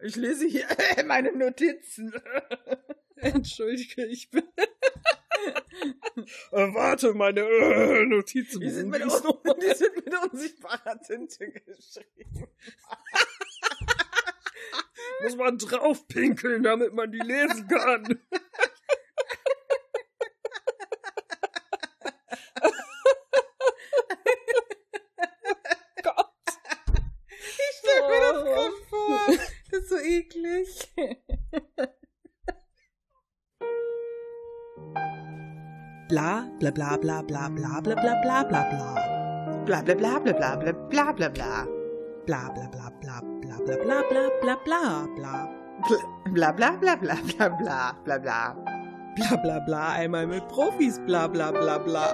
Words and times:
Ich 0.00 0.16
lese 0.16 0.46
hier 0.46 0.66
meine 1.06 1.32
Notizen. 1.32 2.12
Entschuldige, 3.16 4.06
ich 4.06 4.30
bin. 4.30 4.44
äh, 6.52 6.74
warte, 6.74 7.14
meine 7.14 7.40
äh, 7.40 8.04
Notizen. 8.06 8.60
Die 8.60 8.70
sind, 8.70 8.90
mit 8.90 9.02
die 9.02 9.74
sind 9.74 9.96
mit 9.96 10.14
unsichtbarer 10.32 11.00
Tinte 11.00 11.50
geschrieben. 11.50 12.48
Muss 15.22 15.36
man 15.36 15.58
draufpinkeln, 15.58 16.62
damit 16.62 16.94
man 16.94 17.10
die 17.10 17.18
lesen 17.18 17.66
kann. 17.66 18.20
Bla 36.08 36.48
bla 36.60 36.96
bla 37.02 37.22
bla 37.22 37.48
bla 37.50 37.80
bla 37.80 37.94
bla 37.94 38.14
bla 38.22 38.44
bla 38.48 38.62
bla. 38.70 38.88
Bla 39.66 39.82
bla 39.82 39.94
bla 39.94 40.18
bla 40.24 40.56
bla 40.56 40.56
bla 40.56 40.72
bla 40.90 41.12
bla 41.12 41.28
bla. 41.28 41.66
Bla 42.26 42.42
bla 42.54 42.66
bla 42.72 42.88
bla 43.00 43.20
bla 43.40 43.56
bla 43.64 43.76
bla 43.84 43.98
bla 44.10 44.24
bla 44.40 44.54
bla 44.64 44.86
bla. 45.16 45.34
Bla 46.32 46.52
bla 46.52 46.70
bla 46.80 46.96
bla 46.96 47.16
bla 47.28 47.48
bla 47.58 47.92
bla 48.04 48.18
bla. 48.18 48.40
Bla 49.16 49.30
bla 49.42 49.56
bla 49.66 49.82
einmal 50.00 50.26
mit 50.26 50.48
Profis 50.48 50.98
bla 51.06 51.28
bla 51.28 51.52
bla 51.52 51.78
bla. 51.78 52.06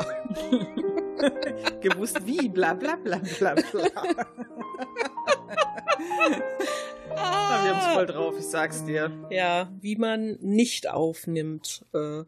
Gewusst 1.82 2.26
wie 2.26 2.48
bla 2.48 2.74
bla 2.74 2.96
bla 3.04 3.18
bla 3.38 3.54
bla. 3.54 4.43
Voll 7.94 8.06
drauf, 8.06 8.34
ich 8.38 8.46
sag's 8.46 8.84
dir. 8.84 9.26
Ja, 9.30 9.72
wie 9.80 9.96
man 9.96 10.36
nicht 10.40 10.88
aufnimmt. 10.88 11.84
Äh, 11.92 12.24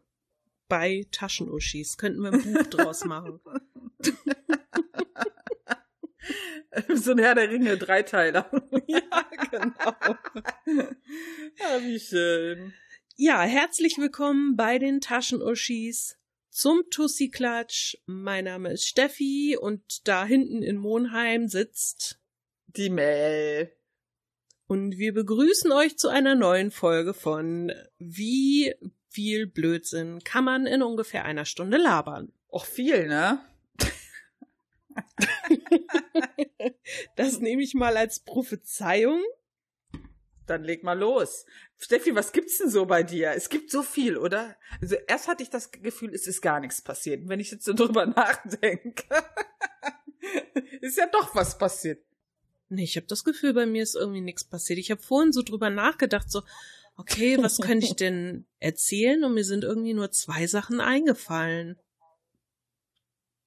bei 0.69 1.07
Taschenuschis. 1.11 1.97
Könnten 1.97 2.23
wir 2.23 2.33
ein 2.33 2.43
Buch 2.43 2.67
draus 2.71 3.05
machen. 3.05 3.41
so 6.95 7.13
ein 7.13 7.19
Herr 7.19 7.35
der 7.35 7.51
Ringe, 7.51 7.77
Dreiteiler. 7.77 8.51
ja, 8.87 9.01
genau. 9.51 9.95
Ja, 10.67 11.83
wie 11.83 12.01
schön. 12.01 12.73
Ja, 13.17 13.43
herzlich 13.43 13.99
willkommen 13.99 14.57
bei 14.57 14.79
den 14.79 15.01
Taschenuschis 15.01 16.19
zum 16.51 16.83
Tussi-Klatsch. 16.91 17.97
Mein 18.07 18.45
Name 18.45 18.73
ist 18.73 18.87
Steffi 18.87 19.57
und 19.61 20.09
da 20.09 20.25
hinten 20.25 20.63
in 20.63 20.77
Monheim 20.77 21.49
sitzt 21.49 22.21
die 22.67 22.91
Mel. 22.91 23.76
Und 24.69 24.99
wir 24.99 25.15
begrüßen 25.15 25.71
euch 25.71 25.97
zu 25.97 26.09
einer 26.09 26.35
neuen 26.35 26.71
Folge 26.71 27.15
von 27.15 27.73
Wie 27.99 28.75
viel 29.09 29.47
Blödsinn 29.47 30.25
kann 30.25 30.45
man 30.45 30.67
in 30.67 30.83
ungefähr 30.83 31.25
einer 31.25 31.45
Stunde 31.45 31.77
labern. 31.77 32.33
Auch 32.51 32.67
viel, 32.67 33.07
ne? 33.07 33.41
das 37.17 37.41
nehme 37.41 37.63
ich 37.63 37.75
mal 37.75 37.97
als 37.97 38.21
Prophezeiung. 38.21 39.23
Dann 40.47 40.65
leg 40.65 40.85
mal 40.85 40.99
los. 40.99 41.45
Steffi, 41.79 42.15
was 42.15 42.33
gibt's 42.33 42.59
denn 42.59 42.71
so 42.71 42.87
bei 42.87 43.03
dir? 43.03 43.33
Es 43.33 43.49
gibt 43.49 43.71
so 43.71 43.83
viel, 43.83 44.17
oder? 44.17 44.57
Also 44.81 44.97
erst 45.07 45.29
hatte 45.29 45.43
ich 45.43 45.51
das 45.51 45.71
Gefühl, 45.71 46.15
es 46.15 46.27
ist 46.27 46.41
gar 46.41 46.61
nichts 46.61 46.83
passiert. 46.83 47.29
Wenn 47.29 47.41
ich 47.41 47.51
jetzt 47.51 47.65
so 47.65 47.73
drüber 47.73 48.07
nachdenke, 48.07 49.05
ist 50.81 50.99
ja 50.99 51.07
doch 51.07 51.35
was 51.35 51.59
passiert. 51.59 52.03
Nee, 52.69 52.85
ich 52.85 52.97
habe 52.97 53.07
das 53.07 53.25
Gefühl, 53.25 53.55
bei 53.55 53.67
mir 53.67 53.83
ist 53.83 53.95
irgendwie 53.95 54.21
nichts 54.21 54.45
passiert. 54.45 54.79
Ich 54.79 54.91
habe 54.91 55.03
vorhin 55.03 55.33
so 55.33 55.43
drüber 55.43 55.71
nachgedacht, 55.71 56.31
so, 56.31 56.43
okay, 56.97 57.39
was 57.41 57.59
könnte 57.59 57.87
ich 57.87 57.95
denn 57.95 58.47
erzählen? 58.59 59.23
Und 59.25 59.35
mir 59.35 59.45
sind 59.45 59.65
irgendwie 59.65 59.95
nur 59.95 60.11
zwei 60.11 60.47
Sachen 60.47 60.81
eingefallen. 60.81 61.79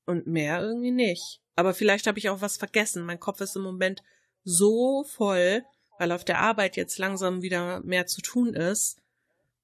Und 0.05 0.25
mehr 0.25 0.61
irgendwie 0.61 0.91
nicht. 0.91 1.41
Aber 1.55 1.73
vielleicht 1.73 2.07
habe 2.07 2.17
ich 2.17 2.29
auch 2.29 2.41
was 2.41 2.57
vergessen. 2.57 3.05
Mein 3.05 3.19
Kopf 3.19 3.41
ist 3.41 3.55
im 3.55 3.61
Moment 3.61 4.01
so 4.43 5.03
voll, 5.03 5.63
weil 5.99 6.11
auf 6.11 6.23
der 6.23 6.39
Arbeit 6.39 6.77
jetzt 6.77 6.97
langsam 6.97 7.41
wieder 7.41 7.81
mehr 7.81 8.07
zu 8.07 8.21
tun 8.21 8.53
ist. 8.53 8.97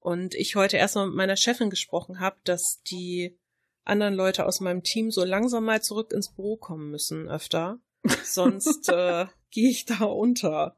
Und 0.01 0.35
ich 0.35 0.55
heute 0.55 0.77
erstmal 0.77 1.07
mit 1.07 1.15
meiner 1.15 1.37
Chefin 1.37 1.69
gesprochen 1.69 2.19
habe, 2.19 2.35
dass 2.43 2.83
die 2.83 3.37
anderen 3.85 4.13
Leute 4.13 4.45
aus 4.45 4.59
meinem 4.59 4.83
Team 4.83 5.09
so 5.09 5.23
langsam 5.23 5.65
mal 5.65 5.81
zurück 5.81 6.11
ins 6.11 6.29
Büro 6.29 6.57
kommen 6.57 6.91
müssen 6.91 7.27
öfter. 7.27 7.79
Sonst 8.23 8.89
äh, 8.89 9.25
gehe 9.55 9.69
ich 9.69 9.85
da 9.85 10.03
unter. 10.03 10.77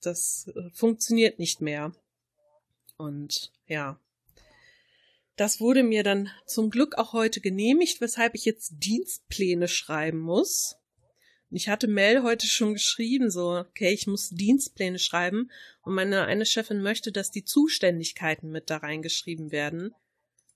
Das 0.00 0.50
äh, 0.56 0.70
funktioniert 0.72 1.38
nicht 1.38 1.60
mehr. 1.60 1.94
Und 2.96 3.52
ja, 3.66 4.00
das 5.36 5.60
wurde 5.60 5.82
mir 5.82 6.02
dann 6.02 6.30
zum 6.46 6.70
Glück 6.70 6.96
auch 6.96 7.12
heute 7.12 7.40
genehmigt, 7.40 8.00
weshalb 8.00 8.34
ich 8.34 8.46
jetzt 8.46 8.72
Dienstpläne 8.78 9.68
schreiben 9.68 10.18
muss. 10.18 10.76
Ich 11.50 11.68
hatte 11.68 11.86
Mel 11.86 12.22
heute 12.22 12.46
schon 12.46 12.72
geschrieben, 12.72 13.30
so, 13.30 13.58
okay, 13.58 13.92
ich 13.92 14.06
muss 14.06 14.30
Dienstpläne 14.30 14.98
schreiben. 14.98 15.50
Und 15.82 15.94
meine 15.94 16.24
eine 16.24 16.46
Chefin 16.46 16.80
möchte, 16.80 17.12
dass 17.12 17.30
die 17.30 17.44
Zuständigkeiten 17.44 18.50
mit 18.50 18.70
da 18.70 18.78
reingeschrieben 18.78 19.52
werden. 19.52 19.94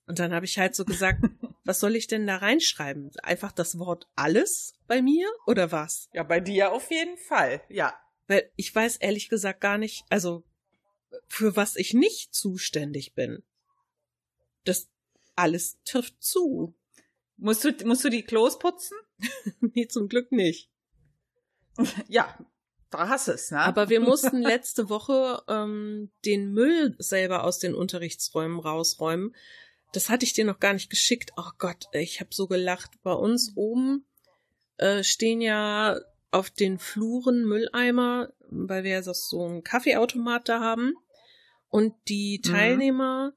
Und 0.07 0.17
dann 0.17 0.33
habe 0.33 0.45
ich 0.45 0.57
halt 0.57 0.75
so 0.75 0.85
gesagt, 0.85 1.21
was 1.67 1.79
soll 1.81 1.95
ich 1.95 2.07
denn 2.07 2.25
da 2.25 2.37
reinschreiben? 2.37 3.11
Einfach 3.21 3.51
das 3.51 3.77
Wort 3.77 4.07
alles 4.15 4.73
bei 4.87 5.01
mir 5.01 5.29
oder 5.45 5.71
was? 5.71 6.09
Ja, 6.13 6.23
bei 6.23 6.39
dir 6.39 6.71
auf 6.71 6.89
jeden 6.89 7.17
Fall, 7.17 7.61
ja. 7.69 7.93
Weil 8.27 8.49
ich 8.55 8.73
weiß 8.73 8.97
ehrlich 8.97 9.29
gesagt 9.29 9.61
gar 9.61 9.77
nicht, 9.77 10.05
also 10.09 10.43
für 11.27 11.55
was 11.55 11.75
ich 11.75 11.93
nicht 11.93 12.33
zuständig 12.33 13.13
bin. 13.15 13.43
Das 14.63 14.89
alles 15.35 15.77
trifft 15.83 16.23
zu. 16.23 16.73
Musst 17.35 17.63
du, 17.63 17.71
musst 17.85 18.03
du 18.03 18.09
die 18.09 18.23
Klos 18.23 18.59
putzen? 18.59 18.97
nee, 19.59 19.87
zum 19.87 20.07
Glück 20.07 20.31
nicht. 20.31 20.71
Ja, 22.07 22.35
da 22.89 23.09
hast 23.09 23.27
es, 23.27 23.51
ne? 23.51 23.59
Aber 23.59 23.89
wir 23.89 23.99
mussten 23.99 24.41
letzte 24.41 24.89
Woche 24.89 25.43
ähm, 25.47 26.11
den 26.25 26.53
Müll 26.53 26.95
selber 26.97 27.43
aus 27.43 27.59
den 27.59 27.75
Unterrichtsräumen 27.75 28.59
rausräumen. 28.59 29.35
Das 29.93 30.09
hatte 30.09 30.25
ich 30.25 30.33
dir 30.33 30.45
noch 30.45 30.59
gar 30.59 30.73
nicht 30.73 30.89
geschickt. 30.89 31.31
Oh 31.37 31.51
Gott, 31.57 31.85
ich 31.91 32.19
habe 32.19 32.29
so 32.33 32.47
gelacht. 32.47 32.91
Bei 33.03 33.13
uns 33.13 33.53
oben 33.55 34.05
äh, 34.77 35.03
stehen 35.03 35.41
ja 35.41 35.99
auf 36.31 36.49
den 36.49 36.77
Fluren 36.77 37.45
Mülleimer, 37.45 38.33
weil 38.49 38.83
wir 38.83 39.01
so 39.03 39.45
einen 39.45 39.63
Kaffeeautomat 39.63 40.49
da 40.49 40.59
haben. 40.59 40.93
Und 41.69 41.93
die 42.07 42.41
mhm. 42.43 42.49
Teilnehmer 42.49 43.29
mhm. 43.29 43.33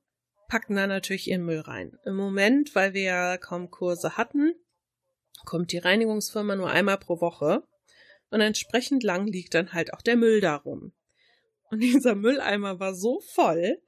packen 0.49 0.77
da 0.77 0.87
natürlich 0.87 1.29
ihren 1.29 1.45
Müll 1.45 1.61
rein. 1.61 1.99
Im 2.05 2.17
Moment, 2.17 2.75
weil 2.75 2.95
wir 2.95 3.03
ja 3.03 3.37
kaum 3.39 3.71
Kurse 3.71 4.17
hatten, 4.17 4.55
kommt 5.45 5.73
die 5.73 5.79
Reinigungsfirma 5.79 6.57
nur 6.57 6.71
einmal 6.71 6.99
pro 6.99 7.21
Woche. 7.21 7.63
Und 8.31 8.41
entsprechend 8.41 9.03
lang 9.03 9.27
liegt 9.27 9.55
dann 9.55 9.73
halt 9.73 9.93
auch 9.93 10.03
der 10.03 10.17
Müll 10.17 10.41
darum. 10.41 10.93
Und 11.71 11.81
dieser 11.83 12.15
Mülleimer 12.15 12.81
war 12.81 12.95
so 12.95 13.21
voll, 13.21 13.81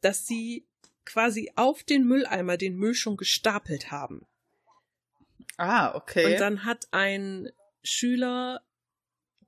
dass 0.00 0.26
sie 0.26 0.67
quasi 1.08 1.50
auf 1.56 1.82
den 1.82 2.06
Mülleimer 2.06 2.56
den 2.56 2.76
Müll 2.76 2.94
schon 2.94 3.16
gestapelt 3.16 3.90
haben. 3.90 4.26
Ah, 5.56 5.94
okay. 5.94 6.32
Und 6.32 6.40
dann 6.40 6.64
hat 6.64 6.86
ein 6.92 7.50
Schüler 7.82 8.60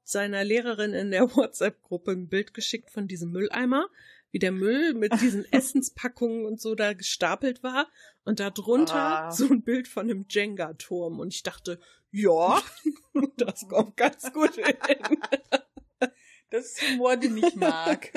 seiner 0.03 0.43
Lehrerin 0.43 0.95
in 0.95 1.11
der 1.11 1.23
WhatsApp-Gruppe 1.37 2.13
ein 2.13 2.29
Bild 2.29 2.55
geschickt 2.55 2.91
von 2.91 3.07
diesem 3.07 3.31
Mülleimer 3.31 3.87
wie 4.33 4.39
der 4.39 4.53
Müll 4.53 4.95
mit 4.95 5.21
diesen 5.21 5.45
Essenspackungen 5.53 6.47
und 6.47 6.61
so 6.61 6.75
da 6.75 6.93
gestapelt 6.93 7.63
war 7.63 7.89
und 8.25 8.41
da 8.41 8.51
drunter 8.51 9.25
ah. 9.25 9.31
so 9.31 9.47
ein 9.47 9.63
Bild 9.63 9.89
von 9.89 10.09
einem 10.09 10.27
Jenga-Turm 10.29 11.19
und 11.19 11.35
ich 11.35 11.43
dachte, 11.43 11.81
ja, 12.13 12.63
das 13.37 13.69
kommt 13.69 13.97
ganz 13.97 14.33
gut 14.33 14.55
hin. 14.55 14.77
Das 16.51 16.67
ist 16.67 16.83
Humor, 16.89 17.17
den 17.17 17.37
ich 17.37 17.55
mag. 17.55 18.11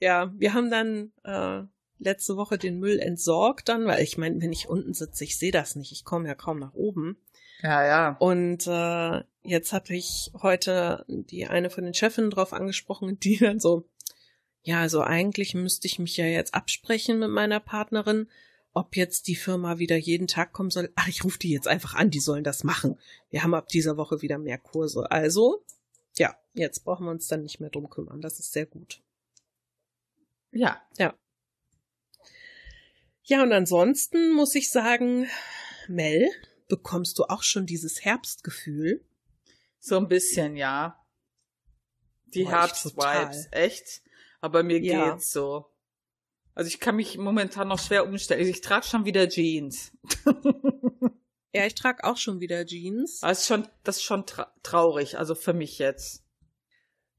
Ja, 0.00 0.32
wir 0.36 0.52
haben 0.52 0.70
dann 0.70 1.12
äh, 1.24 1.62
letzte 1.98 2.36
Woche 2.36 2.58
den 2.58 2.78
Müll 2.78 2.98
entsorgt 2.98 3.68
dann, 3.68 3.86
weil 3.86 4.02
ich 4.02 4.18
meine, 4.18 4.40
wenn 4.40 4.52
ich 4.52 4.68
unten 4.68 4.94
sitze, 4.94 5.24
ich 5.24 5.38
sehe 5.38 5.52
das 5.52 5.76
nicht, 5.76 5.92
ich 5.92 6.04
komme 6.04 6.28
ja 6.28 6.34
kaum 6.34 6.58
nach 6.58 6.74
oben. 6.74 7.16
Ja, 7.62 7.84
ja. 7.84 8.16
Und 8.18 8.66
äh, 8.66 9.24
jetzt 9.42 9.72
hatte 9.72 9.94
ich 9.94 10.30
heute 10.40 11.04
die 11.08 11.46
eine 11.46 11.70
von 11.70 11.84
den 11.84 11.94
Chefinnen 11.94 12.30
drauf 12.30 12.52
angesprochen, 12.52 13.18
die 13.18 13.36
dann 13.40 13.60
so, 13.60 13.88
ja, 14.62 14.80
also 14.80 15.02
eigentlich 15.02 15.54
müsste 15.54 15.86
ich 15.86 15.98
mich 15.98 16.16
ja 16.16 16.26
jetzt 16.26 16.54
absprechen 16.54 17.18
mit 17.18 17.30
meiner 17.30 17.60
Partnerin, 17.60 18.28
ob 18.74 18.96
jetzt 18.96 19.26
die 19.26 19.36
Firma 19.36 19.78
wieder 19.78 19.96
jeden 19.96 20.28
Tag 20.28 20.52
kommen 20.52 20.70
soll. 20.70 20.92
Ach, 20.94 21.08
ich 21.08 21.24
rufe 21.24 21.38
die 21.38 21.50
jetzt 21.50 21.66
einfach 21.66 21.94
an, 21.94 22.10
die 22.10 22.20
sollen 22.20 22.44
das 22.44 22.64
machen. 22.64 22.98
Wir 23.30 23.42
haben 23.42 23.54
ab 23.54 23.68
dieser 23.68 23.96
Woche 23.96 24.22
wieder 24.22 24.38
mehr 24.38 24.58
Kurse. 24.58 25.10
Also, 25.10 25.64
ja, 26.16 26.36
jetzt 26.54 26.84
brauchen 26.84 27.06
wir 27.06 27.10
uns 27.10 27.28
dann 27.28 27.42
nicht 27.42 27.60
mehr 27.60 27.70
drum 27.70 27.88
kümmern. 27.90 28.20
Das 28.20 28.38
ist 28.38 28.52
sehr 28.52 28.66
gut. 28.66 29.02
Ja. 30.52 30.80
Ja. 30.98 31.14
Ja, 33.28 33.42
und 33.42 33.52
ansonsten 33.52 34.32
muss 34.32 34.54
ich 34.54 34.70
sagen, 34.70 35.28
Mel, 35.86 36.30
bekommst 36.66 37.18
du 37.18 37.24
auch 37.24 37.42
schon 37.42 37.66
dieses 37.66 38.02
Herbstgefühl? 38.02 39.04
So 39.78 39.98
ein 39.98 40.08
bisschen, 40.08 40.56
ja. 40.56 41.04
Die 42.28 42.48
Herbst-Vibes, 42.48 43.48
echt? 43.50 44.00
Aber 44.40 44.62
mir 44.62 44.80
ja. 44.80 45.10
geht's 45.10 45.30
so. 45.30 45.66
Also 46.54 46.68
ich 46.68 46.80
kann 46.80 46.96
mich 46.96 47.18
momentan 47.18 47.68
noch 47.68 47.78
schwer 47.78 48.06
umstellen. 48.06 48.48
Ich 48.48 48.62
trage 48.62 48.86
schon 48.86 49.04
wieder 49.04 49.28
Jeans. 49.28 49.92
ja, 51.52 51.66
ich 51.66 51.74
trage 51.74 52.04
auch 52.04 52.16
schon 52.16 52.40
wieder 52.40 52.64
Jeans. 52.64 53.20
Das 53.20 53.40
ist 53.40 53.46
schon, 53.46 53.68
das 53.84 53.96
ist 53.96 54.04
schon 54.04 54.24
tra 54.24 54.54
traurig, 54.62 55.18
also 55.18 55.34
für 55.34 55.52
mich 55.52 55.78
jetzt. 55.78 56.24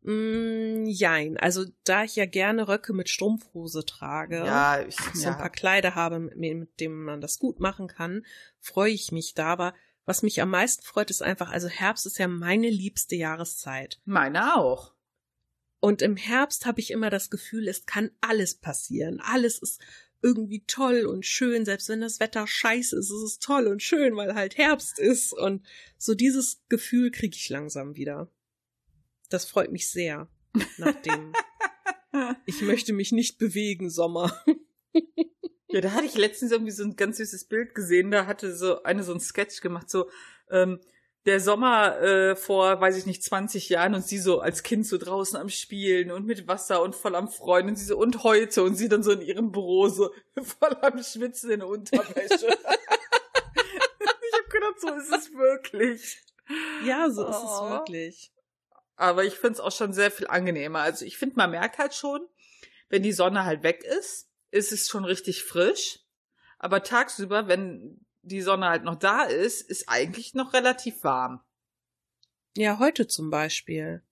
Mm, 0.01 0.85
jein. 0.85 1.37
Also 1.37 1.65
da 1.83 2.03
ich 2.03 2.15
ja 2.15 2.25
gerne 2.25 2.67
Röcke 2.67 2.93
mit 2.93 3.09
Strumpfhose 3.09 3.85
trage, 3.85 4.37
ja, 4.37 4.81
ich, 4.81 4.95
so 5.13 5.23
ja. 5.23 5.31
ein 5.31 5.37
paar 5.37 5.49
Kleider 5.49 5.95
habe, 5.95 6.19
mit, 6.19 6.37
mit 6.37 6.79
dem 6.79 7.03
man 7.03 7.21
das 7.21 7.39
gut 7.39 7.59
machen 7.59 7.87
kann, 7.87 8.25
freue 8.59 8.91
ich 8.91 9.11
mich 9.11 9.33
da. 9.33 9.47
Aber 9.47 9.73
was 10.05 10.23
mich 10.23 10.41
am 10.41 10.49
meisten 10.49 10.83
freut, 10.83 11.09
ist 11.09 11.21
einfach, 11.21 11.51
also 11.51 11.67
Herbst 11.67 12.05
ist 12.05 12.17
ja 12.17 12.27
meine 12.27 12.69
liebste 12.69 13.15
Jahreszeit. 13.15 13.99
Meine 14.05 14.55
auch. 14.55 14.93
Und 15.81 16.01
im 16.01 16.17
Herbst 16.17 16.65
habe 16.65 16.79
ich 16.81 16.91
immer 16.91 17.09
das 17.09 17.29
Gefühl, 17.29 17.67
es 17.67 17.85
kann 17.85 18.11
alles 18.21 18.55
passieren. 18.55 19.21
Alles 19.21 19.59
ist 19.59 19.81
irgendwie 20.21 20.63
toll 20.65 21.05
und 21.05 21.25
schön, 21.25 21.63
selbst 21.63 21.87
wenn 21.89 22.01
das 22.01 22.19
Wetter 22.19 22.45
scheiße 22.47 22.97
ist, 22.97 23.09
ist 23.09 23.23
es 23.23 23.39
toll 23.39 23.67
und 23.67 23.81
schön, 23.81 24.15
weil 24.15 24.35
halt 24.35 24.57
Herbst 24.57 24.99
ist. 24.99 25.33
Und 25.33 25.65
so 25.97 26.15
dieses 26.15 26.61
Gefühl 26.67 27.11
kriege 27.11 27.35
ich 27.35 27.49
langsam 27.49 27.95
wieder. 27.95 28.29
Das 29.29 29.45
freut 29.45 29.71
mich 29.71 29.89
sehr. 29.89 30.27
Nachdem 30.77 31.33
ich 32.45 32.61
möchte 32.61 32.93
mich 32.93 33.11
nicht 33.11 33.37
bewegen, 33.37 33.89
Sommer. 33.89 34.33
ja, 35.67 35.81
da 35.81 35.91
hatte 35.91 36.05
ich 36.05 36.15
letztens 36.15 36.51
irgendwie 36.51 36.71
so 36.71 36.83
ein 36.83 36.95
ganz 36.95 37.17
süßes 37.17 37.45
Bild 37.45 37.75
gesehen. 37.75 38.11
Da 38.11 38.25
hatte 38.25 38.55
so 38.55 38.83
eine 38.83 39.03
so 39.03 39.13
ein 39.13 39.19
Sketch 39.19 39.61
gemacht, 39.61 39.89
so 39.89 40.09
ähm, 40.49 40.79
der 41.25 41.39
Sommer 41.39 41.99
äh, 42.01 42.35
vor, 42.35 42.81
weiß 42.81 42.97
ich 42.97 43.05
nicht, 43.05 43.23
20 43.23 43.69
Jahren 43.69 43.93
und 43.93 44.03
sie 44.03 44.17
so 44.17 44.39
als 44.39 44.63
Kind 44.63 44.87
so 44.87 44.97
draußen 44.97 45.37
am 45.37 45.49
Spielen 45.49 46.11
und 46.11 46.25
mit 46.25 46.47
Wasser 46.47 46.81
und 46.81 46.95
voll 46.95 47.15
am 47.15 47.27
Freuen 47.29 47.67
und 47.67 47.75
sie 47.75 47.85
so 47.85 47.97
und 47.97 48.23
heute 48.23 48.63
und 48.63 48.75
sie 48.75 48.89
dann 48.89 49.03
so 49.03 49.11
in 49.11 49.21
ihrem 49.21 49.51
Büro 49.51 49.89
so 49.89 50.11
voll 50.41 50.75
am 50.81 51.03
Schwitzen 51.03 51.51
in 51.51 51.59
der 51.59 51.69
Unterwäsche. 51.69 52.47
ich 52.47 54.33
hab 54.33 54.49
gedacht, 54.49 54.79
so 54.79 54.87
ist 54.93 55.13
es 55.13 55.33
wirklich. 55.33 56.19
Ja, 56.83 57.09
so 57.11 57.27
oh. 57.27 57.29
ist 57.29 57.37
es 57.37 57.43
oh. 57.43 57.69
wirklich. 57.69 58.31
Aber 58.99 59.23
ich 59.23 59.35
find's 59.35 59.61
auch 59.61 59.71
schon 59.71 59.93
sehr 59.93 60.11
viel 60.11 60.27
angenehmer. 60.27 60.79
Also 60.79 61.05
ich 61.05 61.17
finde, 61.17 61.37
man 61.37 61.51
merkt 61.51 61.77
halt 61.77 61.93
schon, 61.93 62.27
wenn 62.89 63.01
die 63.01 63.13
Sonne 63.13 63.45
halt 63.45 63.63
weg 63.63 63.81
ist, 63.85 64.29
ist 64.51 64.73
es 64.73 64.89
schon 64.89 65.05
richtig 65.05 65.45
frisch. 65.45 65.99
Aber 66.57 66.83
tagsüber, 66.83 67.47
wenn 67.47 68.05
die 68.23 68.41
Sonne 68.41 68.67
halt 68.67 68.83
noch 68.83 68.95
da 68.95 69.23
ist, 69.23 69.61
ist 69.61 69.87
eigentlich 69.87 70.33
noch 70.33 70.51
relativ 70.51 71.05
warm. 71.05 71.41
Ja, 72.57 72.77
heute 72.79 73.07
zum 73.07 73.29
Beispiel. 73.29 74.03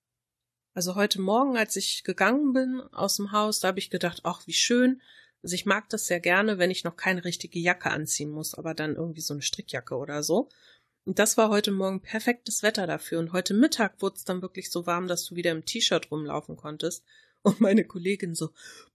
Also 0.73 0.95
heute 0.95 1.19
Morgen, 1.19 1.57
als 1.57 1.75
ich 1.75 2.05
gegangen 2.05 2.53
bin 2.53 2.79
aus 2.93 3.17
dem 3.17 3.33
Haus, 3.33 3.59
da 3.59 3.67
habe 3.67 3.79
ich 3.79 3.89
gedacht, 3.89 4.21
ach, 4.23 4.47
wie 4.47 4.53
schön. 4.53 5.01
Also 5.43 5.53
ich 5.53 5.65
mag 5.65 5.89
das 5.89 6.05
sehr 6.05 6.21
gerne, 6.21 6.59
wenn 6.59 6.71
ich 6.71 6.85
noch 6.85 6.95
keine 6.95 7.25
richtige 7.25 7.59
Jacke 7.59 7.91
anziehen 7.91 8.29
muss, 8.29 8.55
aber 8.55 8.73
dann 8.73 8.95
irgendwie 8.95 9.19
so 9.19 9.33
eine 9.33 9.41
Strickjacke 9.41 9.97
oder 9.97 10.23
so. 10.23 10.47
Und 11.07 11.17
das 11.19 11.37
war 11.37 11.47
heute 11.47 11.71
Morgen 11.71 12.01
perfektes 12.01 12.63
Wetter 12.63 12.85
dafür. 12.85 13.19
Und 13.19 13.31
heute 13.31 13.53
Mittag 13.53 14.01
wurde 14.01 14.17
es 14.17 14.25
dann 14.25 14.41
wirklich 14.41 14.69
so 14.69 14.85
warm, 14.85 15.07
dass 15.07 15.23
du 15.23 15.37
wieder 15.37 15.51
im 15.51 15.63
T-Shirt 15.63 16.11
rumlaufen 16.11 16.57
konntest. 16.57 17.05
Und 17.43 17.61
meine 17.61 17.85
Kollegin 17.85 18.35
so, 18.35 18.49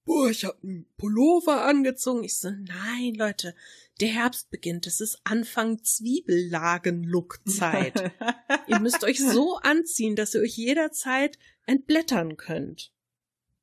boah, 0.04 0.28
ich 0.28 0.44
hab 0.44 0.62
einen 0.62 0.84
Pullover 0.98 1.64
angezogen. 1.64 2.22
Ich 2.22 2.36
so, 2.36 2.50
nein, 2.50 3.14
Leute, 3.14 3.54
der 4.02 4.08
Herbst 4.08 4.50
beginnt. 4.50 4.86
Es 4.86 5.00
ist 5.00 5.22
Anfang 5.24 5.82
Zwiebellagen-Look-Zeit. 5.82 8.12
ihr 8.66 8.78
müsst 8.78 9.04
euch 9.04 9.18
so 9.18 9.56
anziehen, 9.56 10.14
dass 10.14 10.34
ihr 10.34 10.42
euch 10.42 10.58
jederzeit 10.58 11.38
entblättern 11.64 12.36
könnt. 12.36 12.92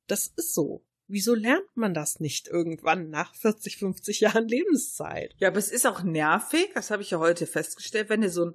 Das 0.08 0.26
ist 0.26 0.54
so. 0.54 0.82
Wieso 1.10 1.34
lernt 1.34 1.76
man 1.76 1.92
das 1.92 2.20
nicht 2.20 2.46
irgendwann 2.46 3.10
nach 3.10 3.34
40, 3.34 3.78
50 3.78 4.20
Jahren 4.20 4.46
Lebenszeit? 4.46 5.34
Ja, 5.38 5.48
aber 5.48 5.58
es 5.58 5.72
ist 5.72 5.84
auch 5.84 6.04
nervig, 6.04 6.70
das 6.74 6.92
habe 6.92 7.02
ich 7.02 7.10
ja 7.10 7.18
heute 7.18 7.48
festgestellt, 7.48 8.08
wenn 8.08 8.22
ihr 8.22 8.30
so 8.30 8.46
ein 8.46 8.54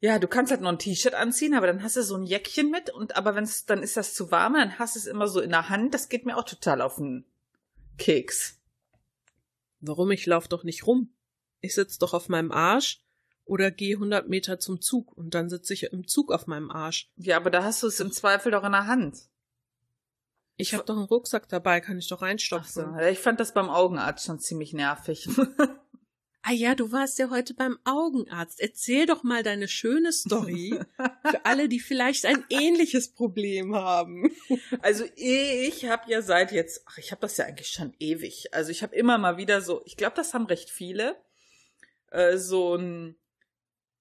ja, 0.00 0.20
du 0.20 0.28
kannst 0.28 0.52
halt 0.52 0.60
noch 0.60 0.70
ein 0.70 0.78
T-Shirt 0.78 1.14
anziehen, 1.14 1.54
aber 1.54 1.66
dann 1.66 1.82
hast 1.82 1.96
du 1.96 2.04
so 2.04 2.14
ein 2.14 2.22
Jäckchen 2.22 2.70
mit 2.70 2.90
und 2.90 3.16
aber 3.16 3.34
wenn 3.34 3.42
es 3.42 3.66
dann 3.66 3.82
ist 3.82 3.96
das 3.96 4.14
zu 4.14 4.30
warm, 4.30 4.54
dann 4.54 4.78
hast 4.78 4.94
du 4.94 5.00
es 5.00 5.06
immer 5.06 5.26
so 5.26 5.40
in 5.40 5.50
der 5.50 5.70
Hand, 5.70 5.92
das 5.92 6.08
geht 6.08 6.24
mir 6.24 6.36
auch 6.36 6.44
total 6.44 6.82
auf 6.82 6.96
den 6.96 7.24
Keks. 7.96 8.60
Warum 9.80 10.10
ich 10.12 10.26
lauf 10.26 10.46
doch 10.46 10.62
nicht 10.62 10.86
rum? 10.86 11.12
Ich 11.60 11.74
sitz 11.74 11.98
doch 11.98 12.14
auf 12.14 12.28
meinem 12.28 12.52
Arsch 12.52 13.02
oder 13.44 13.70
gehe 13.70 13.96
100 13.96 14.28
Meter 14.28 14.60
zum 14.60 14.80
Zug 14.80 15.16
und 15.16 15.34
dann 15.34 15.48
sitze 15.48 15.72
ich 15.72 15.84
im 15.84 16.06
Zug 16.06 16.30
auf 16.32 16.46
meinem 16.46 16.70
Arsch. 16.70 17.10
Ja, 17.16 17.36
aber 17.36 17.50
da 17.50 17.64
hast 17.64 17.82
du 17.82 17.88
es 17.88 17.98
im 17.98 18.12
Zweifel 18.12 18.52
doch 18.52 18.62
in 18.62 18.72
der 18.72 18.86
Hand. 18.86 19.22
Ich 20.58 20.74
habe 20.74 20.84
doch 20.84 20.96
einen 20.96 21.06
Rucksack 21.06 21.48
dabei, 21.48 21.80
kann 21.80 21.98
ich 21.98 22.08
doch 22.08 22.20
reinstopfen. 22.20 22.94
Ach 22.94 23.00
so. 23.00 23.06
Ich 23.06 23.20
fand 23.20 23.40
das 23.40 23.54
beim 23.54 23.70
Augenarzt 23.70 24.26
schon 24.26 24.38
ziemlich 24.38 24.72
nervig. 24.72 25.28
Ah 26.42 26.52
ja, 26.52 26.74
du 26.74 26.92
warst 26.92 27.18
ja 27.18 27.28
heute 27.28 27.52
beim 27.52 27.78
Augenarzt. 27.84 28.58
Erzähl 28.58 29.04
doch 29.04 29.22
mal 29.22 29.42
deine 29.42 29.68
schöne 29.68 30.12
Story 30.12 30.80
für 30.96 31.44
alle, 31.44 31.68
die 31.68 31.78
vielleicht 31.78 32.24
ein 32.24 32.42
ähnliches 32.48 33.12
Problem 33.12 33.74
haben. 33.74 34.34
Also 34.80 35.04
ich 35.16 35.84
habe 35.84 36.10
ja 36.10 36.22
seit 36.22 36.52
jetzt, 36.52 36.84
ach, 36.86 36.96
ich 36.96 37.10
habe 37.10 37.20
das 37.20 37.36
ja 37.36 37.44
eigentlich 37.44 37.68
schon 37.68 37.92
ewig. 37.98 38.54
Also 38.54 38.70
ich 38.70 38.82
habe 38.82 38.96
immer 38.96 39.18
mal 39.18 39.36
wieder 39.36 39.60
so, 39.60 39.82
ich 39.84 39.98
glaube, 39.98 40.16
das 40.16 40.32
haben 40.32 40.46
recht 40.46 40.70
viele, 40.70 41.16
äh, 42.12 42.38
so 42.38 42.76
ein, 42.76 43.16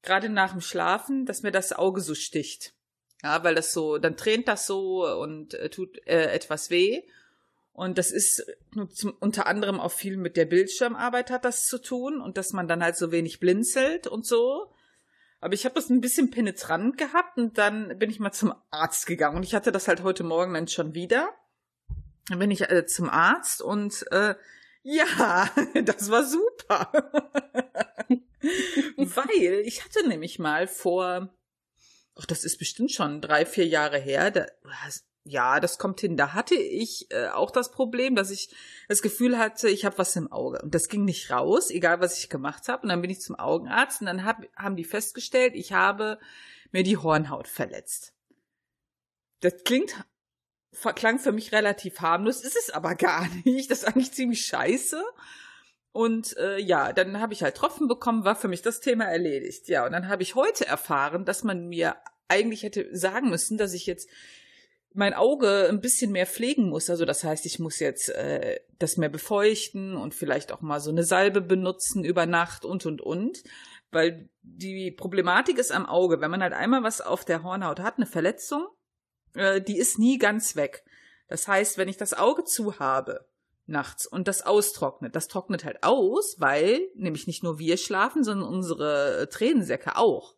gerade 0.02 0.30
nach 0.30 0.52
dem 0.52 0.62
Schlafen, 0.62 1.26
dass 1.26 1.44
mir 1.44 1.52
das 1.52 1.74
Auge 1.74 2.00
so 2.00 2.16
sticht. 2.16 2.77
Ja, 3.24 3.44
weil 3.44 3.56
das 3.56 3.74
so, 3.74 3.98
dann 3.98 4.16
tränt 4.16 4.48
das 4.48 4.68
so 4.68 5.08
und 5.20 5.54
äh, 5.56 5.70
tut 5.70 5.98
äh, 6.08 6.32
etwas 6.32 6.70
weh. 6.70 7.02
Und 7.74 7.98
das 7.98 8.12
ist 8.12 8.44
zum, 8.94 9.16
unter 9.20 9.46
anderem 9.46 9.80
auch 9.80 9.92
viel 9.92 10.18
mit 10.18 10.36
der 10.36 10.46
Bildschirmarbeit 10.46 11.30
hat 11.30 11.46
das 11.46 11.68
zu 11.68 11.78
tun 11.80 12.22
und 12.22 12.38
dass 12.38 12.52
man 12.52 12.68
dann 12.68 12.84
halt 12.84 12.98
so 12.98 13.12
wenig 13.12 13.40
blinzelt 13.40 14.08
und 14.08 14.26
so. 14.26 14.72
Aber 15.40 15.54
ich 15.54 15.66
habe 15.66 15.76
das 15.76 15.90
ein 15.90 16.02
bisschen 16.02 16.32
penetrant 16.32 16.98
gehabt 16.98 17.38
und 17.38 17.58
dann 17.60 18.00
bin 18.00 18.10
ich 18.10 18.20
mal 18.20 18.32
zum 18.32 18.54
Arzt 18.72 19.06
gegangen 19.06 19.38
und 19.38 19.44
ich 19.44 19.54
hatte 19.54 19.72
das 19.72 19.88
halt 19.88 20.02
heute 20.02 20.24
Morgen 20.24 20.56
dann 20.56 20.68
schon 20.68 20.96
wieder. 20.96 21.30
Dann 22.30 22.40
bin 22.40 22.50
ich 22.50 22.70
äh, 22.70 22.88
zum 22.88 23.10
Arzt 23.10 23.62
und 23.62 24.06
äh, 24.12 24.34
ja, 24.82 25.50
das 25.84 26.10
war 26.10 26.24
super. 26.24 26.92
Weil 28.98 29.62
ich 29.66 29.84
hatte 29.84 30.08
nämlich 30.08 30.40
mal 30.40 30.68
vor, 30.68 31.30
ach, 32.20 32.26
das 32.26 32.44
ist 32.44 32.58
bestimmt 32.58 32.92
schon 32.92 33.22
drei, 33.22 33.46
vier 33.46 33.68
Jahre 33.68 33.98
her, 33.98 34.32
da, 34.32 34.46
ja, 35.30 35.60
das 35.60 35.78
kommt 35.78 36.00
hin. 36.00 36.18
Da 36.18 36.34
hatte 36.34 36.56
ich 36.56 37.12
äh, 37.12 37.28
auch 37.28 37.52
das 37.52 37.72
Problem, 37.72 38.16
dass 38.16 38.32
ich 38.32 38.50
das 38.88 39.02
Gefühl 39.02 39.38
hatte, 39.38 39.70
ich 39.70 39.86
habe 39.86 39.98
was 39.98 40.16
im 40.16 40.32
Auge. 40.32 40.62
Und 40.62 40.74
das 40.74 40.88
ging 40.88 41.04
nicht 41.06 41.30
raus, 41.32 41.70
egal 41.70 42.00
was 42.00 42.18
ich 42.18 42.30
gemacht 42.30 42.68
habe. 42.70 42.84
Und 42.84 42.90
dann 42.90 43.02
bin 43.02 43.12
ich 43.12 43.22
zum 43.22 43.36
Augenarzt 43.36 44.02
und 44.02 44.08
dann 44.08 44.24
hab, 44.24 44.44
haben 44.56 44.76
die 44.76 44.86
festgestellt, 44.86 45.54
ich 45.56 45.74
habe 45.74 46.20
mir 46.72 46.84
die 46.84 46.98
Hornhaut 46.98 47.48
verletzt. 47.48 48.14
Das 49.42 49.64
klingt, 49.64 49.96
klang 50.96 51.20
für 51.20 51.32
mich 51.32 51.52
relativ 51.52 52.00
harmlos, 52.00 52.42
ist 52.42 52.58
es 52.58 52.70
aber 52.70 52.96
gar 52.96 53.28
nicht. 53.44 53.70
Das 53.70 53.80
ist 53.80 53.86
eigentlich 53.86 54.14
ziemlich 54.14 54.46
scheiße. 54.46 55.04
Und 55.98 56.38
äh, 56.38 56.60
ja, 56.60 56.94
dann 56.94 57.20
habe 57.20 57.34
ich 57.34 57.42
halt 57.42 57.56
Tropfen 57.56 57.88
bekommen, 57.88 58.24
war 58.24 58.36
für 58.36 58.48
mich 58.48 58.62
das 58.62 58.82
Thema 58.82 59.06
erledigt. 59.06 59.68
Ja, 59.68 59.84
und 59.84 59.94
dann 59.94 60.10
habe 60.10 60.22
ich 60.22 60.36
heute 60.36 60.68
erfahren, 60.68 61.26
dass 61.26 61.44
man 61.44 61.70
mir 61.70 61.96
eigentlich 62.28 62.62
hätte 62.62 62.88
sagen 62.96 63.32
müssen, 63.32 63.58
dass 63.58 63.74
ich 63.74 63.88
jetzt 63.88 64.08
mein 64.94 65.16
Auge 65.16 65.68
ein 65.68 65.82
bisschen 65.82 66.12
mehr 66.12 66.28
pflegen 66.28 66.70
muss. 66.70 66.92
Also 66.92 67.04
das 67.06 67.24
heißt, 67.24 67.48
ich 67.48 67.58
muss 67.58 67.80
jetzt 67.80 68.10
äh, 68.10 68.60
das 68.78 68.98
mehr 68.98 69.10
befeuchten 69.10 69.98
und 69.98 70.14
vielleicht 70.14 70.52
auch 70.52 70.62
mal 70.62 70.80
so 70.80 70.92
eine 70.92 71.04
Salbe 71.04 71.42
benutzen 71.42 72.06
über 72.06 72.28
Nacht 72.28 72.64
und 72.64 72.86
und 72.86 73.02
und. 73.02 73.42
Weil 73.90 74.30
die 74.44 74.92
Problematik 74.92 75.58
ist 75.58 75.72
am 75.72 75.88
Auge, 75.88 76.22
wenn 76.22 76.30
man 76.30 76.44
halt 76.44 76.54
einmal 76.54 76.84
was 76.84 77.02
auf 77.02 77.26
der 77.26 77.42
Hornhaut 77.42 77.80
hat, 77.80 77.98
eine 77.98 78.06
Verletzung, 78.06 78.68
äh, 79.34 79.62
die 79.62 79.80
ist 79.80 79.98
nie 79.98 80.20
ganz 80.20 80.56
weg. 80.56 80.84
Das 81.28 81.48
heißt, 81.48 81.80
wenn 81.80 81.90
ich 81.90 81.98
das 81.98 82.14
Auge 82.14 82.44
zu 82.44 82.78
habe 82.78 83.26
nachts 83.68 84.08
und 84.08 84.28
das 84.28 84.42
austrocknet, 84.42 85.16
das 85.16 85.28
trocknet 85.28 85.66
halt 85.66 85.84
aus, 85.84 86.40
weil 86.40 86.82
nämlich 86.96 87.28
nicht 87.28 87.44
nur 87.44 87.60
wir 87.60 87.78
schlafen, 87.78 88.24
sondern 88.24 88.48
unsere 88.48 89.28
Tränensäcke 89.30 89.98
auch. 89.98 90.36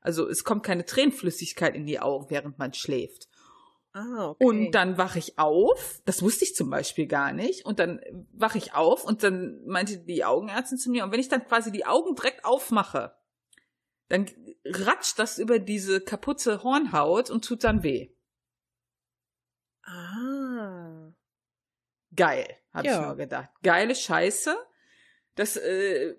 Also 0.00 0.28
es 0.28 0.44
kommt 0.44 0.64
keine 0.64 0.84
Tränenflüssigkeit 0.84 1.74
in 1.76 1.86
die 1.86 2.00
Augen, 2.00 2.28
während 2.28 2.58
man 2.58 2.74
schläft. 2.74 3.28
Ah, 3.92 4.30
okay. 4.30 4.44
Und 4.44 4.72
dann 4.72 4.96
wache 4.96 5.18
ich 5.18 5.38
auf, 5.38 6.00
das 6.06 6.22
wusste 6.22 6.44
ich 6.44 6.56
zum 6.56 6.70
Beispiel 6.70 7.06
gar 7.06 7.32
nicht, 7.32 7.66
und 7.66 7.78
dann 7.78 8.00
wache 8.32 8.58
ich 8.58 8.74
auf 8.74 9.04
und 9.04 9.22
dann 9.22 9.62
meinte 9.66 9.98
die 9.98 10.24
Augenärztin 10.24 10.78
zu 10.78 10.90
mir, 10.90 11.04
und 11.04 11.12
wenn 11.12 11.20
ich 11.20 11.28
dann 11.28 11.46
quasi 11.46 11.70
die 11.70 11.84
Augen 11.84 12.14
direkt 12.14 12.44
aufmache, 12.44 13.14
dann 14.08 14.26
ratscht 14.64 15.18
das 15.18 15.38
über 15.38 15.58
diese 15.58 16.00
kaputte 16.00 16.62
Hornhaut 16.62 17.30
und 17.30 17.44
tut 17.44 17.64
dann 17.64 17.82
weh. 17.82 18.14
Ah. 19.84 20.41
Geil, 22.14 22.46
habe 22.72 22.86
ja. 22.86 23.00
ich 23.00 23.06
nur 23.06 23.16
gedacht. 23.16 23.50
Geile 23.62 23.94
Scheiße. 23.94 24.56
Das, 25.34 25.56
äh, 25.56 26.14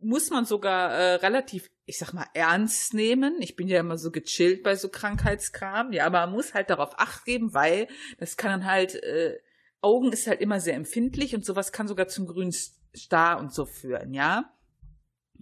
muss 0.00 0.30
man 0.30 0.44
sogar 0.44 0.90
äh, 0.92 1.14
relativ, 1.16 1.70
ich 1.84 1.98
sag 1.98 2.12
mal, 2.12 2.26
ernst 2.34 2.94
nehmen. 2.94 3.36
Ich 3.40 3.56
bin 3.56 3.68
ja 3.68 3.80
immer 3.80 3.98
so 3.98 4.10
gechillt 4.10 4.62
bei 4.62 4.74
so 4.74 4.88
Krankheitskram, 4.88 5.92
ja, 5.92 6.06
aber 6.06 6.20
man 6.20 6.32
muss 6.32 6.54
halt 6.54 6.70
darauf 6.70 6.98
acht 6.98 7.24
geben, 7.24 7.54
weil 7.54 7.86
das 8.18 8.36
kann 8.36 8.50
dann 8.50 8.70
halt, 8.70 8.94
äh, 8.94 9.38
Augen 9.82 10.12
ist 10.12 10.26
halt 10.26 10.40
immer 10.40 10.60
sehr 10.60 10.74
empfindlich 10.74 11.34
und 11.34 11.44
sowas 11.44 11.72
kann 11.72 11.88
sogar 11.88 12.08
zum 12.08 12.26
grünen 12.26 12.52
Star 12.52 13.38
und 13.38 13.52
so 13.52 13.66
führen, 13.66 14.12
ja. 14.14 14.52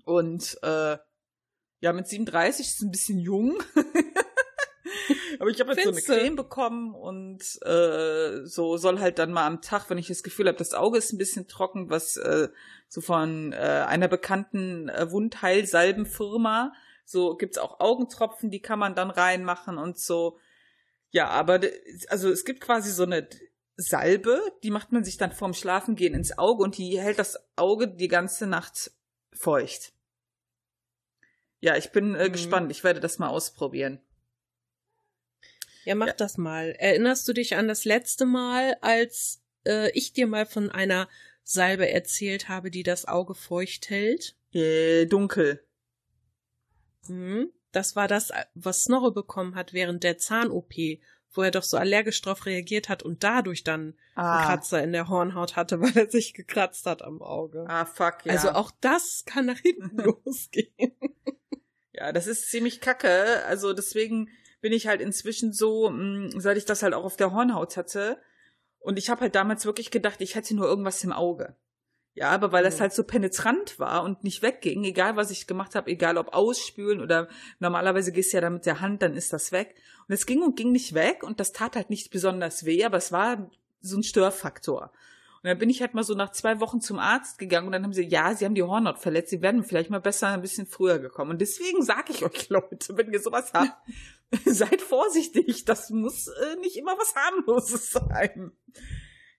Und 0.05 0.59
äh, 0.63 0.97
ja, 1.81 1.93
mit 1.93 2.09
37 2.09 2.67
ist 2.67 2.77
es 2.77 2.83
ein 2.83 2.91
bisschen 2.91 3.19
jung. 3.19 3.63
Aber 5.39 5.51
ich 5.51 5.61
habe 5.61 5.73
jetzt 5.73 5.83
Findste. 5.83 6.03
so 6.05 6.13
eine 6.13 6.23
Creme 6.23 6.37
bekommen 6.37 6.95
und 6.95 7.43
äh, 7.63 8.45
so 8.45 8.77
soll 8.77 9.01
halt 9.01 9.19
dann 9.19 9.33
mal 9.33 9.47
am 9.47 9.61
Tag, 9.61 9.91
wenn 9.91 9.99
ich 9.99 10.09
das 10.09 10.23
Gefühl 10.23 10.49
habe, 10.49 10.59
das 10.59 10.75
Auge 10.75 10.99
ist 10.99 11.13
ein 11.13 11.19
bisschen 11.19 11.49
trocken, 11.49 11.91
was 11.91 12.17
äh, 12.17 12.49
so 12.89 13.01
von 13.01 13.53
äh, 13.53 13.57
einer 13.87 14.09
bekannten 14.09 14.89
äh, 14.89 15.11
Wundheilsalbenfirma, 15.11 16.73
so 17.05 17.37
gibt's 17.37 17.59
auch 17.59 17.81
Augentropfen, 17.81 18.51
die 18.51 18.61
kann 18.61 18.79
man 18.79 18.95
dann 18.95 19.11
reinmachen 19.11 19.79
und 19.79 19.99
so. 19.99 20.39
Ja, 21.11 21.29
aber 21.29 21.61
also 22.09 22.31
es 22.31 22.45
gibt 22.45 22.61
quasi 22.61 22.91
so 22.91 23.05
eine 23.05 23.29
Salbe, 23.77 24.41
die 24.63 24.71
macht 24.71 24.93
man 24.93 25.05
sich 25.05 25.17
dann 25.17 25.33
vorm 25.33 25.55
Schlafengehen 25.55 26.15
ins 26.15 26.37
Auge 26.37 26.65
und 26.65 26.77
die 26.77 27.01
hält 27.01 27.19
das 27.19 27.39
Auge 27.57 27.89
die 27.89 28.09
ganze 28.09 28.47
Nacht 28.47 28.91
feucht. 29.33 29.93
Ja, 31.61 31.77
ich 31.77 31.91
bin 31.91 32.15
äh, 32.15 32.29
mhm. 32.29 32.33
gespannt. 32.33 32.71
Ich 32.71 32.85
werde 32.85 33.01
das 33.01 33.19
mal 33.19 33.29
ausprobieren. 33.29 34.01
Ja, 35.89 35.95
mach 35.95 36.09
ja. 36.09 36.13
das 36.13 36.37
mal. 36.37 36.73
Erinnerst 36.73 37.27
du 37.27 37.33
dich 37.33 37.57
an 37.57 37.67
das 37.67 37.87
letzte 37.87 38.27
Mal, 38.27 38.77
als 38.83 39.41
äh, 39.65 39.91
ich 39.93 40.13
dir 40.13 40.27
mal 40.27 40.45
von 40.45 40.71
einer 40.71 41.09
Salbe 41.45 41.89
erzählt 41.89 42.51
habe, 42.51 42.71
die 42.71 42.83
das 42.83 43.09
Auge 43.09 43.35
feucht 43.35 43.89
hält? 43.89 44.37
Äh, 44.53 45.07
dunkel. 45.07 45.65
Hm, 47.07 47.51
das 47.73 47.97
war 47.97 48.07
das, 48.07 48.33
was 48.55 48.83
Snorre 48.83 49.13
bekommen 49.13 49.55
hat 49.55 49.73
während 49.73 50.05
der 50.05 50.19
Zahn-OP, 50.19 50.75
wo 51.33 51.41
er 51.41 51.53
doch 51.53 51.63
so 51.63 51.79
allergisch 51.79 52.21
drauf 52.21 52.45
reagiert 52.45 52.91
hat 52.91 53.03
und 53.03 53.25
dadurch 53.25 53.65
dann 53.65 53.95
ah. 54.15 54.37
einen 54.37 54.47
Kratzer 54.47 54.83
in 54.83 54.93
der 54.93 55.09
Hornhaut 55.09 55.57
hatte, 55.57 55.81
weil 55.81 55.97
er 55.97 56.11
sich 56.11 56.35
gekratzt 56.35 56.85
hat 56.85 57.01
am 57.01 57.23
Auge. 57.23 57.65
Ah, 57.67 57.87
fuck, 57.87 58.27
ja. 58.27 58.33
Also 58.35 58.51
auch 58.51 58.73
das 58.83 59.23
kann 59.25 59.47
nach 59.47 59.61
hinten 59.61 59.97
losgehen. 60.05 60.93
Ja, 61.95 62.13
das 62.13 62.27
ist 62.27 62.51
ziemlich 62.51 62.83
kacke. 62.83 63.43
Also 63.47 63.73
deswegen 63.73 64.29
bin 64.61 64.73
ich 64.73 64.87
halt 64.87 65.01
inzwischen 65.01 65.53
so, 65.53 65.91
mh, 65.91 66.37
mm, 66.37 66.41
seit 66.41 66.57
ich 66.57 66.65
das 66.65 66.83
halt 66.83 66.95
auch 66.95 67.05
auf 67.05 67.17
der 67.17 67.33
Hornhaut 67.33 67.77
hatte. 67.77 68.19
Und 68.81 68.99
ich 68.99 69.11
habe 69.11 69.23
halt 69.23 69.35
damals 69.35 69.67
wirklich 69.67 69.91
gedacht, 69.91 70.21
ich 70.21 70.35
hätte 70.35 70.55
nur 70.55 70.67
irgendwas 70.67 71.03
im 71.05 71.13
Auge. 71.13 71.57
Ja, 72.15 72.31
aber 72.31 72.51
weil 72.51 72.65
das 72.65 72.81
halt 72.81 72.93
so 72.93 73.05
penetrant 73.05 73.79
war 73.79 74.03
und 74.03 74.25
nicht 74.25 74.43
wegging, 74.43 74.83
egal 74.83 75.15
was 75.15 75.31
ich 75.31 75.47
gemacht 75.47 75.77
habe, 75.77 75.89
egal 75.89 76.19
ob 76.19 76.35
ausspülen 76.35 77.01
oder 77.01 77.29
normalerweise 77.61 78.11
gehst 78.11 78.33
du 78.33 78.39
ja 78.39 78.41
da 78.41 78.51
mit 78.51 78.67
der 78.67 78.81
Hand, 78.81 79.03
dann 79.03 79.15
ist 79.15 79.33
das 79.33 79.53
weg. 79.53 79.77
Und 80.09 80.15
es 80.15 80.27
ging 80.27 80.43
und 80.43 80.57
ging 80.57 80.73
nicht 80.73 80.95
weg 80.95 81.23
und 81.23 81.39
das 81.39 81.53
tat 81.53 81.77
halt 81.77 81.91
nicht 81.91 82.11
besonders 82.11 82.65
weh, 82.65 82.85
aber 82.85 82.97
es 82.97 83.13
war 83.13 83.49
so 83.81 83.97
ein 83.97 84.03
Störfaktor. 84.03 84.91
Und 85.49 85.53
dann 85.53 85.61
bin 85.61 85.71
ich 85.71 85.81
halt 85.81 85.95
mal 85.95 86.05
so 86.05 86.13
nach 86.13 86.33
zwei 86.33 86.61
Wochen 86.61 86.83
zum 86.83 86.99
Arzt 86.99 87.39
gegangen 87.39 87.69
und 87.69 87.73
dann 87.73 87.83
haben 87.83 87.95
sie, 87.95 88.05
ja, 88.05 88.35
sie 88.35 88.45
haben 88.45 88.55
die 88.55 88.63
Hornhaut 88.63 88.99
verletzt, 88.99 89.31
sie 89.31 89.41
werden 89.41 89.65
vielleicht 89.65 89.89
mal 89.89 89.99
besser 89.99 90.29
ein 90.29 90.43
bisschen 90.43 90.67
früher 90.67 90.99
gekommen. 90.99 91.31
Und 91.31 91.41
deswegen 91.41 91.83
sage 91.83 92.13
ich 92.13 92.23
euch, 92.23 92.49
Leute, 92.51 92.99
wenn 92.99 93.11
ihr 93.11 93.19
sowas 93.19 93.55
habt, 93.55 93.73
seid 94.45 94.83
vorsichtig, 94.83 95.65
das 95.65 95.89
muss 95.89 96.27
äh, 96.27 96.57
nicht 96.61 96.77
immer 96.77 96.99
was 96.99 97.15
harmloses 97.15 97.91
sein. 97.93 98.53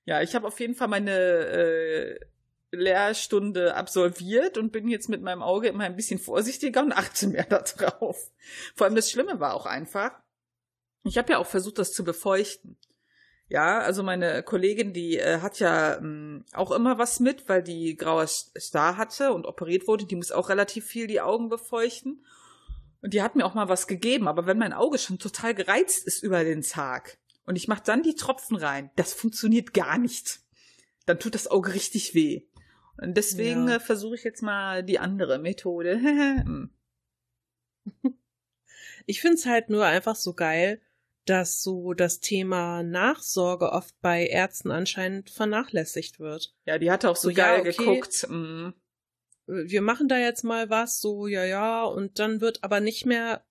Ja, 0.05 0.23
ich 0.23 0.33
habe 0.33 0.47
auf 0.47 0.59
jeden 0.59 0.73
Fall 0.73 0.87
meine 0.87 1.11
äh, 1.11 2.19
Lehrstunde 2.71 3.75
absolviert 3.75 4.57
und 4.57 4.71
bin 4.71 4.87
jetzt 4.87 5.09
mit 5.09 5.21
meinem 5.21 5.43
Auge 5.43 5.67
immer 5.67 5.83
ein 5.83 5.95
bisschen 5.95 6.17
vorsichtiger 6.17 6.81
und 6.81 6.91
achte 6.91 7.27
mehr 7.27 7.45
darauf. 7.45 8.31
Vor 8.75 8.85
allem 8.87 8.95
das 8.95 9.11
Schlimme 9.11 9.39
war 9.39 9.53
auch 9.53 9.67
einfach, 9.67 10.13
ich 11.03 11.19
habe 11.19 11.33
ja 11.33 11.37
auch 11.37 11.45
versucht, 11.45 11.77
das 11.77 11.93
zu 11.93 12.03
befeuchten. 12.03 12.79
Ja, 13.49 13.79
also 13.79 14.03
meine 14.03 14.43
Kollegin, 14.43 14.93
die 14.93 15.17
äh, 15.17 15.41
hat 15.41 15.59
ja 15.59 15.97
ähm, 15.97 16.45
auch 16.53 16.71
immer 16.71 16.99
was 16.99 17.19
mit, 17.19 17.49
weil 17.49 17.63
die 17.63 17.97
grauer 17.97 18.27
Star 18.27 18.95
hatte 18.95 19.33
und 19.33 19.47
operiert 19.47 19.87
wurde. 19.87 20.05
Die 20.05 20.15
muss 20.15 20.31
auch 20.31 20.49
relativ 20.49 20.85
viel 20.85 21.07
die 21.07 21.19
Augen 21.19 21.49
befeuchten. 21.49 22.23
Und 23.01 23.15
die 23.15 23.23
hat 23.23 23.35
mir 23.35 23.45
auch 23.45 23.55
mal 23.55 23.67
was 23.67 23.87
gegeben. 23.87 24.27
Aber 24.27 24.45
wenn 24.45 24.59
mein 24.59 24.73
Auge 24.73 24.99
schon 24.99 25.17
total 25.17 25.55
gereizt 25.55 26.05
ist 26.05 26.21
über 26.21 26.43
den 26.43 26.61
Tag 26.61 27.17
und 27.45 27.55
ich 27.55 27.67
mache 27.67 27.81
dann 27.83 28.03
die 28.03 28.13
Tropfen 28.13 28.55
rein, 28.55 28.91
das 28.95 29.13
funktioniert 29.13 29.73
gar 29.73 29.97
nicht. 29.97 30.41
Dann 31.07 31.17
tut 31.19 31.33
das 31.33 31.47
Auge 31.47 31.73
richtig 31.73 32.13
weh. 32.13 32.43
Und 33.01 33.15
deswegen 33.17 33.67
ja. 33.67 33.77
äh, 33.77 33.79
versuche 33.79 34.13
ich 34.13 34.23
jetzt 34.23 34.43
mal 34.43 34.83
die 34.83 34.99
andere 34.99 35.39
Methode. 35.39 35.99
Hm. 38.03 38.13
ich 39.07 39.21
find's 39.21 39.47
halt 39.47 39.69
nur 39.69 39.83
einfach 39.85 40.15
so 40.15 40.33
geil, 40.33 40.79
dass 41.25 41.61
so 41.61 41.93
das 41.93 42.19
Thema 42.19 42.83
Nachsorge 42.83 43.71
oft 43.71 43.93
bei 44.01 44.25
Ärzten 44.25 44.71
anscheinend 44.71 45.29
vernachlässigt 45.29 46.19
wird. 46.19 46.55
Ja, 46.65 46.77
die 46.77 46.91
hatte 46.91 47.09
auch 47.09 47.15
so, 47.15 47.29
so 47.29 47.35
geil 47.35 47.63
ja, 47.65 47.71
okay, 47.71 47.71
geguckt. 47.71 48.27
Mm. 48.29 48.69
Wir 49.45 49.81
machen 49.81 50.07
da 50.07 50.17
jetzt 50.17 50.43
mal 50.43 50.69
was, 50.69 50.99
so, 50.99 51.27
ja, 51.27 51.43
ja, 51.43 51.83
und 51.83 52.19
dann 52.19 52.39
wird 52.39 52.63
aber 52.63 52.79
nicht 52.79 53.05
mehr 53.05 53.43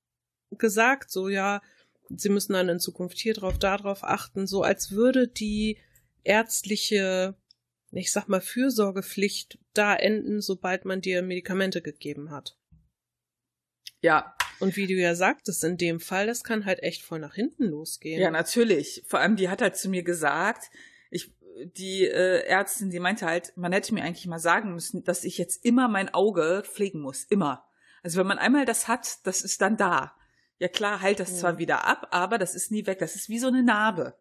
gesagt, 0.51 1.11
so, 1.11 1.29
ja, 1.29 1.61
sie 2.09 2.29
müssen 2.29 2.53
dann 2.53 2.69
in 2.69 2.81
Zukunft 2.81 3.19
hier 3.19 3.35
drauf, 3.35 3.59
da 3.59 3.77
drauf 3.77 4.05
achten, 4.05 4.47
so 4.47 4.63
als 4.63 4.93
würde 4.93 5.29
die 5.29 5.79
ärztliche, 6.25 7.35
ich 7.91 8.13
sag 8.13 8.29
mal, 8.29 8.41
Fürsorgepflicht 8.41 9.59
da 9.75 9.95
enden, 9.95 10.41
sobald 10.41 10.85
man 10.85 11.01
dir 11.01 11.23
Medikamente 11.23 11.83
gegeben 11.83 12.31
hat. 12.31 12.57
Ja, 14.01 14.37
und 14.61 14.77
wie 14.77 14.87
du 14.87 14.95
ja 14.95 15.15
sagtest, 15.15 15.65
in 15.65 15.77
dem 15.77 16.00
Fall, 16.00 16.27
das 16.27 16.45
kann 16.45 16.65
halt 16.65 16.83
echt 16.83 17.03
voll 17.03 17.19
nach 17.19 17.35
hinten 17.35 17.65
losgehen. 17.65 18.21
Ja, 18.21 18.31
natürlich. 18.31 19.05
Vor 19.07 19.21
allem, 19.21 19.37
die 19.37 19.49
hat 19.49 19.62
halt 19.62 19.77
zu 19.77 19.88
mir 19.88 20.03
gesagt, 20.03 20.71
ich, 21.11 21.33
die 21.77 22.05
äh, 22.05 22.45
Ärztin, 22.47 22.91
die 22.91 23.00
meinte 23.00 23.27
halt, 23.27 23.53
man 23.57 23.73
hätte 23.73 23.95
mir 23.95 24.03
eigentlich 24.03 24.27
mal 24.27 24.38
sagen 24.38 24.75
müssen, 24.75 25.05
dass 25.05 25.25
ich 25.25 25.38
jetzt 25.38 25.65
immer 25.65 25.88
mein 25.88 26.12
Auge 26.12 26.62
pflegen 26.65 27.00
muss. 27.00 27.25
Immer. 27.25 27.67
Also 28.03 28.19
wenn 28.19 28.27
man 28.27 28.38
einmal 28.38 28.65
das 28.65 28.88
hat, 28.88 29.27
das 29.27 29.43
ist 29.43 29.61
dann 29.61 29.77
da. 29.77 30.15
Ja 30.59 30.69
klar, 30.69 31.00
heilt 31.00 31.21
das 31.21 31.31
ja. 31.31 31.37
zwar 31.37 31.59
wieder 31.59 31.85
ab, 31.85 32.09
aber 32.11 32.38
das 32.38 32.55
ist 32.55 32.71
nie 32.71 32.87
weg. 32.87 32.99
Das 32.99 33.15
ist 33.15 33.29
wie 33.29 33.38
so 33.38 33.49
eine 33.49 33.62
Narbe. 33.62 34.19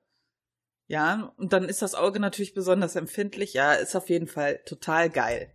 Ja, 0.87 1.33
und 1.37 1.51
dann 1.51 1.67
ist 1.67 1.81
das 1.81 1.95
Auge 1.95 2.19
natürlich 2.19 2.53
besonders 2.53 2.95
empfindlich. 2.95 3.53
Ja, 3.53 3.73
ist 3.73 3.95
auf 3.95 4.09
jeden 4.09 4.27
Fall 4.27 4.61
total 4.65 5.09
geil. 5.09 5.53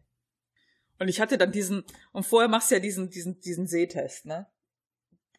Und 0.99 1.09
ich 1.09 1.21
hatte 1.21 1.39
dann 1.39 1.53
diesen, 1.53 1.85
und 2.13 2.27
vorher 2.27 2.49
machst 2.49 2.71
du 2.71 2.77
ja 2.77 2.81
diesen, 2.81 3.11
diesen, 3.11 3.41
diesen 3.41 3.67
Sehtest, 3.67 4.27
ne? 4.27 4.47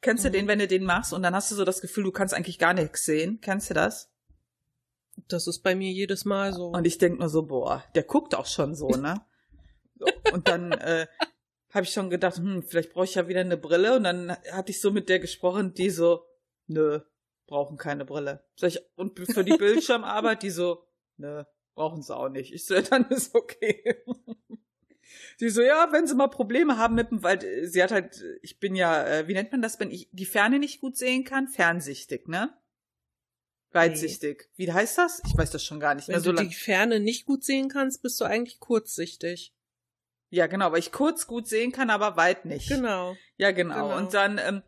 Kennst 0.03 0.24
du 0.24 0.29
mhm. 0.29 0.33
den, 0.33 0.48
wenn 0.48 0.60
du 0.60 0.67
den 0.67 0.83
machst 0.83 1.13
und 1.13 1.24
dann 1.24 1.33
hast 1.33 1.50
du 1.50 1.55
so 1.55 1.65
das 1.65 1.81
Gefühl, 1.81 2.03
du 2.03 2.12
kannst 2.12 2.33
eigentlich 2.33 2.60
gar 2.60 2.74
nichts 2.74 3.03
sehen? 3.03 3.39
Kennst 3.41 3.72
du 3.72 3.74
das? 3.74 4.12
Das 5.27 5.48
ist 5.48 5.60
bei 5.62 5.75
mir 5.75 5.91
jedes 5.91 6.25
Mal 6.25 6.53
so. 6.53 6.67
Und 6.67 6.86
ich 6.86 6.98
denk 6.98 7.19
nur 7.19 7.29
so, 7.29 7.43
boah, 7.43 7.83
der 7.95 8.03
guckt 8.03 8.36
auch 8.36 8.45
schon 8.45 8.75
so, 8.75 8.89
ne? 8.89 9.25
und 10.31 10.48
dann 10.48 10.72
äh, 10.72 11.07
habe 11.74 11.86
ich 11.86 11.91
schon 11.91 12.10
gedacht, 12.10 12.38
hm, 12.38 12.63
vielleicht 12.63 12.93
brauche 12.93 13.05
ich 13.05 13.15
ja 13.15 13.27
wieder 13.27 13.41
eine 13.41 13.57
Brille. 13.57 13.95
Und 13.95 14.03
dann 14.03 14.31
hatte 14.51 14.72
ich 14.72 14.81
so 14.81 14.91
mit 14.91 15.10
der 15.10 15.19
gesprochen, 15.19 15.74
die 15.74 15.89
so, 15.89 16.25
nö, 16.67 17.00
brauchen 17.48 17.77
keine 17.77 18.05
Brille. 18.05 18.43
Und 18.95 19.19
für 19.19 19.43
die 19.43 19.57
Bildschirmarbeit, 19.57 20.43
die 20.43 20.51
so, 20.51 20.83
nö, 21.17 21.43
brauchen 21.75 22.01
sie 22.01 22.15
auch 22.15 22.29
nicht. 22.29 22.53
Ich 22.53 22.65
so, 22.65 22.79
dann 22.89 23.10
ist 23.10 23.33
okay. 23.36 24.03
Sie 25.38 25.50
so, 25.50 25.62
ja, 25.62 25.91
wenn 25.91 26.08
sie 26.08 26.15
mal 26.15 26.27
Probleme 26.27 26.77
haben 26.77 26.96
mit 26.96 27.12
dem, 27.12 27.24
weil 27.24 27.43
äh, 27.43 27.67
sie 27.67 27.82
hat 27.82 27.91
halt, 27.91 28.24
ich 28.41 28.60
bin 28.60 28.75
ja, 28.75 29.05
äh, 29.05 29.27
wie 29.27 29.34
nennt 29.34 29.51
man 29.51 29.62
das, 29.62 29.79
wenn 29.79 29.91
ich 29.91 30.10
die 30.12 30.25
Ferne 30.25 30.60
nicht 30.60 30.82
gut 30.82 30.98
sehen 30.98 31.24
kann? 31.24 31.48
Fernsichtig, 31.48 32.27
ne? 32.27 32.53
Weitsichtig. 33.72 34.50
Nee. 34.55 34.65
Wie 34.65 34.72
heißt 34.72 34.98
das? 34.98 35.22
Ich 35.25 35.36
weiß 35.36 35.51
das 35.51 35.63
schon 35.63 35.79
gar 35.79 35.96
nicht 35.96 36.08
wenn 36.08 36.15
mehr. 36.15 36.25
Wenn 36.25 36.36
du 36.36 36.43
die 36.43 36.53
Ferne 36.53 37.00
nicht 37.00 37.25
gut 37.25 37.43
sehen 37.43 37.70
kannst, 37.70 38.03
bist 38.03 38.22
du 38.22 38.25
eigentlich 38.25 38.60
kurzsichtig. 38.60 39.53
Ja, 40.29 40.48
genau, 40.48 40.72
weil 40.72 40.79
ich 40.79 40.91
kurz 40.91 41.27
gut 41.27 41.48
sehen 41.48 41.72
kann, 41.72 41.89
aber 41.89 42.15
weit 42.17 42.46
nicht. 42.46 42.67
Genau. 42.67 43.15
Ja, 43.38 43.51
genau. 43.51 43.88
genau. 43.89 43.98
Und 43.98 44.13
dann 44.13 44.39
ähm, 44.39 44.63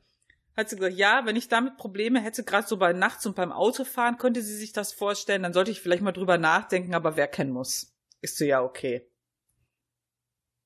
hat 0.55 0.69
sie 0.69 0.75
gesagt, 0.75 0.95
ja, 0.95 1.25
wenn 1.25 1.35
ich 1.35 1.47
damit 1.47 1.77
Probleme 1.77 2.21
hätte, 2.21 2.43
gerade 2.43 2.67
so 2.67 2.77
bei 2.77 2.93
nachts 2.93 3.25
und 3.25 3.35
beim 3.35 3.51
Autofahren, 3.51 4.17
könnte 4.17 4.41
sie 4.41 4.55
sich 4.55 4.73
das 4.73 4.93
vorstellen, 4.93 5.43
dann 5.43 5.53
sollte 5.53 5.71
ich 5.71 5.81
vielleicht 5.81 6.03
mal 6.03 6.11
drüber 6.11 6.37
nachdenken, 6.37 6.93
aber 6.93 7.15
wer 7.15 7.27
kennen 7.27 7.51
muss. 7.51 7.95
Ist 8.21 8.37
so, 8.37 8.45
ja, 8.45 8.63
okay. 8.63 9.09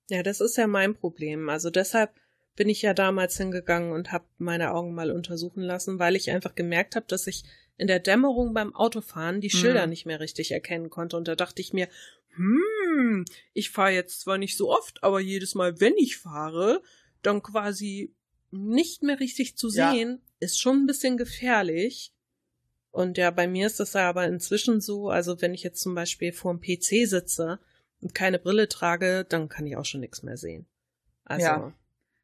Ja, 0.09 0.23
das 0.23 0.41
ist 0.41 0.57
ja 0.57 0.67
mein 0.67 0.95
Problem. 0.95 1.49
Also 1.49 1.69
deshalb 1.69 2.11
bin 2.55 2.67
ich 2.67 2.81
ja 2.81 2.93
damals 2.93 3.37
hingegangen 3.37 3.93
und 3.93 4.11
habe 4.11 4.25
meine 4.37 4.73
Augen 4.73 4.93
mal 4.93 5.11
untersuchen 5.11 5.61
lassen, 5.61 5.99
weil 5.99 6.15
ich 6.15 6.31
einfach 6.31 6.55
gemerkt 6.55 6.95
habe, 6.95 7.05
dass 7.07 7.27
ich 7.27 7.43
in 7.77 7.87
der 7.87 7.99
Dämmerung 7.99 8.53
beim 8.53 8.75
Autofahren 8.75 9.39
die 9.39 9.49
Schilder 9.49 9.83
mhm. 9.83 9.91
nicht 9.91 10.05
mehr 10.05 10.19
richtig 10.19 10.51
erkennen 10.51 10.89
konnte. 10.89 11.15
Und 11.15 11.27
da 11.27 11.35
dachte 11.35 11.61
ich 11.61 11.71
mir, 11.71 11.87
hm, 12.35 13.23
ich 13.53 13.69
fahre 13.69 13.91
jetzt 13.91 14.21
zwar 14.21 14.37
nicht 14.37 14.57
so 14.57 14.69
oft, 14.71 15.01
aber 15.03 15.19
jedes 15.19 15.55
Mal, 15.55 15.79
wenn 15.79 15.95
ich 15.95 16.17
fahre, 16.17 16.81
dann 17.21 17.41
quasi 17.41 18.13
nicht 18.51 19.03
mehr 19.03 19.19
richtig 19.19 19.55
zu 19.55 19.69
sehen, 19.69 20.09
ja. 20.09 20.17
ist 20.39 20.59
schon 20.59 20.83
ein 20.83 20.87
bisschen 20.87 21.17
gefährlich. 21.17 22.11
Und 22.91 23.17
ja, 23.17 23.29
bei 23.31 23.47
mir 23.47 23.67
ist 23.67 23.79
das 23.79 23.93
ja 23.93 24.09
aber 24.09 24.25
inzwischen 24.25 24.81
so, 24.81 25.09
also 25.09 25.41
wenn 25.41 25.53
ich 25.53 25.63
jetzt 25.63 25.81
zum 25.81 25.95
Beispiel 25.95 26.33
vor 26.33 26.53
dem 26.53 26.61
PC 26.61 27.07
sitze, 27.07 27.59
und 28.01 28.13
keine 28.13 28.39
Brille 28.39 28.67
trage, 28.67 29.25
dann 29.27 29.49
kann 29.49 29.67
ich 29.67 29.75
auch 29.77 29.85
schon 29.85 30.01
nichts 30.01 30.23
mehr 30.23 30.37
sehen. 30.37 30.67
Also, 31.25 31.45
Ja. 31.45 31.73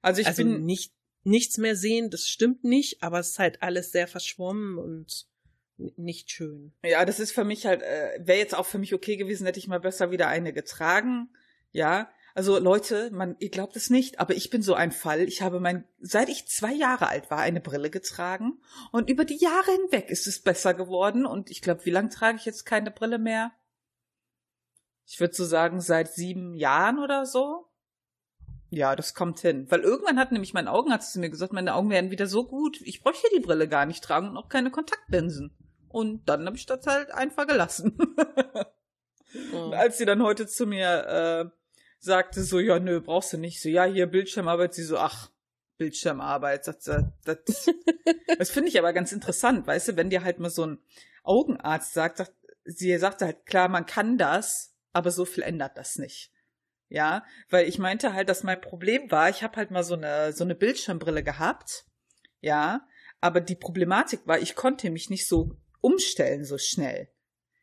Also 0.02 0.22
ich 0.22 0.28
also 0.28 0.44
bin, 0.44 0.66
nicht, 0.66 0.94
nichts 1.24 1.58
mehr 1.58 1.76
sehen, 1.76 2.12
das 2.12 2.28
stimmt 2.28 2.64
nicht, 2.64 3.02
aber 3.02 3.20
es 3.20 3.30
ist 3.30 3.40
halt 3.40 3.64
alles 3.64 3.92
sehr 3.92 4.08
verschwommen 4.08 4.78
und 4.78 5.28
nicht 5.78 6.30
schön. 6.32 6.74
ja, 6.84 7.04
das 7.06 7.20
ist 7.20 7.32
für 7.32 7.44
mich 7.44 7.66
halt, 7.66 7.82
äh, 7.82 8.20
wäre 8.20 8.38
jetzt 8.38 8.56
auch 8.56 8.66
für 8.66 8.78
mich 8.78 8.94
okay 8.94 9.18
gewesen, 9.18 9.46
hätte 9.46 9.60
ich 9.60 9.68
mal 9.68 9.80
besser 9.80 10.12
wieder 10.12 10.28
eine 10.28 10.54
getragen. 10.54 11.30
Ja. 11.72 12.10
Also 12.34 12.60
Leute, 12.60 13.12
man, 13.12 13.36
ihr 13.40 13.50
glaubt 13.50 13.76
es 13.76 13.90
nicht, 13.90 14.20
aber 14.20 14.36
ich 14.36 14.50
bin 14.50 14.62
so 14.62 14.74
ein 14.74 14.92
Fall. 14.92 15.22
Ich 15.22 15.42
habe 15.42 15.60
mein, 15.60 15.86
seit 16.00 16.30
ich 16.30 16.48
zwei 16.48 16.74
Jahre 16.74 17.08
alt 17.08 17.32
war, 17.32 17.40
eine 17.40 17.62
Brille 17.62 17.90
getragen 17.90 18.62
und 18.92 19.10
über 19.10 19.26
die 19.26 19.38
Jahre 19.38 19.72
hinweg 19.72 20.10
ist 20.10 20.28
es 20.28 20.42
besser 20.42 20.74
geworden 20.74 21.26
und 21.26 21.50
ich 21.50 21.62
glaube, 21.62 21.86
wie 21.86 21.92
lange 21.92 22.10
trage 22.10 22.38
ich 22.38 22.46
jetzt 22.46 22.66
keine 22.66 22.92
Brille 22.92 23.20
mehr? 23.20 23.52
Ich 25.06 25.20
würde 25.20 25.34
so 25.34 25.46
sagen, 25.46 25.82
seit 25.82 26.14
sieben 26.14 26.56
Jahren 26.56 27.00
oder 27.00 27.26
so. 27.26 27.68
Ja, 28.70 28.96
das 28.96 29.14
kommt 29.14 29.40
hin. 29.40 29.70
Weil 29.70 29.82
irgendwann 29.82 30.20
hat 30.20 30.32
nämlich 30.32 30.54
mein 30.54 30.68
Augenarzt 30.68 31.14
zu 31.14 31.20
mir 31.20 31.30
gesagt, 31.30 31.54
meine 31.54 31.76
Augen 31.76 31.90
werden 31.90 32.12
wieder 32.12 32.28
so 32.28 32.46
gut, 32.46 32.82
ich 32.82 33.02
bräuchte 33.02 33.28
die 33.36 33.40
Brille 33.40 33.68
gar 33.68 33.86
nicht 33.86 34.04
tragen 34.04 34.30
und 34.30 34.38
auch 34.38 34.50
keine 34.50 34.72
Kontaktlinsen. 34.72 35.56
Und 35.88 36.28
dann 36.28 36.46
habe 36.46 36.58
ich 36.58 36.66
das 36.66 36.86
halt 36.88 37.12
einfach 37.12 37.48
gelassen. 37.48 37.98
Oh. 39.52 39.72
Als 39.72 39.98
sie 39.98 40.06
dann 40.06 40.24
heute 40.24 40.48
zu 40.48 40.66
mir 40.66 41.06
äh, 41.08 41.50
sagte, 42.00 42.42
so, 42.42 42.60
ja, 42.60 42.80
nö, 42.80 43.02
brauchst 43.02 43.34
du 43.34 43.38
nicht. 43.38 43.62
So, 43.62 43.68
ja, 43.68 43.84
hier 43.84 44.06
Bildschirmarbeit. 44.08 44.74
Sie 44.74 44.84
so, 44.84 44.98
ach, 44.98 45.30
Bildschirmarbeit. 45.78 46.64
Sagt 46.64 46.84
sie, 46.84 47.12
das, 47.26 47.70
das 48.38 48.50
finde 48.52 48.70
ich 48.70 48.80
aber 48.80 48.94
ganz 48.94 49.12
interessant, 49.12 49.68
weißt 49.68 49.90
du, 49.90 49.96
wenn 49.98 50.10
dir 50.10 50.24
halt 50.24 50.40
mal 50.40 50.50
so 50.50 50.66
ein 50.66 50.80
Augenarzt 51.24 51.94
sagt, 51.94 52.18
sagt 52.18 52.34
sie 52.66 52.98
sagte 52.98 53.26
halt, 53.26 53.46
klar, 53.46 53.68
man 53.68 53.86
kann 53.86 54.18
das, 54.18 54.75
aber 54.96 55.12
so 55.12 55.26
viel 55.26 55.44
ändert 55.44 55.78
das 55.78 55.98
nicht. 55.98 56.32
Ja, 56.88 57.26
weil 57.50 57.68
ich 57.68 57.80
meinte 57.80 58.14
halt, 58.14 58.30
dass 58.30 58.44
mein 58.44 58.62
Problem 58.62 59.12
war, 59.12 59.30
ich 59.30 59.44
habe 59.44 59.58
halt 59.58 59.72
mal 59.72 59.84
so 59.84 59.96
eine 59.96 60.32
so 60.34 60.44
eine 60.44 60.56
Bildschirmbrille 60.56 61.24
gehabt. 61.24 61.86
Ja, 62.42 62.88
aber 63.22 63.42
die 63.42 63.56
Problematik 63.56 64.22
war, 64.26 64.40
ich 64.40 64.56
konnte 64.56 64.90
mich 64.92 65.10
nicht 65.10 65.28
so 65.28 65.58
umstellen 65.82 66.46
so 66.46 66.58
schnell. 66.58 67.10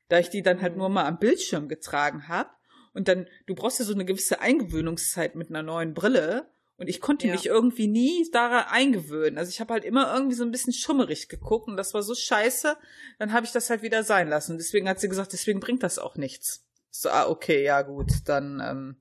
Da 0.09 0.19
ich 0.19 0.29
die 0.29 0.43
dann 0.43 0.61
halt 0.61 0.73
Mhm. 0.73 0.79
nur 0.81 0.89
mal 0.91 1.07
am 1.07 1.19
Bildschirm 1.19 1.69
getragen 1.69 2.29
habe 2.29 2.51
und 2.93 3.09
dann 3.09 3.29
du 3.47 3.55
brauchst 3.55 3.79
ja 3.79 3.85
so 3.85 3.95
eine 3.95 4.05
gewisse 4.05 4.41
Eingewöhnungszeit 4.41 5.37
mit 5.37 5.49
einer 5.51 5.63
neuen 5.63 5.95
Brille 5.95 6.51
und 6.77 6.89
ich 6.89 7.01
konnte 7.01 7.29
Ja. 7.29 7.33
mich 7.33 7.47
irgendwie 7.47 7.87
nie 7.87 8.29
daran 8.33 8.65
eingewöhnen. 8.69 9.39
Also 9.39 9.51
ich 9.51 9.61
habe 9.61 9.73
halt 9.73 9.85
immer 9.85 10.13
irgendwie 10.13 10.35
so 10.35 10.45
ein 10.45 10.51
bisschen 10.51 10.73
schummerig 10.73 11.29
geguckt 11.29 11.69
und 11.69 11.77
das 11.77 11.95
war 11.95 12.03
so 12.03 12.15
scheiße, 12.15 12.77
dann 13.21 13.33
habe 13.33 13.47
ich 13.47 13.53
das 13.53 13.71
halt 13.71 13.83
wieder 13.83 14.03
sein 14.03 14.29
lassen. 14.29 14.59
Deswegen 14.59 14.89
hat 14.89 14.99
sie 15.01 15.09
gesagt, 15.09 15.33
deswegen 15.33 15.61
bringt 15.61 15.83
das 15.85 15.99
auch 16.01 16.17
nichts. 16.17 16.67
So, 16.95 17.09
ah, 17.09 17.27
okay, 17.27 17.65
ja 17.65 17.83
gut, 17.83 18.13
dann 18.27 18.61
ähm, 18.61 18.97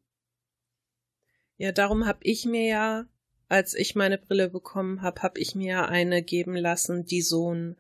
Ja, 1.58 1.72
darum 1.72 2.08
habe 2.08 2.20
ich 2.24 2.46
mir 2.46 2.66
ja, 2.66 3.06
als 3.48 3.76
ich 3.76 3.96
meine 3.96 4.18
Brille 4.18 4.50
bekommen 4.50 5.02
habe, 5.02 5.22
habe 5.22 5.40
ich 5.40 5.54
mir 5.54 5.90
eine 5.90 6.24
geben 6.24 6.56
lassen, 6.56 7.06
die 7.06 7.22
so 7.22 7.54
ein 7.54 7.78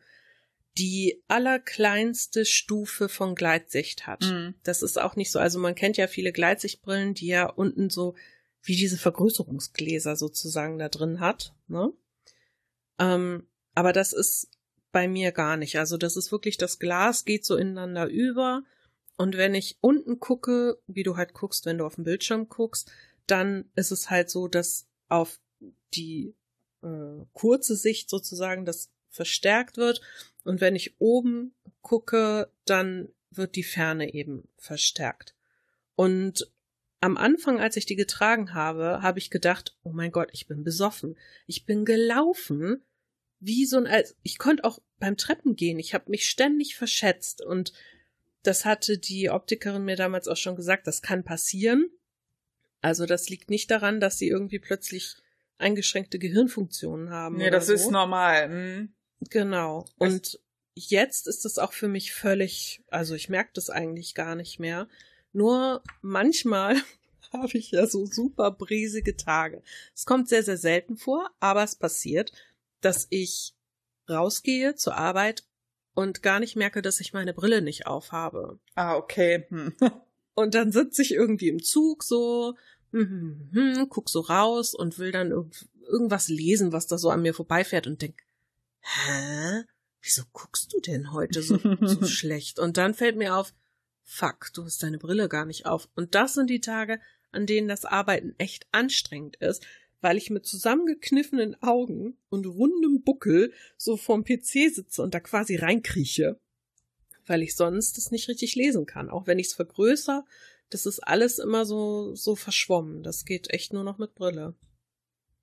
die 0.77 1.21
allerkleinste 1.27 2.45
Stufe 2.45 3.09
von 3.09 3.35
Gleitsicht 3.35 4.05
hat. 4.05 4.21
Mhm. 4.21 4.55
Das 4.63 4.83
ist 4.83 5.01
auch 5.01 5.15
nicht 5.15 5.31
so, 5.31 5.39
also 5.39 5.59
man 5.59 5.75
kennt 5.75 5.97
ja 5.97 6.07
viele 6.07 6.31
Gleitsichtbrillen, 6.31 7.13
die 7.13 7.27
ja 7.27 7.45
unten 7.47 7.89
so 7.89 8.15
wie 8.61 8.75
diese 8.75 8.97
Vergrößerungsgläser 8.97 10.15
sozusagen 10.15 10.77
da 10.77 10.87
drin 10.87 11.19
hat, 11.19 11.55
ne? 11.67 11.91
Ähm, 12.99 13.47
aber 13.73 13.93
das 13.93 14.13
ist 14.13 14.49
bei 14.91 15.07
mir 15.07 15.31
gar 15.31 15.57
nicht. 15.57 15.77
Also 15.79 15.97
das 15.97 16.17
ist 16.17 16.31
wirklich 16.31 16.57
das 16.57 16.77
Glas 16.79 17.25
geht 17.25 17.45
so 17.45 17.55
ineinander 17.55 18.07
über 18.07 18.63
und 19.17 19.37
wenn 19.37 19.55
ich 19.55 19.77
unten 19.81 20.19
gucke, 20.19 20.79
wie 20.87 21.03
du 21.03 21.17
halt 21.17 21.33
guckst, 21.33 21.65
wenn 21.65 21.77
du 21.77 21.85
auf 21.85 21.95
dem 21.95 22.03
Bildschirm 22.03 22.49
guckst, 22.49 22.91
dann 23.27 23.69
ist 23.75 23.91
es 23.91 24.09
halt 24.09 24.29
so, 24.29 24.47
dass 24.47 24.87
auf 25.09 25.39
die 25.93 26.33
äh, 26.81 27.25
kurze 27.33 27.75
Sicht 27.75 28.09
sozusagen 28.09 28.65
das 28.65 28.89
verstärkt 29.09 29.77
wird 29.77 30.01
und 30.43 30.61
wenn 30.61 30.75
ich 30.75 30.99
oben 30.99 31.53
gucke, 31.81 32.51
dann 32.65 33.09
wird 33.29 33.55
die 33.55 33.63
Ferne 33.63 34.13
eben 34.13 34.47
verstärkt. 34.57 35.35
Und 35.95 36.51
am 36.99 37.17
Anfang, 37.17 37.59
als 37.59 37.77
ich 37.77 37.85
die 37.85 37.95
getragen 37.95 38.53
habe, 38.53 39.01
habe 39.01 39.19
ich 39.19 39.29
gedacht, 39.31 39.75
oh 39.83 39.91
mein 39.91 40.11
Gott, 40.11 40.29
ich 40.33 40.47
bin 40.47 40.63
besoffen. 40.63 41.17
Ich 41.47 41.65
bin 41.65 41.85
gelaufen 41.85 42.83
wie 43.39 43.65
so 43.65 43.77
ein, 43.77 44.03
ich 44.21 44.37
konnte 44.37 44.63
auch 44.63 44.79
beim 44.99 45.17
Treppen 45.17 45.55
gehen. 45.55 45.79
Ich 45.79 45.95
habe 45.95 46.11
mich 46.11 46.29
ständig 46.29 46.75
verschätzt 46.75 47.43
und 47.43 47.73
das 48.43 48.65
hatte 48.65 48.97
die 48.97 49.29
Optikerin 49.29 49.83
mir 49.83 49.95
damals 49.95 50.27
auch 50.27 50.37
schon 50.37 50.55
gesagt, 50.55 50.87
das 50.87 51.01
kann 51.01 51.23
passieren. 51.23 51.89
Also 52.81 53.05
das 53.05 53.29
liegt 53.29 53.49
nicht 53.49 53.69
daran, 53.69 53.99
dass 53.99 54.17
sie 54.17 54.27
irgendwie 54.27 54.59
plötzlich 54.59 55.15
eingeschränkte 55.57 56.17
Gehirnfunktionen 56.17 57.11
haben. 57.11 57.37
nee, 57.37 57.51
das 57.51 57.67
so. 57.67 57.73
ist 57.73 57.91
normal. 57.91 58.49
Hm. 58.49 58.93
Genau. 59.29 59.85
Und 59.97 60.39
jetzt 60.73 61.27
ist 61.27 61.45
es 61.45 61.59
auch 61.59 61.73
für 61.73 61.87
mich 61.87 62.13
völlig, 62.13 62.83
also 62.87 63.13
ich 63.13 63.29
merke 63.29 63.51
das 63.53 63.69
eigentlich 63.69 64.15
gar 64.15 64.35
nicht 64.35 64.59
mehr. 64.59 64.87
Nur 65.31 65.83
manchmal 66.01 66.75
habe 67.33 67.57
ich 67.57 67.71
ja 67.71 67.85
so 67.85 68.05
super 68.05 68.51
brisige 68.51 69.15
Tage. 69.15 69.61
Es 69.95 70.05
kommt 70.05 70.27
sehr, 70.27 70.43
sehr 70.43 70.57
selten 70.57 70.97
vor, 70.97 71.29
aber 71.39 71.63
es 71.63 71.75
passiert, 71.75 72.31
dass 72.81 73.05
ich 73.11 73.53
rausgehe 74.09 74.75
zur 74.75 74.97
Arbeit 74.97 75.43
und 75.93 76.23
gar 76.23 76.39
nicht 76.39 76.55
merke, 76.55 76.81
dass 76.81 76.99
ich 76.99 77.13
meine 77.13 77.33
Brille 77.33 77.61
nicht 77.61 77.87
aufhabe. 77.87 78.59
Ah, 78.75 78.95
okay. 78.95 79.45
Hm. 79.49 79.73
Und 80.33 80.55
dann 80.55 80.71
sitze 80.71 81.01
ich 81.01 81.13
irgendwie 81.13 81.49
im 81.49 81.61
Zug 81.61 82.03
so, 82.03 82.55
hm, 82.91 83.49
hm, 83.51 83.75
hm, 83.75 83.89
guck 83.89 84.09
so 84.09 84.21
raus 84.21 84.73
und 84.73 84.97
will 84.97 85.11
dann 85.11 85.31
irgend, 85.31 85.67
irgendwas 85.85 86.29
lesen, 86.29 86.71
was 86.71 86.87
da 86.87 86.97
so 86.97 87.09
an 87.09 87.21
mir 87.21 87.33
vorbeifährt 87.33 87.85
und 87.85 88.01
denk, 88.01 88.23
hä? 88.79 89.63
Wieso 90.01 90.23
guckst 90.31 90.73
du 90.73 90.79
denn 90.79 91.11
heute 91.11 91.43
so, 91.43 91.59
so 91.81 92.05
schlecht? 92.07 92.59
Und 92.59 92.77
dann 92.77 92.93
fällt 92.93 93.17
mir 93.17 93.35
auf, 93.35 93.53
fuck, 94.03 94.51
du 94.53 94.63
hast 94.63 94.81
deine 94.81 94.97
Brille 94.97 95.29
gar 95.29 95.45
nicht 95.45 95.65
auf. 95.65 95.89
Und 95.95 96.15
das 96.15 96.33
sind 96.33 96.49
die 96.49 96.61
Tage, 96.61 96.99
an 97.31 97.45
denen 97.45 97.67
das 97.67 97.85
Arbeiten 97.85 98.33
echt 98.37 98.67
anstrengend 98.71 99.35
ist, 99.37 99.63
weil 100.01 100.17
ich 100.17 100.29
mit 100.29 100.45
zusammengekniffenen 100.45 101.61
Augen 101.61 102.17
und 102.29 102.45
rundem 102.45 103.03
Buckel 103.03 103.53
so 103.77 103.97
vorm 103.97 104.23
PC 104.23 104.73
sitze 104.73 105.01
und 105.01 105.13
da 105.13 105.19
quasi 105.19 105.55
reinkrieche, 105.55 106.39
weil 107.27 107.43
ich 107.43 107.55
sonst 107.55 107.97
das 107.97 108.11
nicht 108.11 108.27
richtig 108.27 108.55
lesen 108.55 108.85
kann. 108.85 109.09
Auch 109.09 109.27
wenn 109.27 109.39
ich 109.39 109.47
es 109.47 109.53
vergrößere, 109.53 110.25
das 110.69 110.85
ist 110.85 110.99
alles 110.99 111.39
immer 111.39 111.65
so, 111.65 112.15
so 112.15 112.35
verschwommen. 112.35 113.03
Das 113.03 113.25
geht 113.25 113.51
echt 113.51 113.73
nur 113.73 113.83
noch 113.83 113.97
mit 113.97 114.15
Brille. 114.15 114.55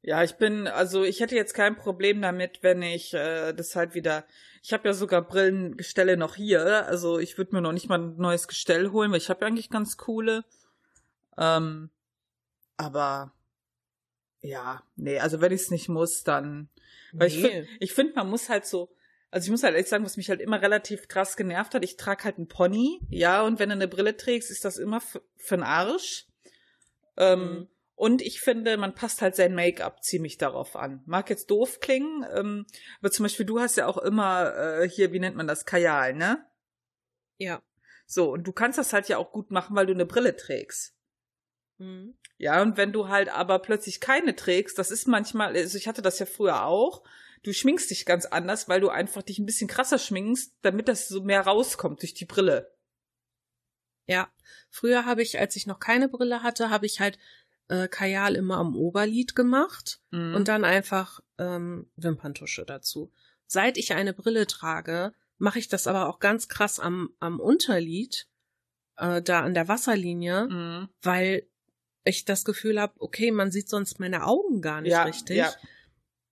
Ja, 0.01 0.23
ich 0.23 0.37
bin, 0.37 0.69
also 0.69 1.03
ich 1.03 1.21
hätte 1.21 1.35
jetzt 1.35 1.55
kein 1.55 1.77
Problem 1.77 2.23
damit, 2.23 2.63
wenn 2.63 2.83
ich 2.83 3.15
äh, 3.15 3.53
das 3.53 3.75
halt 3.75 3.95
wieder. 3.95 4.25
Ich 4.63 4.73
habe 4.73 4.89
ja 4.89 4.95
sogar 4.95 5.23
Brillengestelle 5.23 6.17
noch 6.17 6.37
hier, 6.37 6.87
also 6.87 7.19
ich 7.19 7.37
würde 7.37 7.55
mir 7.55 7.61
noch 7.61 7.73
nicht 7.73 7.89
mal 7.89 8.01
ein 8.01 8.17
neues 8.17 8.49
Gestell 8.49 8.91
holen, 8.91 9.11
weil 9.11 9.19
ich 9.19 9.29
habe 9.29 9.41
ja 9.41 9.49
eigentlich 9.49 9.71
ganz 9.71 9.97
coole. 9.97 10.45
Ähm, 11.37 11.91
aber 12.77 13.33
ja, 14.41 14.83
nee, 14.97 15.19
also 15.19 15.41
wenn 15.41 15.53
ich 15.53 15.63
es 15.63 15.71
nicht 15.71 15.89
muss, 15.89 16.23
dann. 16.25 16.69
Weil 17.13 17.29
ich 17.29 17.37
Nee. 17.37 17.49
finde, 17.49 17.69
ich 17.81 17.93
find, 17.93 18.17
man 18.17 18.29
muss 18.31 18.49
halt 18.49 18.67
so. 18.67 18.95
Also 19.31 19.47
ich 19.47 19.51
muss 19.51 19.63
halt 19.63 19.75
ehrlich 19.75 19.89
sagen, 19.89 20.05
was 20.05 20.17
mich 20.17 20.31
halt 20.31 20.41
immer 20.41 20.63
relativ 20.63 21.07
krass 21.09 21.37
genervt 21.37 21.75
hat, 21.75 21.85
ich 21.85 21.97
trage 21.97 22.25
halt 22.25 22.39
einen 22.39 22.49
Pony, 22.49 23.01
ja, 23.11 23.43
und 23.43 23.59
wenn 23.59 23.69
du 23.69 23.75
eine 23.75 23.89
Brille 23.89 24.17
trägst, 24.17 24.51
ist 24.51 24.65
das 24.65 24.79
immer 24.79 25.01
für 25.01 25.57
den 25.57 25.63
Arsch. 25.63 26.27
Ähm, 27.17 27.41
Mhm. 27.41 27.69
Und 27.95 28.23
ich 28.23 28.41
finde, 28.41 28.77
man 28.77 28.95
passt 28.95 29.23
halt 29.23 29.35
sein 29.35 29.57
Make-up 29.57 30.05
ziemlich 30.05 30.39
darauf 30.39 30.77
an. 30.77 31.03
Mag 31.05 31.29
jetzt 31.31 31.51
doof 31.51 31.81
klingen, 31.81 32.25
ähm, 32.33 32.65
aber 33.01 33.11
zum 33.11 33.25
Beispiel 33.25 33.45
du 33.45 33.59
hast 33.59 33.77
ja 33.77 33.87
auch 33.89 33.99
immer 33.99 34.55
äh, 34.57 34.89
hier, 34.89 35.13
wie 35.13 35.19
nennt 35.19 35.35
man 35.35 35.49
das, 35.49 35.65
Kajal, 35.67 36.15
ne? 36.15 36.47
Ja. 37.39 37.61
So, 38.07 38.31
und 38.31 38.45
du 38.47 38.53
kannst 38.53 38.79
das 38.79 38.93
halt 38.93 39.09
ja 39.09 39.19
auch 39.19 39.33
gut 39.33 39.51
machen, 39.51 39.75
weil 39.75 39.87
du 39.87 39.93
eine 39.95 40.07
Brille 40.07 40.37
trägst. 40.37 40.95
Mhm. 41.79 42.17
Ja, 42.37 42.63
und 42.63 42.77
wenn 42.77 42.93
du 42.93 43.09
halt 43.09 43.29
aber 43.29 43.59
plötzlich 43.59 44.01
keine 44.01 44.37
trägst, 44.37 44.79
das 44.79 44.91
ist 44.91 45.09
manchmal, 45.09 45.57
also 45.57 45.77
ich 45.79 45.89
hatte 45.89 46.03
das 46.03 46.19
ja 46.19 46.27
früher 46.27 46.65
auch, 46.65 47.03
du 47.43 47.53
schminkst 47.53 47.91
dich 47.91 48.05
ganz 48.07 48.27
anders, 48.27 48.69
weil 48.69 48.81
du 48.81 48.89
einfach 48.89 49.23
dich 49.23 49.39
ein 49.39 49.47
bisschen 49.47 49.69
krasser 49.69 49.99
schminkst, 49.99 50.55
damit 50.63 50.89
das 50.89 51.09
so 51.09 51.23
mehr 51.23 51.41
rauskommt 51.43 52.03
durch 52.03 52.15
die 52.15 52.25
Brille. 52.27 52.73
Ja, 54.07 54.29
früher 54.71 55.05
habe 55.05 55.23
ich, 55.23 55.39
als 55.39 55.57
ich 55.57 55.67
noch 55.67 55.81
keine 55.81 56.09
Brille 56.09 56.43
hatte, 56.43 56.71
habe 56.71 56.87
ich 56.87 57.01
halt 57.01 57.19
äh, 57.69 57.89
Kajal 57.89 58.35
immer 58.37 58.57
am 58.57 58.75
Oberlid 58.77 59.35
gemacht 59.35 60.01
Mhm. 60.11 60.35
und 60.35 60.49
dann 60.49 60.65
einfach 60.65 61.21
ähm, 61.39 61.91
Wimperntusche 61.97 62.65
dazu. 62.65 63.13
Seit 63.47 63.77
ich 63.77 63.93
eine 63.95 64.15
Brille 64.15 64.47
trage, 64.47 65.13
mache 65.37 65.59
ich 65.59 65.69
das 65.69 65.87
aber 65.87 66.09
auch 66.09 66.19
ganz 66.21 66.49
krass 66.49 66.81
am, 66.81 67.11
am 67.21 67.39
Unterlid, 67.41 68.27
äh, 68.97 69.21
da 69.23 69.41
an 69.41 69.55
der 69.55 69.69
Wasserlinie, 69.69 70.49
Mhm. 70.49 70.89
weil 71.03 71.47
ich 72.09 72.25
das 72.25 72.45
Gefühl 72.45 72.81
habe, 72.81 72.95
okay, 72.99 73.31
man 73.31 73.51
sieht 73.51 73.69
sonst 73.69 74.01
meine 74.01 74.27
Augen 74.27 74.61
gar 74.63 74.81
nicht 74.81 74.93
Ja, 74.93 75.05
richtig. 75.05 75.37
ja. 75.37 75.53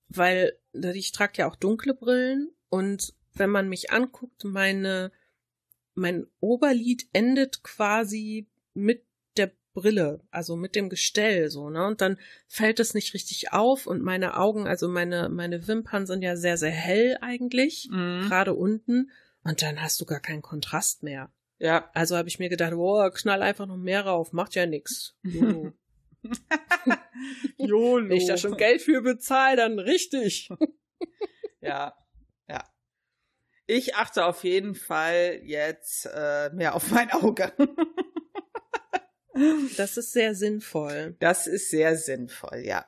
Weil 0.09 0.57
ich 0.95 1.13
trage 1.13 1.35
ja 1.39 1.49
auch 1.51 1.57
dunkle 1.57 1.95
Brillen 1.95 2.51
und 2.69 3.15
wenn 3.35 3.51
man 3.51 3.69
mich 3.69 3.91
anguckt, 3.91 4.45
meine 4.45 5.11
mein 5.95 6.27
Oberlid 6.41 7.09
endet 7.15 7.63
quasi 7.63 8.47
mit 8.75 9.05
der 9.39 9.51
Brille, 9.73 10.21
also 10.31 10.55
mit 10.55 10.75
dem 10.75 10.91
Gestell 10.91 11.49
so, 11.51 11.71
ne? 11.71 11.87
Und 11.87 12.03
dann 12.03 12.19
fällt 12.49 12.81
es 12.81 12.93
nicht 12.93 13.15
richtig 13.15 13.53
auf 13.55 13.87
und 13.87 14.03
meine 14.03 14.37
Augen, 14.37 14.67
also 14.67 14.89
meine, 14.89 15.31
meine 15.31 15.67
Wimpern 15.69 16.07
sind 16.07 16.21
ja 16.23 16.37
sehr, 16.37 16.59
sehr 16.59 16.71
hell 16.71 17.17
eigentlich, 17.23 17.89
Mhm. 17.91 18.27
gerade 18.29 18.53
unten. 18.55 19.11
Und 19.43 19.63
dann 19.63 19.81
hast 19.81 19.99
du 20.01 20.05
gar 20.05 20.21
keinen 20.21 20.43
Kontrast 20.43 21.03
mehr. 21.03 21.31
Ja. 21.59 21.91
Also 21.95 22.17
habe 22.17 22.29
ich 22.29 22.39
mir 22.39 22.49
gedacht, 22.49 22.73
boah, 22.73 23.11
knall 23.13 23.43
einfach 23.43 23.67
noch 23.67 23.77
mehr 23.77 24.05
rauf, 24.05 24.33
macht 24.33 24.55
ja 24.55 24.67
nix. 24.67 25.17
YOLO. 25.23 25.73
YOLO. 27.59 27.97
Wenn 28.09 28.17
ich 28.17 28.27
da 28.27 28.37
schon 28.37 28.57
Geld 28.57 28.83
für 28.83 29.03
bezahle, 29.03 29.57
dann 29.57 29.79
richtig. 29.79 30.49
Ja, 31.63 31.97
ja. 32.49 32.63
Ich 33.67 33.97
achte 33.97 34.25
auf 34.25 34.45
jeden 34.45 34.77
Fall 34.77 35.41
jetzt 35.43 36.07
äh, 36.07 36.51
mehr 36.51 36.77
auf 36.77 36.93
mein 36.93 37.11
Auge. 37.11 37.53
Das 39.77 39.97
ist 39.97 40.13
sehr 40.13 40.37
sinnvoll. 40.37 41.17
Das 41.19 41.49
ist 41.49 41.71
sehr 41.71 41.97
sinnvoll, 41.97 42.59
ja. 42.59 42.87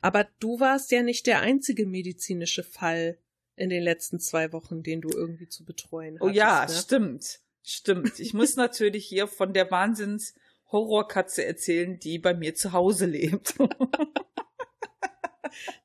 Aber 0.00 0.24
du 0.40 0.60
warst 0.60 0.90
ja 0.92 1.02
nicht 1.02 1.26
der 1.26 1.40
einzige 1.40 1.86
medizinische 1.86 2.62
Fall 2.64 3.18
in 3.58 3.70
den 3.70 3.82
letzten 3.82 4.20
zwei 4.20 4.52
Wochen, 4.52 4.82
den 4.82 5.00
du 5.00 5.10
irgendwie 5.10 5.48
zu 5.48 5.64
betreuen 5.64 6.18
hattest. 6.20 6.30
Oh 6.30 6.34
ja, 6.34 6.66
ne? 6.66 6.72
stimmt. 6.72 7.40
Stimmt. 7.62 8.18
Ich 8.18 8.34
muss 8.34 8.56
natürlich 8.56 9.06
hier 9.06 9.26
von 9.26 9.52
der 9.52 9.70
Wahnsinns 9.70 10.34
Horrorkatze 10.70 11.44
erzählen, 11.44 11.98
die 11.98 12.18
bei 12.18 12.34
mir 12.34 12.54
zu 12.54 12.72
Hause 12.72 13.06
lebt. 13.06 13.54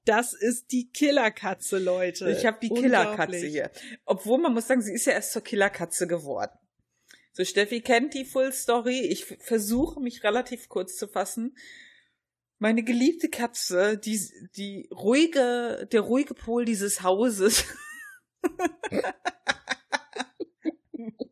Das 0.05 0.33
ist 0.33 0.71
die 0.71 0.89
Killerkatze, 0.89 1.79
Leute. 1.79 2.29
Ich 2.29 2.45
habe 2.45 2.57
die 2.61 2.69
Killerkatze 2.69 3.47
hier. 3.47 3.71
Obwohl 4.05 4.37
man 4.37 4.53
muss 4.53 4.67
sagen, 4.67 4.81
sie 4.81 4.93
ist 4.93 5.05
ja 5.05 5.13
erst 5.13 5.31
zur 5.31 5.41
Killerkatze 5.41 6.07
geworden. 6.07 6.51
So, 7.31 7.43
Steffi 7.43 7.81
kennt 7.81 8.13
die 8.13 8.25
Full 8.25 8.51
Story. 8.51 8.99
Ich 8.99 9.25
versuche 9.25 9.99
mich 9.99 10.23
relativ 10.23 10.69
kurz 10.69 10.97
zu 10.97 11.07
fassen. 11.07 11.55
Meine 12.63 12.83
geliebte 12.83 13.27
Katze, 13.27 13.97
die, 13.97 14.17
die 14.55 14.87
ruhige, 14.89 15.85
der 15.91 15.99
ruhige 15.99 16.33
Pol 16.33 16.63
dieses 16.63 17.03
Hauses. 17.03 17.65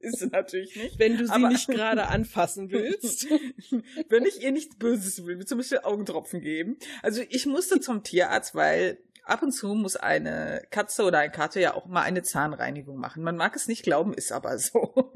ist 0.02 0.20
sie 0.20 0.28
natürlich 0.28 0.76
nicht. 0.76 1.00
Wenn 1.00 1.16
du 1.16 1.26
sie 1.26 1.32
Aber- 1.32 1.48
nicht 1.48 1.70
gerade 1.70 2.08
anfassen 2.08 2.70
willst. 2.70 3.30
Wenn 4.10 4.26
ich 4.26 4.44
ihr 4.44 4.52
nichts 4.52 4.76
Böses 4.76 5.26
will, 5.26 5.38
mir 5.38 5.46
zum 5.46 5.60
Beispiel 5.60 5.80
Augentropfen 5.84 6.42
geben. 6.42 6.76
Also 7.02 7.22
ich 7.30 7.46
musste 7.46 7.80
zum 7.80 8.04
Tierarzt, 8.04 8.54
weil 8.54 8.98
ab 9.24 9.42
und 9.42 9.54
zu 9.54 9.74
muss 9.74 9.96
eine 9.96 10.62
Katze 10.70 11.06
oder 11.06 11.20
ein 11.20 11.32
Kater 11.32 11.62
ja 11.62 11.76
auch 11.76 11.86
mal 11.86 12.02
eine 12.02 12.24
Zahnreinigung 12.24 12.98
machen. 12.98 13.24
Man 13.24 13.38
mag 13.38 13.56
es 13.56 13.70
nicht 13.70 13.84
glauben, 13.84 14.14
ist 14.14 14.34
aber 14.34 14.58
so. 14.58 15.14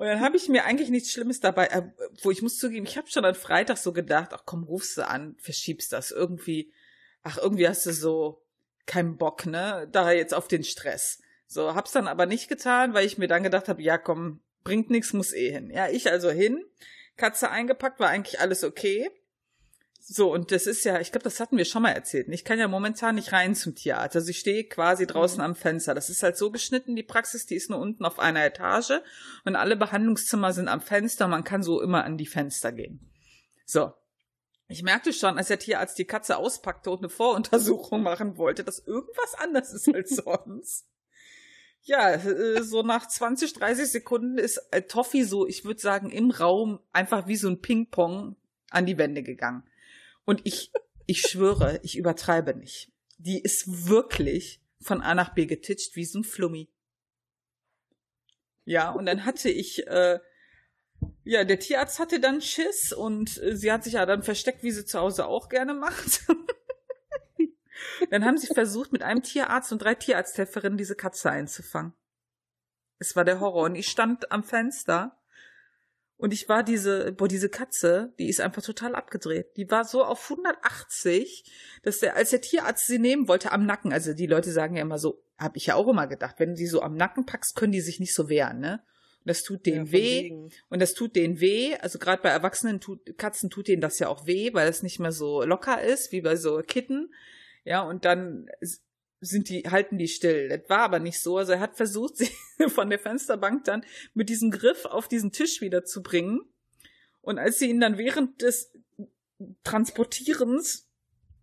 Und 0.00 0.06
dann 0.06 0.22
habe 0.22 0.38
ich 0.38 0.48
mir 0.48 0.64
eigentlich 0.64 0.88
nichts 0.88 1.12
Schlimmes 1.12 1.40
dabei, 1.40 1.66
äh, 1.66 1.82
wo 2.22 2.30
ich 2.30 2.40
muss 2.40 2.56
zugeben, 2.56 2.86
ich 2.86 2.96
habe 2.96 3.10
schon 3.10 3.26
am 3.26 3.34
Freitag 3.34 3.76
so 3.76 3.92
gedacht, 3.92 4.30
ach 4.32 4.44
komm, 4.46 4.64
rufst 4.64 4.96
du 4.96 5.06
an, 5.06 5.36
verschiebst 5.38 5.92
das 5.92 6.10
irgendwie. 6.10 6.72
Ach, 7.22 7.36
irgendwie 7.36 7.68
hast 7.68 7.84
du 7.84 7.92
so 7.92 8.42
keinen 8.86 9.18
Bock, 9.18 9.44
ne? 9.44 9.86
Da 9.92 10.10
jetzt 10.10 10.32
auf 10.32 10.48
den 10.48 10.64
Stress. 10.64 11.20
So, 11.46 11.74
hab's 11.74 11.92
dann 11.92 12.08
aber 12.08 12.24
nicht 12.24 12.48
getan, 12.48 12.94
weil 12.94 13.04
ich 13.04 13.18
mir 13.18 13.28
dann 13.28 13.42
gedacht 13.42 13.68
habe, 13.68 13.82
ja 13.82 13.98
komm, 13.98 14.40
bringt 14.64 14.88
nichts, 14.88 15.12
muss 15.12 15.34
eh 15.34 15.50
hin. 15.52 15.68
Ja, 15.68 15.90
ich 15.90 16.10
also 16.10 16.30
hin, 16.30 16.64
Katze 17.18 17.50
eingepackt, 17.50 18.00
war 18.00 18.08
eigentlich 18.08 18.40
alles 18.40 18.64
okay. 18.64 19.10
So, 20.02 20.32
und 20.32 20.50
das 20.50 20.66
ist 20.66 20.84
ja, 20.84 20.98
ich 20.98 21.12
glaube, 21.12 21.24
das 21.24 21.40
hatten 21.40 21.58
wir 21.58 21.66
schon 21.66 21.82
mal 21.82 21.92
erzählt. 21.92 22.26
Ich 22.30 22.44
kann 22.44 22.58
ja 22.58 22.68
momentan 22.68 23.16
nicht 23.16 23.32
rein 23.32 23.54
zum 23.54 23.74
Tierarzt. 23.74 24.16
Also 24.16 24.30
ich 24.30 24.38
stehe 24.38 24.64
quasi 24.64 25.06
draußen 25.06 25.40
am 25.42 25.54
Fenster. 25.54 25.94
Das 25.94 26.08
ist 26.08 26.22
halt 26.22 26.38
so 26.38 26.50
geschnitten, 26.50 26.96
die 26.96 27.02
Praxis, 27.02 27.44
die 27.44 27.54
ist 27.54 27.68
nur 27.68 27.78
unten 27.78 28.04
auf 28.04 28.18
einer 28.18 28.44
Etage 28.44 29.02
und 29.44 29.56
alle 29.56 29.76
Behandlungszimmer 29.76 30.52
sind 30.52 30.68
am 30.68 30.80
Fenster. 30.80 31.28
Man 31.28 31.44
kann 31.44 31.62
so 31.62 31.82
immer 31.82 32.04
an 32.04 32.16
die 32.16 32.26
Fenster 32.26 32.72
gehen. 32.72 33.10
So. 33.66 33.92
Ich 34.68 34.82
merkte 34.82 35.12
schon, 35.12 35.36
als 35.36 35.48
der 35.48 35.58
Tierarzt 35.58 35.98
die 35.98 36.04
Katze 36.04 36.36
auspackte 36.36 36.90
und 36.90 37.00
eine 37.00 37.08
Voruntersuchung 37.08 38.02
machen 38.02 38.38
wollte, 38.38 38.64
dass 38.64 38.78
irgendwas 38.78 39.34
anders 39.36 39.72
ist 39.72 39.92
als 39.92 40.10
sonst. 40.24 40.86
Ja, 41.82 42.12
äh, 42.12 42.62
so 42.62 42.82
nach 42.82 43.06
20, 43.06 43.52
30 43.54 43.90
Sekunden 43.90 44.38
ist 44.38 44.58
äh, 44.70 44.82
Toffi 44.82 45.24
so, 45.24 45.46
ich 45.46 45.64
würde 45.64 45.80
sagen, 45.80 46.10
im 46.10 46.30
Raum 46.30 46.78
einfach 46.92 47.26
wie 47.26 47.36
so 47.36 47.48
ein 47.48 47.60
Ping-Pong 47.60 48.36
an 48.70 48.86
die 48.86 48.96
Wände 48.96 49.22
gegangen. 49.22 49.64
Und 50.30 50.42
ich, 50.44 50.70
ich 51.06 51.22
schwöre, 51.22 51.80
ich 51.82 51.98
übertreibe 51.98 52.54
nicht. 52.54 52.92
Die 53.18 53.42
ist 53.42 53.88
wirklich 53.88 54.62
von 54.80 55.02
A 55.02 55.16
nach 55.16 55.34
B 55.34 55.46
getitscht 55.46 55.96
wie 55.96 56.04
so 56.04 56.20
ein 56.20 56.24
Flummi. 56.24 56.72
Ja, 58.64 58.90
und 58.90 59.06
dann 59.06 59.24
hatte 59.24 59.50
ich, 59.50 59.88
äh, 59.88 60.20
ja, 61.24 61.42
der 61.42 61.58
Tierarzt 61.58 61.98
hatte 61.98 62.20
dann 62.20 62.40
Schiss 62.40 62.92
und 62.92 63.42
äh, 63.42 63.56
sie 63.56 63.72
hat 63.72 63.82
sich 63.82 63.94
ja 63.94 64.06
dann 64.06 64.22
versteckt, 64.22 64.62
wie 64.62 64.70
sie 64.70 64.84
zu 64.84 65.00
Hause 65.00 65.26
auch 65.26 65.48
gerne 65.48 65.74
macht. 65.74 66.24
dann 68.10 68.24
haben 68.24 68.38
sie 68.38 68.54
versucht, 68.54 68.92
mit 68.92 69.02
einem 69.02 69.24
Tierarzt 69.24 69.72
und 69.72 69.82
drei 69.82 69.96
Tierarzthelferinnen 69.96 70.78
diese 70.78 70.94
Katze 70.94 71.32
einzufangen. 71.32 71.92
Es 73.00 73.16
war 73.16 73.24
der 73.24 73.40
Horror. 73.40 73.64
Und 73.64 73.74
ich 73.74 73.88
stand 73.88 74.30
am 74.30 74.44
Fenster 74.44 75.19
und 76.20 76.32
ich 76.32 76.48
war 76.48 76.62
diese, 76.62 77.12
boah, 77.12 77.28
diese 77.28 77.48
Katze, 77.48 78.12
die 78.18 78.28
ist 78.28 78.40
einfach 78.40 78.62
total 78.62 78.94
abgedreht. 78.94 79.56
Die 79.56 79.70
war 79.70 79.84
so 79.84 80.04
auf 80.04 80.22
180, 80.30 81.44
dass 81.82 82.00
der, 82.00 82.16
als 82.16 82.30
der 82.30 82.40
Tierarzt 82.40 82.86
sie 82.86 82.98
nehmen 82.98 83.26
wollte, 83.26 83.52
am 83.52 83.64
Nacken, 83.66 83.92
also 83.92 84.12
die 84.12 84.26
Leute 84.26 84.52
sagen 84.52 84.76
ja 84.76 84.82
immer 84.82 84.98
so, 84.98 85.22
habe 85.38 85.56
ich 85.56 85.66
ja 85.66 85.74
auch 85.76 85.88
immer 85.88 86.06
gedacht, 86.06 86.36
wenn 86.38 86.50
du 86.50 86.56
die 86.56 86.66
so 86.66 86.82
am 86.82 86.94
Nacken 86.94 87.24
packst, 87.24 87.56
können 87.56 87.72
die 87.72 87.80
sich 87.80 88.00
nicht 88.00 88.14
so 88.14 88.28
wehren, 88.28 88.60
ne? 88.60 88.82
Und 89.22 89.28
das 89.28 89.42
tut 89.42 89.66
denen 89.66 89.86
Ja, 89.86 89.92
weh. 89.92 90.22
wegen. 90.24 90.50
Und 90.70 90.80
das 90.80 90.94
tut 90.94 91.14
denen 91.14 91.40
weh. 91.40 91.74
Also 91.76 91.98
gerade 91.98 92.22
bei 92.22 92.30
erwachsenen 92.30 92.80
tut, 92.80 93.18
Katzen 93.18 93.50
tut 93.50 93.68
denen 93.68 93.82
das 93.82 93.98
ja 93.98 94.08
auch 94.08 94.26
weh, 94.26 94.54
weil 94.54 94.66
es 94.68 94.82
nicht 94.82 94.98
mehr 94.98 95.12
so 95.12 95.42
locker 95.42 95.82
ist, 95.82 96.10
wie 96.12 96.22
bei 96.22 96.36
so 96.36 96.62
Kitten. 96.66 97.12
Ja, 97.64 97.82
und 97.82 98.06
dann 98.06 98.48
sind 99.20 99.48
die, 99.48 99.64
halten 99.68 99.98
die 99.98 100.08
still. 100.08 100.48
Das 100.48 100.68
war 100.68 100.80
aber 100.80 100.98
nicht 100.98 101.20
so. 101.20 101.36
Also 101.36 101.52
er 101.52 101.60
hat 101.60 101.76
versucht, 101.76 102.16
sie 102.18 102.30
von 102.68 102.90
der 102.90 102.98
Fensterbank 102.98 103.64
dann 103.64 103.84
mit 104.14 104.28
diesem 104.28 104.50
Griff 104.50 104.86
auf 104.86 105.08
diesen 105.08 105.32
Tisch 105.32 105.60
wieder 105.60 105.84
zu 105.84 106.02
bringen. 106.02 106.40
Und 107.20 107.38
als 107.38 107.58
sie 107.58 107.68
ihn 107.68 107.80
dann 107.80 107.98
während 107.98 108.42
des 108.42 108.72
Transportierens 109.64 110.88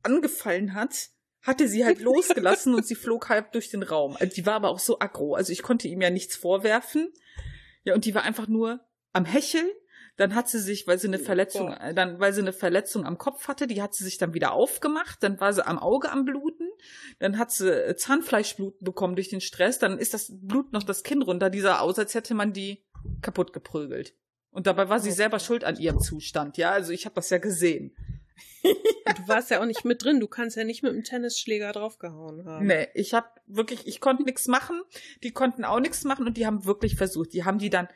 angefallen 0.04 0.74
hat, 0.74 1.10
hatte 1.42 1.68
sie 1.68 1.86
halt 1.86 2.00
losgelassen 2.02 2.74
und 2.74 2.86
sie 2.86 2.96
flog 2.96 3.30
halb 3.30 3.52
durch 3.52 3.70
den 3.70 3.84
Raum. 3.84 4.18
Also 4.20 4.34
die 4.34 4.46
war 4.46 4.56
aber 4.56 4.70
auch 4.70 4.80
so 4.80 5.00
aggro. 5.00 5.36
Also 5.36 5.54
ich 5.54 5.62
konnte 5.62 5.88
ihm 5.88 6.02
ja 6.02 6.10
nichts 6.10 6.36
vorwerfen. 6.36 7.14
Ja, 7.84 7.94
und 7.94 8.06
die 8.06 8.16
war 8.16 8.24
einfach 8.24 8.48
nur 8.48 8.82
am 9.14 9.26
Hecheln. 9.26 9.70
Dann 10.18 10.36
hat 10.36 10.50
sie 10.50 10.60
sich, 10.60 10.88
weil 10.88 10.98
sie 10.98 11.08
eine 11.08 11.20
Verletzung, 11.20 11.68
Gott. 11.68 11.80
äh, 11.80 11.94
dann, 11.94 12.20
weil 12.20 12.34
sie 12.34 12.42
eine 12.42 12.54
Verletzung 12.54 13.06
am 13.06 13.18
Kopf 13.18 13.48
hatte, 13.48 13.68
die 13.68 13.82
hat 13.82 13.94
sie 13.94 14.04
sich 14.04 14.18
dann 14.18 14.34
wieder 14.34 14.52
aufgemacht. 14.52 15.22
Dann 15.22 15.40
war 15.40 15.54
sie 15.54 15.66
am 15.66 15.80
Auge 15.80 16.12
am 16.12 16.26
Bluten. 16.26 16.68
Dann 17.20 17.38
hat 17.38 17.52
sie 17.52 17.72
äh, 17.72 17.96
Zahnfleischbluten 17.96 18.84
bekommen 18.84 19.16
durch 19.16 19.30
den 19.30 19.42
Stress. 19.42 19.80
Dann 19.80 20.00
ist 20.00 20.14
das 20.14 20.32
Blut 20.32 20.74
noch 20.74 20.84
das 20.84 21.04
Kinn 21.04 21.22
runter. 21.22 21.50
Die 21.50 21.62
sah 21.62 21.80
aus, 21.80 22.00
als 22.00 22.16
hätte 22.16 22.34
man 22.34 22.52
die 22.52 22.84
kaputt 23.22 23.54
geprügelt. 23.54 24.14
Und 24.50 24.66
dabei 24.66 24.90
war 24.90 25.00
sie 25.00 25.12
selber 25.12 25.40
schuld 25.40 25.64
an 25.64 25.78
ihrem 25.78 26.00
Zustand. 26.00 26.58
Ja, 26.58 26.72
also 26.72 26.92
ich 26.92 27.06
habe 27.06 27.16
das 27.16 27.30
ja 27.30 27.38
gesehen. 27.38 27.96
Du 28.64 29.28
warst 29.28 29.52
ja 29.52 29.62
auch 29.62 29.66
nicht 29.66 29.86
mit 29.86 30.04
drin. 30.04 30.20
Du 30.20 30.28
kannst 30.28 30.58
ja 30.58 30.64
nicht 30.64 30.84
mit 30.84 30.94
dem 30.94 31.04
Tennisschläger 31.04 31.72
draufgehauen 31.72 32.44
haben. 32.46 32.66
Nee, 32.66 32.88
ich 32.94 33.14
habe 33.14 33.28
wirklich, 33.46 33.86
ich 33.88 34.02
konnte 34.02 34.24
nichts 34.24 34.48
machen. 34.48 34.82
Die 35.24 35.32
konnten 35.32 35.64
auch 35.64 35.80
nichts 35.80 36.04
machen 36.04 36.26
und 36.26 36.38
die 36.38 36.46
haben 36.46 36.66
wirklich 36.66 36.96
versucht. 36.96 37.34
Die 37.34 37.46
haben 37.46 37.60
die 37.60 37.70
dann, 37.70 37.88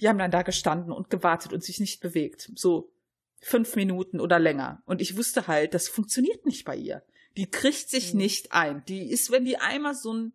die 0.00 0.08
haben 0.08 0.18
dann 0.18 0.30
da 0.30 0.42
gestanden 0.42 0.92
und 0.92 1.10
gewartet 1.10 1.52
und 1.52 1.62
sich 1.62 1.80
nicht 1.80 2.00
bewegt. 2.00 2.50
So 2.54 2.92
fünf 3.40 3.76
Minuten 3.76 4.20
oder 4.20 4.38
länger. 4.38 4.82
Und 4.86 5.00
ich 5.00 5.16
wusste 5.16 5.46
halt, 5.46 5.74
das 5.74 5.88
funktioniert 5.88 6.46
nicht 6.46 6.64
bei 6.64 6.76
ihr. 6.76 7.02
Die 7.36 7.50
kriegt 7.50 7.88
sich 7.88 8.12
Mhm. 8.12 8.18
nicht 8.18 8.52
ein. 8.52 8.84
Die 8.86 9.10
ist, 9.10 9.30
wenn 9.30 9.44
die 9.44 9.56
einmal 9.58 9.94
so 9.94 10.12
ein 10.12 10.32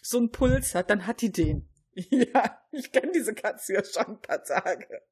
so 0.00 0.18
ein 0.18 0.30
Puls 0.30 0.74
hat, 0.74 0.90
dann 0.90 1.06
hat 1.06 1.20
die 1.22 1.32
den. 1.32 1.68
Ja, 2.10 2.62
ich 2.70 2.92
kenne 2.92 3.10
diese 3.12 3.34
Katze 3.34 3.74
ja 3.74 3.84
schon 3.84 4.06
ein 4.06 4.20
paar 4.20 4.44
Tage. 4.44 5.02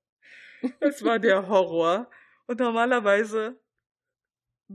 Das 0.79 1.03
war 1.03 1.19
der 1.19 1.49
Horror. 1.49 2.09
Und 2.47 2.61
normalerweise, 2.61 3.59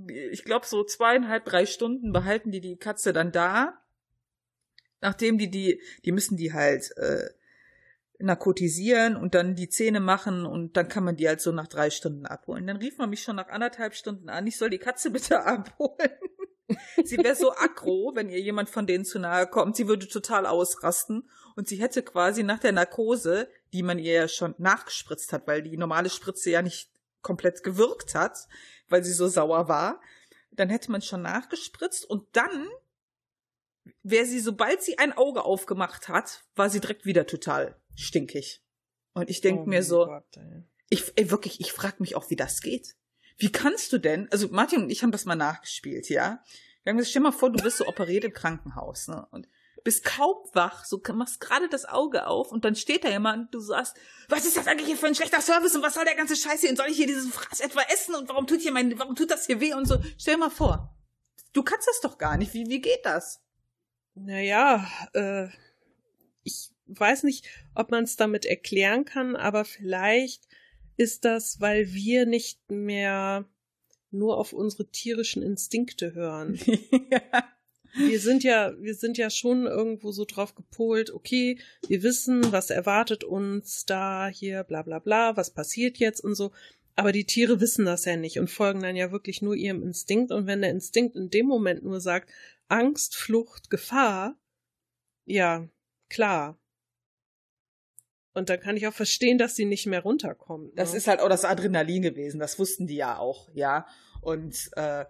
ich 0.07 0.43
glaube, 0.43 0.65
so 0.65 0.83
zweieinhalb, 0.83 1.45
drei 1.45 1.65
Stunden 1.65 2.11
behalten 2.11 2.51
die 2.51 2.59
die 2.59 2.75
Katze 2.75 3.13
dann 3.13 3.31
da. 3.31 3.81
Nachdem 4.99 5.37
die 5.37 5.49
die, 5.49 5.81
die 6.03 6.11
müssen 6.11 6.35
die 6.35 6.51
halt 6.51 6.91
äh, 6.97 7.29
narkotisieren 8.21 9.15
und 9.15 9.35
dann 9.35 9.55
die 9.55 9.69
Zähne 9.69 9.99
machen 9.99 10.45
und 10.45 10.77
dann 10.77 10.87
kann 10.87 11.03
man 11.03 11.15
die 11.15 11.27
halt 11.27 11.41
so 11.41 11.51
nach 11.51 11.67
drei 11.67 11.89
Stunden 11.89 12.25
abholen. 12.25 12.67
Dann 12.67 12.77
rief 12.77 12.97
man 12.97 13.09
mich 13.09 13.23
schon 13.23 13.35
nach 13.35 13.49
anderthalb 13.49 13.95
Stunden 13.95 14.29
an, 14.29 14.47
ich 14.47 14.57
soll 14.57 14.69
die 14.69 14.77
Katze 14.77 15.11
bitte 15.11 15.43
abholen. 15.43 16.11
sie 17.03 17.17
wäre 17.17 17.35
so 17.35 17.51
aggro, 17.53 18.11
wenn 18.15 18.29
ihr 18.29 18.39
jemand 18.39 18.69
von 18.69 18.87
denen 18.87 19.05
zu 19.05 19.19
nahe 19.19 19.47
kommt. 19.47 19.75
Sie 19.75 19.87
würde 19.87 20.07
total 20.07 20.45
ausrasten 20.45 21.29
und 21.55 21.67
sie 21.67 21.81
hätte 21.81 22.01
quasi 22.03 22.43
nach 22.43 22.59
der 22.59 22.71
Narkose, 22.71 23.49
die 23.73 23.83
man 23.83 23.99
ihr 23.99 24.13
ja 24.13 24.27
schon 24.27 24.55
nachgespritzt 24.57 25.33
hat, 25.33 25.47
weil 25.47 25.63
die 25.63 25.77
normale 25.77 26.09
Spritze 26.09 26.49
ja 26.49 26.61
nicht 26.61 26.89
komplett 27.21 27.63
gewirkt 27.63 28.15
hat, 28.15 28.47
weil 28.89 29.03
sie 29.03 29.13
so 29.13 29.27
sauer 29.27 29.67
war, 29.67 30.01
dann 30.51 30.69
hätte 30.69 30.91
man 30.91 31.01
schon 31.01 31.21
nachgespritzt 31.21 32.09
und 32.09 32.25
dann 32.33 32.67
wäre 34.03 34.25
sie, 34.25 34.39
sobald 34.39 34.81
sie 34.81 34.97
ein 34.97 35.13
Auge 35.13 35.43
aufgemacht 35.43 36.07
hat, 36.07 36.43
war 36.55 36.69
sie 36.69 36.79
direkt 36.79 37.05
wieder 37.05 37.25
total 37.25 37.80
stinkig. 37.95 38.61
Und 39.13 39.29
ich 39.29 39.41
denke 39.41 39.63
Oh 39.63 39.67
mir 39.67 39.83
so, 39.83 40.05
Gott. 40.05 40.39
Ich, 40.89 41.11
ey, 41.15 41.31
wirklich, 41.31 41.59
ich 41.59 41.73
frage 41.73 41.97
mich 41.99 42.15
auch, 42.15 42.29
wie 42.29 42.35
das 42.35 42.61
geht. 42.61 42.95
Wie 43.37 43.51
kannst 43.51 43.91
du 43.93 43.97
denn, 43.97 44.29
also 44.31 44.49
Martin 44.49 44.83
und 44.83 44.89
ich 44.89 45.03
haben 45.03 45.11
das 45.11 45.25
mal 45.25 45.35
nachgespielt, 45.35 46.09
ja? 46.09 46.43
Wir 46.83 46.91
haben 46.91 46.97
gesagt, 46.97 47.11
stell 47.11 47.21
mal 47.21 47.31
vor, 47.31 47.51
du 47.51 47.63
bist 47.63 47.77
so 47.77 47.87
operiert 47.87 48.23
im 48.23 48.33
Krankenhaus, 48.33 49.07
ne? 49.07 49.27
Und 49.31 49.47
bist 49.83 50.03
kaum 50.03 50.35
wach, 50.53 50.85
so 50.85 51.01
machst 51.13 51.39
gerade 51.39 51.67
das 51.69 51.85
Auge 51.85 52.27
auf 52.27 52.51
und 52.51 52.65
dann 52.65 52.75
steht 52.75 53.03
da 53.03 53.09
jemand, 53.09 53.53
du 53.53 53.59
sagst, 53.59 53.97
was 54.29 54.45
ist 54.45 54.57
das 54.57 54.67
eigentlich 54.67 54.87
hier 54.87 54.97
für 54.97 55.07
ein 55.07 55.15
schlechter 55.15 55.41
Service 55.41 55.75
und 55.75 55.81
was 55.81 55.95
soll 55.95 56.05
der 56.05 56.15
ganze 56.15 56.35
Scheiß 56.35 56.61
hier 56.61 56.69
und 56.69 56.77
soll 56.77 56.89
ich 56.89 56.97
hier 56.97 57.07
diesen 57.07 57.31
Fraß 57.31 57.61
etwa 57.61 57.81
essen 57.91 58.15
und 58.15 58.29
warum 58.29 58.47
tut 58.47 58.61
hier 58.61 58.71
mein, 58.71 58.97
warum 58.99 59.15
tut 59.15 59.31
das 59.31 59.47
hier 59.47 59.59
weh 59.59 59.73
und 59.73 59.85
so. 59.85 59.97
Stell 60.17 60.35
dir 60.35 60.39
mal 60.39 60.49
vor. 60.49 60.95
Du 61.53 61.63
kannst 61.63 61.87
das 61.87 61.99
doch 62.01 62.17
gar 62.17 62.37
nicht. 62.37 62.53
Wie, 62.53 62.67
wie 62.67 62.81
geht 62.81 63.05
das? 63.05 63.41
Naja, 64.13 64.87
äh, 65.13 65.47
weiß 66.99 67.23
nicht, 67.23 67.47
ob 67.75 67.91
man 67.91 68.03
es 68.03 68.15
damit 68.15 68.45
erklären 68.45 69.05
kann, 69.05 69.35
aber 69.35 69.65
vielleicht 69.65 70.47
ist 70.97 71.25
das, 71.25 71.59
weil 71.59 71.93
wir 71.93 72.25
nicht 72.25 72.69
mehr 72.69 73.45
nur 74.11 74.37
auf 74.37 74.53
unsere 74.53 74.89
tierischen 74.89 75.41
Instinkte 75.41 76.13
hören. 76.13 76.59
ja. 77.11 77.21
Wir 77.93 78.19
sind 78.19 78.43
ja, 78.43 78.73
wir 78.79 78.95
sind 78.95 79.17
ja 79.17 79.29
schon 79.29 79.65
irgendwo 79.65 80.11
so 80.11 80.23
drauf 80.23 80.55
gepolt, 80.55 81.11
okay, 81.11 81.59
wir 81.87 82.03
wissen, 82.03 82.51
was 82.51 82.69
erwartet 82.69 83.25
uns 83.25 83.85
da 83.85 84.29
hier, 84.29 84.63
bla 84.63 84.81
bla 84.81 84.99
bla, 84.99 85.35
was 85.35 85.49
passiert 85.53 85.97
jetzt 85.97 86.21
und 86.21 86.35
so. 86.35 86.51
Aber 86.95 87.11
die 87.11 87.25
Tiere 87.25 87.59
wissen 87.59 87.85
das 87.85 88.05
ja 88.05 88.15
nicht 88.15 88.39
und 88.39 88.49
folgen 88.49 88.81
dann 88.81 88.95
ja 88.95 89.11
wirklich 89.11 89.41
nur 89.41 89.55
ihrem 89.55 89.81
Instinkt. 89.81 90.31
Und 90.31 90.45
wenn 90.45 90.61
der 90.61 90.71
Instinkt 90.71 91.15
in 91.15 91.29
dem 91.29 91.47
Moment 91.47 91.83
nur 91.83 91.99
sagt, 91.99 92.31
Angst, 92.67 93.15
Flucht, 93.15 93.69
Gefahr, 93.69 94.37
ja, 95.25 95.67
klar. 96.09 96.60
Und 98.33 98.49
dann 98.49 98.59
kann 98.59 98.77
ich 98.77 98.87
auch 98.87 98.93
verstehen, 98.93 99.37
dass 99.37 99.55
sie 99.55 99.65
nicht 99.65 99.87
mehr 99.87 100.03
runterkommt. 100.03 100.67
Ne? 100.67 100.73
Das 100.75 100.93
ist 100.93 101.07
halt 101.07 101.19
auch 101.19 101.29
das 101.29 101.43
Adrenalin 101.43 102.01
gewesen. 102.01 102.39
Das 102.39 102.59
wussten 102.59 102.87
die 102.87 102.95
ja 102.95 103.17
auch, 103.17 103.49
ja. 103.53 103.85
Und 104.21 104.69
äh, 104.75 105.05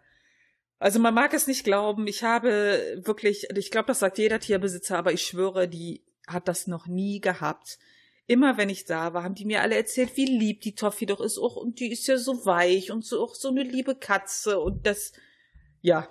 also 0.80 1.00
man 1.00 1.14
mag 1.14 1.34
es 1.36 1.46
nicht 1.46 1.64
glauben. 1.64 2.08
Ich 2.08 2.24
habe 2.24 3.00
wirklich, 3.04 3.48
ich 3.56 3.70
glaube, 3.70 3.88
das 3.88 4.00
sagt 4.00 4.18
jeder 4.18 4.40
Tierbesitzer, 4.40 4.98
aber 4.98 5.14
ich 5.14 5.22
schwöre, 5.22 5.68
die 5.68 6.04
hat 6.26 6.48
das 6.48 6.66
noch 6.66 6.88
nie 6.88 7.20
gehabt. 7.20 7.78
Immer 8.26 8.58
wenn 8.58 8.70
ich 8.70 8.86
da 8.86 9.14
war, 9.14 9.24
haben 9.24 9.36
die 9.36 9.46
mir 9.46 9.62
alle 9.62 9.76
erzählt, 9.76 10.18
wie 10.18 10.26
lieb 10.26 10.62
die 10.62 10.74
Toffi 10.74 11.06
doch 11.06 11.22
ist. 11.22 11.38
Och, 11.38 11.58
und 11.58 11.80
die 11.80 11.92
ist 11.92 12.08
ja 12.08 12.18
so 12.18 12.46
weich 12.46 12.92
und 12.92 13.06
so 13.06 13.22
auch 13.22 13.36
so 13.36 13.50
eine 13.50 13.62
liebe 13.62 13.94
Katze. 13.94 14.60
Und 14.60 14.88
das, 14.88 15.12
ja. 15.82 16.10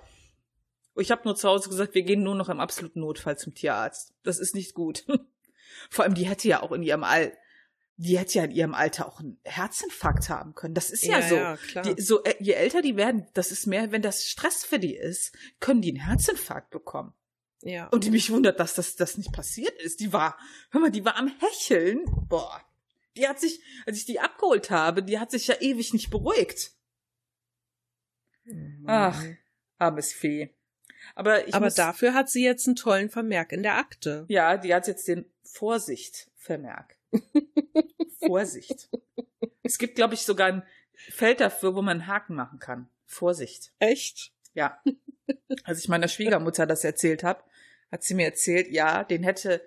Ich 0.95 1.11
habe 1.11 1.23
nur 1.25 1.35
zu 1.35 1.49
Hause 1.49 1.67
gesagt, 1.67 1.93
wir 1.93 2.03
gehen 2.03 2.23
nur 2.23 2.35
noch 2.35 2.47
im 2.47 2.59
absoluten 2.59 3.01
Notfall 3.01 3.37
zum 3.37 3.53
Tierarzt. 3.53 4.13
Das 4.23 4.39
ist 4.39 4.55
nicht 4.55 4.73
gut. 4.73 5.05
Vor 5.89 6.05
allem, 6.05 6.13
die 6.13 6.27
hätte 6.27 6.47
ja 6.47 6.61
auch 6.61 6.71
in 6.71 6.83
ihrem 6.83 7.03
All, 7.03 7.37
die 7.97 8.17
hätte 8.17 8.39
ja 8.39 8.43
in 8.45 8.51
ihrem 8.51 8.73
Alter 8.73 9.07
auch 9.07 9.19
einen 9.19 9.39
Herzinfarkt 9.43 10.29
haben 10.29 10.55
können. 10.55 10.73
Das 10.73 10.89
ist 10.89 11.03
ja, 11.03 11.19
ja 11.19 11.27
so. 11.27 11.35
Ja, 11.35 11.57
klar. 11.57 11.83
Die, 11.83 12.01
so. 12.01 12.23
Äh, 12.23 12.35
je 12.39 12.53
älter 12.53 12.81
die 12.81 12.95
werden, 12.95 13.27
das 13.33 13.51
ist 13.51 13.67
mehr, 13.67 13.91
wenn 13.91 14.01
das 14.01 14.27
Stress 14.27 14.65
für 14.65 14.79
die 14.79 14.95
ist, 14.95 15.35
können 15.59 15.81
die 15.81 15.89
einen 15.89 16.05
Herzinfarkt 16.05 16.71
bekommen. 16.71 17.13
Ja. 17.61 17.87
Und 17.87 18.03
die 18.03 18.11
mich 18.11 18.31
wundert, 18.31 18.59
dass 18.59 18.73
das, 18.73 18.95
das 18.95 19.17
nicht 19.17 19.31
passiert 19.31 19.79
ist. 19.81 19.99
Die 19.99 20.11
war, 20.13 20.37
hör 20.71 20.81
mal, 20.81 20.91
die 20.91 21.05
war 21.05 21.15
am 21.15 21.31
Hecheln. 21.39 22.05
Boah. 22.27 22.61
Die 23.17 23.27
hat 23.27 23.39
sich, 23.39 23.61
als 23.85 23.97
ich 23.97 24.05
die 24.05 24.19
abgeholt 24.19 24.71
habe, 24.71 25.03
die 25.03 25.19
hat 25.19 25.31
sich 25.31 25.47
ja 25.47 25.55
ewig 25.59 25.93
nicht 25.93 26.09
beruhigt. 26.09 26.71
Mhm. 28.45 28.85
Ach, 28.87 29.23
armes 29.77 30.13
Fee. 30.13 30.55
Aber, 31.15 31.47
ich 31.47 31.53
Aber 31.53 31.65
muss, 31.65 31.75
dafür 31.75 32.13
hat 32.13 32.29
sie 32.29 32.43
jetzt 32.43 32.67
einen 32.67 32.75
tollen 32.75 33.09
Vermerk 33.09 33.51
in 33.51 33.63
der 33.63 33.77
Akte. 33.77 34.25
Ja, 34.27 34.57
die 34.57 34.73
hat 34.73 34.87
jetzt 34.87 35.07
den 35.07 35.25
Vorsicht-Vermerk. 35.43 36.97
Vorsicht. 38.25 38.89
Es 39.63 39.77
gibt, 39.77 39.95
glaube 39.95 40.13
ich, 40.13 40.21
sogar 40.21 40.47
ein 40.47 40.63
Feld 40.93 41.39
dafür, 41.39 41.75
wo 41.75 41.81
man 41.81 42.01
einen 42.01 42.07
Haken 42.07 42.35
machen 42.35 42.59
kann. 42.59 42.89
Vorsicht. 43.05 43.71
Echt? 43.79 44.31
Ja. 44.53 44.81
Als 45.63 45.79
ich 45.79 45.89
meiner 45.89 46.07
Schwiegermutter 46.07 46.65
das 46.65 46.83
erzählt 46.83 47.23
habe, 47.23 47.43
hat 47.91 48.03
sie 48.03 48.13
mir 48.13 48.25
erzählt, 48.25 48.71
ja, 48.71 49.03
den 49.03 49.23
hätte 49.23 49.61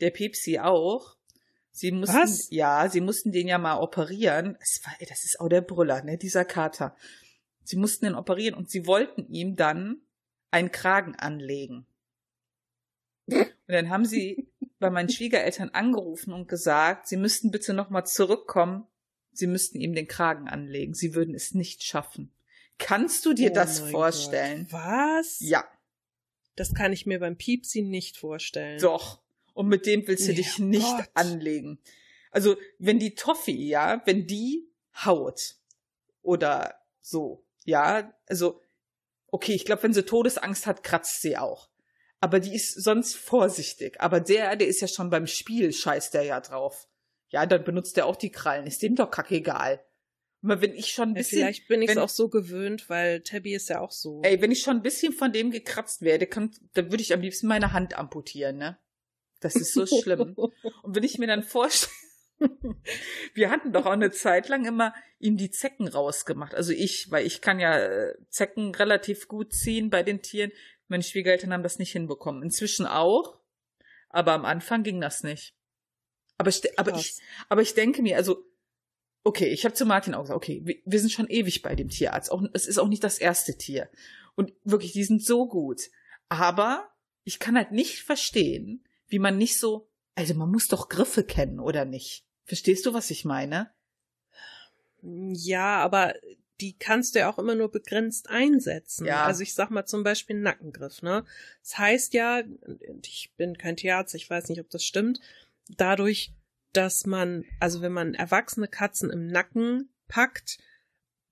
der 0.00 0.10
Pepsi 0.10 0.58
auch. 0.58 1.16
Sie 1.70 1.92
mussten, 1.92 2.16
Was? 2.16 2.50
ja, 2.50 2.88
sie 2.88 3.00
mussten 3.00 3.30
den 3.30 3.46
ja 3.46 3.58
mal 3.58 3.78
operieren. 3.78 4.56
Das, 4.58 4.80
war, 4.84 4.94
das 5.08 5.24
ist 5.24 5.38
auch 5.38 5.48
der 5.48 5.60
Brüller, 5.60 6.02
ne, 6.02 6.18
dieser 6.18 6.44
Kater. 6.44 6.96
Sie 7.62 7.76
mussten 7.76 8.06
den 8.06 8.14
operieren 8.14 8.54
und 8.54 8.70
sie 8.70 8.86
wollten 8.86 9.28
ihm 9.28 9.54
dann 9.54 10.00
einen 10.50 10.72
Kragen 10.72 11.14
anlegen. 11.16 11.86
Und 13.26 13.46
dann 13.66 13.90
haben 13.90 14.06
sie 14.06 14.48
bei 14.78 14.90
meinen 14.90 15.08
Schwiegereltern 15.08 15.70
angerufen 15.70 16.32
und 16.32 16.48
gesagt, 16.48 17.08
sie 17.08 17.16
müssten 17.16 17.50
bitte 17.50 17.74
nochmal 17.74 18.06
zurückkommen. 18.06 18.86
Sie 19.32 19.46
müssten 19.46 19.80
ihm 19.80 19.94
den 19.94 20.08
Kragen 20.08 20.48
anlegen. 20.48 20.94
Sie 20.94 21.14
würden 21.14 21.34
es 21.34 21.54
nicht 21.54 21.82
schaffen. 21.82 22.32
Kannst 22.78 23.26
du 23.26 23.34
dir 23.34 23.50
oh 23.50 23.54
das 23.54 23.80
vorstellen? 23.80 24.68
Gott. 24.70 24.80
Was? 24.80 25.40
Ja. 25.40 25.64
Das 26.56 26.74
kann 26.74 26.92
ich 26.92 27.06
mir 27.06 27.20
beim 27.20 27.36
Piepsi 27.36 27.82
nicht 27.82 28.16
vorstellen. 28.16 28.80
Doch. 28.80 29.20
Und 29.54 29.68
mit 29.68 29.86
dem 29.86 30.06
willst 30.06 30.26
du 30.26 30.32
ja, 30.32 30.36
dich 30.36 30.58
nicht 30.58 30.96
Gott. 30.96 31.08
anlegen. 31.14 31.78
Also, 32.30 32.56
wenn 32.78 32.98
die 32.98 33.14
Toffee, 33.14 33.52
ja, 33.52 34.02
wenn 34.06 34.26
die 34.26 34.68
haut 35.04 35.56
oder 36.22 36.74
so, 37.00 37.44
ja, 37.64 38.12
also, 38.26 38.60
okay, 39.28 39.52
ich 39.52 39.64
glaube, 39.64 39.82
wenn 39.82 39.92
sie 39.92 40.04
Todesangst 40.04 40.66
hat, 40.66 40.82
kratzt 40.82 41.22
sie 41.22 41.36
auch 41.36 41.68
aber 42.20 42.40
die 42.40 42.54
ist 42.54 42.82
sonst 42.82 43.16
vorsichtig. 43.16 44.00
Aber 44.00 44.20
der, 44.20 44.56
der 44.56 44.68
ist 44.68 44.80
ja 44.80 44.88
schon 44.88 45.10
beim 45.10 45.26
Spiel, 45.26 45.72
scheißt 45.72 46.14
der 46.14 46.24
ja 46.24 46.40
drauf. 46.40 46.88
Ja, 47.28 47.46
dann 47.46 47.64
benutzt 47.64 47.96
er 47.98 48.06
auch 48.06 48.16
die 48.16 48.30
Krallen. 48.30 48.66
Ist 48.66 48.82
dem 48.82 48.96
doch 48.96 49.10
kackegal. 49.10 49.84
Aber 50.42 50.60
wenn 50.60 50.72
ich 50.72 50.88
schon 50.88 51.10
ein 51.10 51.14
bisschen. 51.14 51.40
Ja, 51.40 51.46
vielleicht 51.46 51.68
bin 51.68 51.82
ich 51.82 51.90
es 51.90 51.96
auch 51.96 52.08
so 52.08 52.28
gewöhnt, 52.28 52.88
weil 52.88 53.22
Tabby 53.22 53.54
ist 53.54 53.68
ja 53.68 53.80
auch 53.80 53.90
so. 53.90 54.22
Ey, 54.22 54.40
wenn 54.40 54.50
ich 54.50 54.62
schon 54.62 54.76
ein 54.76 54.82
bisschen 54.82 55.12
von 55.12 55.32
dem 55.32 55.50
gekratzt 55.50 56.02
werde, 56.02 56.26
kann, 56.26 56.52
dann 56.74 56.90
würde 56.90 57.02
ich 57.02 57.12
am 57.12 57.20
liebsten 57.20 57.48
meine 57.48 57.72
Hand 57.72 57.94
amputieren, 57.94 58.56
ne? 58.56 58.78
Das 59.40 59.54
ist 59.54 59.72
so 59.72 59.86
schlimm. 59.86 60.34
Und 60.82 60.96
wenn 60.96 61.04
ich 61.04 61.18
mir 61.18 61.26
dann 61.26 61.42
vorstelle, 61.42 61.92
wir 63.34 63.50
hatten 63.50 63.72
doch 63.72 63.86
auch 63.86 63.92
eine 63.92 64.10
Zeit 64.10 64.48
lang 64.48 64.64
immer 64.64 64.94
ihm 65.18 65.36
die 65.36 65.50
Zecken 65.50 65.88
rausgemacht. 65.88 66.54
Also 66.54 66.72
ich, 66.72 67.10
weil 67.10 67.26
ich 67.26 67.40
kann 67.40 67.60
ja 67.60 67.78
äh, 67.78 68.14
Zecken 68.28 68.74
relativ 68.74 69.28
gut 69.28 69.52
ziehen 69.52 69.90
bei 69.90 70.02
den 70.02 70.22
Tieren. 70.22 70.52
Meine 70.88 71.02
Schwiegereltern 71.02 71.52
haben 71.52 71.62
das 71.62 71.78
nicht 71.78 71.92
hinbekommen. 71.92 72.42
Inzwischen 72.42 72.86
auch, 72.86 73.38
aber 74.08 74.32
am 74.32 74.44
Anfang 74.44 74.82
ging 74.82 75.00
das 75.00 75.22
nicht. 75.22 75.54
Aber, 76.38 76.52
aber, 76.76 76.94
ich, 76.94 77.20
aber 77.48 77.62
ich 77.62 77.74
denke 77.74 78.00
mir, 78.00 78.16
also, 78.16 78.44
okay, 79.24 79.48
ich 79.48 79.64
habe 79.64 79.74
zu 79.74 79.84
Martin 79.84 80.14
auch 80.14 80.22
gesagt, 80.22 80.36
okay, 80.36 80.60
wir, 80.64 80.76
wir 80.84 81.00
sind 81.00 81.10
schon 81.10 81.28
ewig 81.28 81.62
bei 81.62 81.74
dem 81.74 81.88
Tierarzt. 81.88 82.30
Auch, 82.30 82.42
es 82.52 82.66
ist 82.66 82.78
auch 82.78 82.88
nicht 82.88 83.02
das 83.02 83.18
erste 83.18 83.58
Tier. 83.58 83.90
Und 84.36 84.52
wirklich, 84.62 84.92
die 84.92 85.04
sind 85.04 85.24
so 85.24 85.48
gut. 85.48 85.90
Aber 86.28 86.88
ich 87.24 87.40
kann 87.40 87.56
halt 87.56 87.72
nicht 87.72 88.02
verstehen, 88.02 88.84
wie 89.08 89.18
man 89.18 89.36
nicht 89.36 89.58
so, 89.58 89.90
also 90.14 90.34
man 90.34 90.50
muss 90.50 90.68
doch 90.68 90.88
Griffe 90.88 91.24
kennen, 91.24 91.58
oder 91.58 91.84
nicht? 91.84 92.27
Verstehst 92.48 92.86
du, 92.86 92.94
was 92.94 93.10
ich 93.10 93.26
meine? 93.26 93.70
Ja, 95.02 95.76
aber 95.76 96.14
die 96.60 96.76
kannst 96.76 97.14
du 97.14 97.18
ja 97.20 97.30
auch 97.30 97.38
immer 97.38 97.54
nur 97.54 97.70
begrenzt 97.70 98.30
einsetzen. 98.30 99.06
Ja. 99.06 99.24
Also 99.24 99.42
ich 99.42 99.54
sag 99.54 99.70
mal 99.70 99.84
zum 99.84 100.02
Beispiel 100.02 100.34
Nackengriff, 100.40 101.02
ne? 101.02 101.26
Das 101.62 101.76
heißt 101.76 102.14
ja, 102.14 102.42
ich 103.04 103.32
bin 103.36 103.58
kein 103.58 103.76
Tierarzt, 103.76 104.14
ich 104.14 104.28
weiß 104.28 104.48
nicht, 104.48 104.60
ob 104.60 104.70
das 104.70 104.82
stimmt, 104.82 105.20
dadurch, 105.76 106.32
dass 106.72 107.04
man, 107.04 107.44
also 107.60 107.82
wenn 107.82 107.92
man 107.92 108.14
erwachsene 108.14 108.66
Katzen 108.66 109.10
im 109.10 109.26
Nacken 109.26 109.90
packt, 110.08 110.58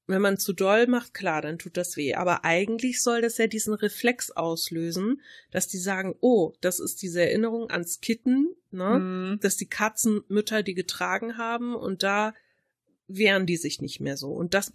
wenn 0.06 0.22
man 0.22 0.38
zu 0.38 0.52
doll 0.52 0.86
macht, 0.86 1.14
klar, 1.14 1.42
dann 1.42 1.58
tut 1.58 1.76
das 1.76 1.96
weh. 1.96 2.14
Aber 2.14 2.44
eigentlich 2.44 3.02
soll 3.02 3.22
das 3.22 3.38
ja 3.38 3.46
diesen 3.46 3.74
Reflex 3.74 4.30
auslösen, 4.30 5.20
dass 5.50 5.66
die 5.66 5.78
sagen, 5.78 6.14
oh, 6.20 6.52
das 6.60 6.78
ist 6.78 7.02
diese 7.02 7.22
Erinnerung 7.22 7.70
ans 7.70 8.00
Kitten, 8.00 8.54
ne? 8.70 8.98
Mm. 8.98 9.40
Dass 9.40 9.56
die 9.56 9.68
Katzenmütter 9.68 10.62
die 10.62 10.74
getragen 10.74 11.36
haben 11.38 11.74
und 11.74 12.02
da 12.02 12.34
wehren 13.08 13.46
die 13.46 13.56
sich 13.56 13.80
nicht 13.80 14.00
mehr 14.00 14.16
so. 14.16 14.30
Und 14.32 14.54
das 14.54 14.72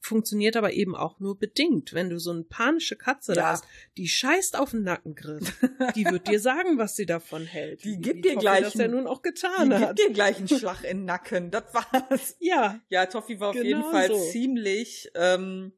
funktioniert 0.00 0.56
aber 0.56 0.72
eben 0.72 0.94
auch 0.94 1.20
nur 1.20 1.38
bedingt. 1.38 1.92
Wenn 1.92 2.10
du 2.10 2.18
so 2.18 2.30
eine 2.30 2.44
panische 2.44 2.96
Katze 2.96 3.32
ja. 3.32 3.42
da 3.42 3.48
hast, 3.52 3.64
die 3.96 4.08
scheißt 4.08 4.58
auf 4.58 4.70
den 4.70 4.82
Nackengriff. 4.82 5.52
Die 5.94 6.04
wird 6.04 6.28
dir 6.28 6.40
sagen, 6.40 6.78
was 6.78 6.96
sie 6.96 7.06
davon 7.06 7.44
hält. 7.44 7.84
Die 7.84 7.98
gibt 7.98 8.24
dir 8.24 8.36
gleich, 8.36 8.64
das 8.64 8.74
ja 8.74 8.88
nun 8.88 9.06
auch 9.06 9.22
getan 9.22 9.70
die 9.70 9.76
hat. 9.76 9.96
gibt 9.96 10.08
dir 10.08 10.12
gleich 10.12 10.38
einen 10.38 10.48
Schlag 10.48 10.84
in 10.84 10.98
den 10.98 11.04
Nacken. 11.04 11.50
Das 11.50 11.64
war's. 11.72 12.36
Ja. 12.40 12.80
Ja, 12.88 13.06
Toffi 13.06 13.40
war 13.40 13.50
auf 13.50 13.54
genau 13.54 13.66
jeden 13.66 13.90
Fall 13.90 14.08
so. 14.08 14.30
ziemlich 14.30 15.10
ähm, 15.14 15.72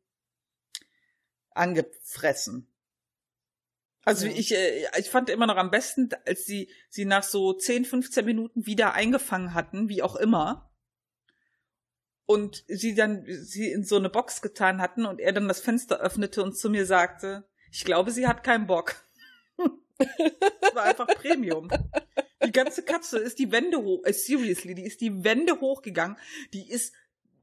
angefressen. 1.53 2.67
Also 4.05 4.27
ja. 4.27 4.33
ich, 4.33 4.55
äh, 4.55 4.87
ich 4.99 5.11
fand 5.11 5.31
immer 5.31 5.47
noch 5.47 5.57
am 5.57 5.71
besten, 5.71 6.09
als 6.27 6.45
sie 6.45 6.71
sie 6.89 7.05
nach 7.05 7.23
so 7.23 7.53
10, 7.53 7.85
15 7.85 8.25
Minuten 8.25 8.67
wieder 8.67 8.95
eingefangen 8.95 9.55
hatten, 9.55 9.89
wie 9.89 10.03
auch 10.03 10.17
immer 10.17 10.70
und 12.31 12.63
sie 12.69 12.95
dann 12.95 13.25
sie 13.27 13.73
in 13.73 13.83
so 13.83 13.97
eine 13.97 14.09
Box 14.09 14.41
getan 14.41 14.81
hatten 14.81 15.05
und 15.05 15.19
er 15.19 15.33
dann 15.33 15.49
das 15.49 15.61
Fenster 15.61 15.99
öffnete 15.99 16.45
und 16.45 16.57
zu 16.57 16.71
mir 16.71 16.87
sagte, 16.87 17.43
ich 17.73 17.85
glaube, 17.85 18.13
sie 18.13 18.29
hat 18.29 18.45
keinen 18.45 18.69
Bock. 18.69 18.95
das 19.99 20.75
war 20.77 20.85
einfach 20.85 21.09
Premium. 21.09 21.69
Die 22.47 22.53
ganze 22.53 22.85
Katze 22.85 23.19
ist 23.19 23.41
die 23.41 23.51
Wände 23.51 23.79
hoch, 23.79 24.05
äh, 24.05 24.13
seriously, 24.13 24.77
die 24.77 24.85
ist 24.85 25.01
die 25.01 25.25
Wände 25.25 25.61
hochgegangen, 25.61 26.17
die 26.53 26.71
ist 26.71 26.95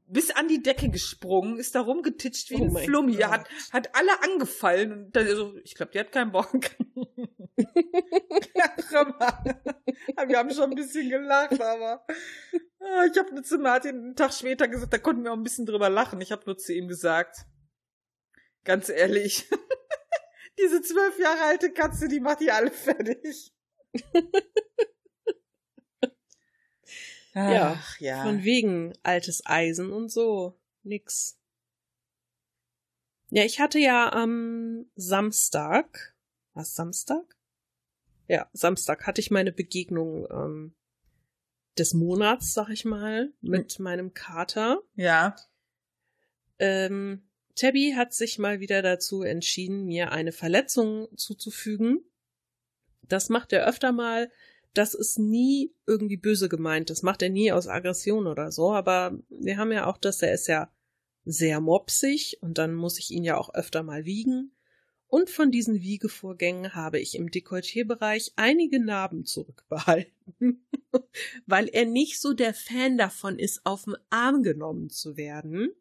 bis 0.08 0.30
an 0.30 0.48
die 0.48 0.62
Decke 0.62 0.88
gesprungen, 0.90 1.58
ist 1.58 1.74
da 1.74 1.80
rumgetitscht 1.80 2.50
wie 2.50 2.56
Oh 2.56 2.64
ein 2.64 2.84
Flummi, 2.84 3.16
Gott. 3.16 3.30
hat, 3.30 3.48
hat 3.72 3.94
alle 3.94 4.22
angefallen 4.22 4.92
und 4.92 5.16
dann 5.16 5.28
so, 5.28 5.56
ich 5.64 5.74
glaube, 5.74 5.92
die 5.92 6.00
hat 6.00 6.12
keinen 6.12 6.32
Bock. 6.32 6.52
ja, 10.16 10.28
wir 10.28 10.38
haben 10.38 10.50
schon 10.50 10.70
ein 10.70 10.76
bisschen 10.76 11.08
gelacht, 11.08 11.60
aber 11.60 12.06
ah, 12.80 13.04
ich 13.10 13.18
habe 13.18 13.34
nur 13.34 13.42
zu 13.42 13.58
Martin 13.58 13.96
einen 13.96 14.16
Tag 14.16 14.32
später 14.32 14.68
gesagt, 14.68 14.92
da 14.92 14.98
konnten 14.98 15.24
wir 15.24 15.32
auch 15.32 15.36
ein 15.36 15.42
bisschen 15.42 15.66
drüber 15.66 15.90
lachen. 15.90 16.20
Ich 16.20 16.32
habe 16.32 16.44
nur 16.46 16.56
zu 16.56 16.72
ihm 16.72 16.88
gesagt, 16.88 17.46
ganz 18.64 18.88
ehrlich, 18.88 19.48
diese 20.58 20.82
zwölf 20.82 21.18
Jahre 21.18 21.42
alte 21.42 21.72
Katze, 21.72 22.08
die 22.08 22.20
macht 22.20 22.40
die 22.40 22.50
alle 22.50 22.70
fertig. 22.70 23.52
Ja, 27.38 27.76
Ach, 27.78 28.00
ja. 28.00 28.22
Von 28.24 28.42
wegen 28.44 28.92
altes 29.02 29.44
Eisen 29.46 29.92
und 29.92 30.10
so. 30.10 30.58
Nix. 30.82 31.38
Ja, 33.30 33.44
ich 33.44 33.60
hatte 33.60 33.78
ja 33.78 34.12
am 34.12 34.86
Samstag, 34.96 36.14
was 36.54 36.74
Samstag? 36.74 37.36
Ja, 38.26 38.48
Samstag 38.52 39.06
hatte 39.06 39.20
ich 39.20 39.30
meine 39.30 39.52
Begegnung 39.52 40.26
ähm, 40.30 40.74
des 41.78 41.94
Monats, 41.94 42.54
sag 42.54 42.70
ich 42.70 42.84
mal, 42.84 43.32
mit 43.40 43.78
meinem 43.78 44.14
Kater. 44.14 44.82
ja. 44.94 45.36
Ähm, 46.60 47.22
Tabby 47.54 47.94
hat 47.96 48.14
sich 48.14 48.38
mal 48.38 48.60
wieder 48.60 48.82
dazu 48.82 49.22
entschieden, 49.22 49.84
mir 49.84 50.12
eine 50.12 50.32
Verletzung 50.32 51.08
zuzufügen. 51.16 52.04
Das 53.02 53.28
macht 53.28 53.52
er 53.52 53.66
öfter 53.66 53.92
mal. 53.92 54.30
Das 54.78 54.94
ist 54.94 55.18
nie 55.18 55.74
irgendwie 55.86 56.16
böse 56.16 56.48
gemeint. 56.48 56.88
Das 56.88 57.02
macht 57.02 57.20
er 57.22 57.30
nie 57.30 57.50
aus 57.50 57.66
Aggression 57.66 58.28
oder 58.28 58.52
so. 58.52 58.72
Aber 58.72 59.18
wir 59.28 59.56
haben 59.56 59.72
ja 59.72 59.86
auch 59.86 59.98
das, 59.98 60.22
er 60.22 60.32
ist 60.32 60.46
ja 60.46 60.72
sehr 61.24 61.60
mopsig 61.60 62.38
und 62.42 62.58
dann 62.58 62.74
muss 62.74 63.00
ich 63.00 63.10
ihn 63.10 63.24
ja 63.24 63.36
auch 63.36 63.52
öfter 63.52 63.82
mal 63.82 64.04
wiegen. 64.04 64.52
Und 65.08 65.30
von 65.30 65.50
diesen 65.50 65.82
Wiegevorgängen 65.82 66.76
habe 66.76 67.00
ich 67.00 67.16
im 67.16 67.28
Dekolleté-Bereich 67.28 68.34
einige 68.36 68.78
Narben 68.78 69.24
zurückbehalten, 69.24 70.64
weil 71.46 71.66
er 71.66 71.84
nicht 71.84 72.20
so 72.20 72.32
der 72.32 72.54
Fan 72.54 72.98
davon 72.98 73.40
ist, 73.40 73.66
auf 73.66 73.84
den 73.84 73.96
Arm 74.10 74.44
genommen 74.44 74.90
zu 74.90 75.16
werden 75.16 75.72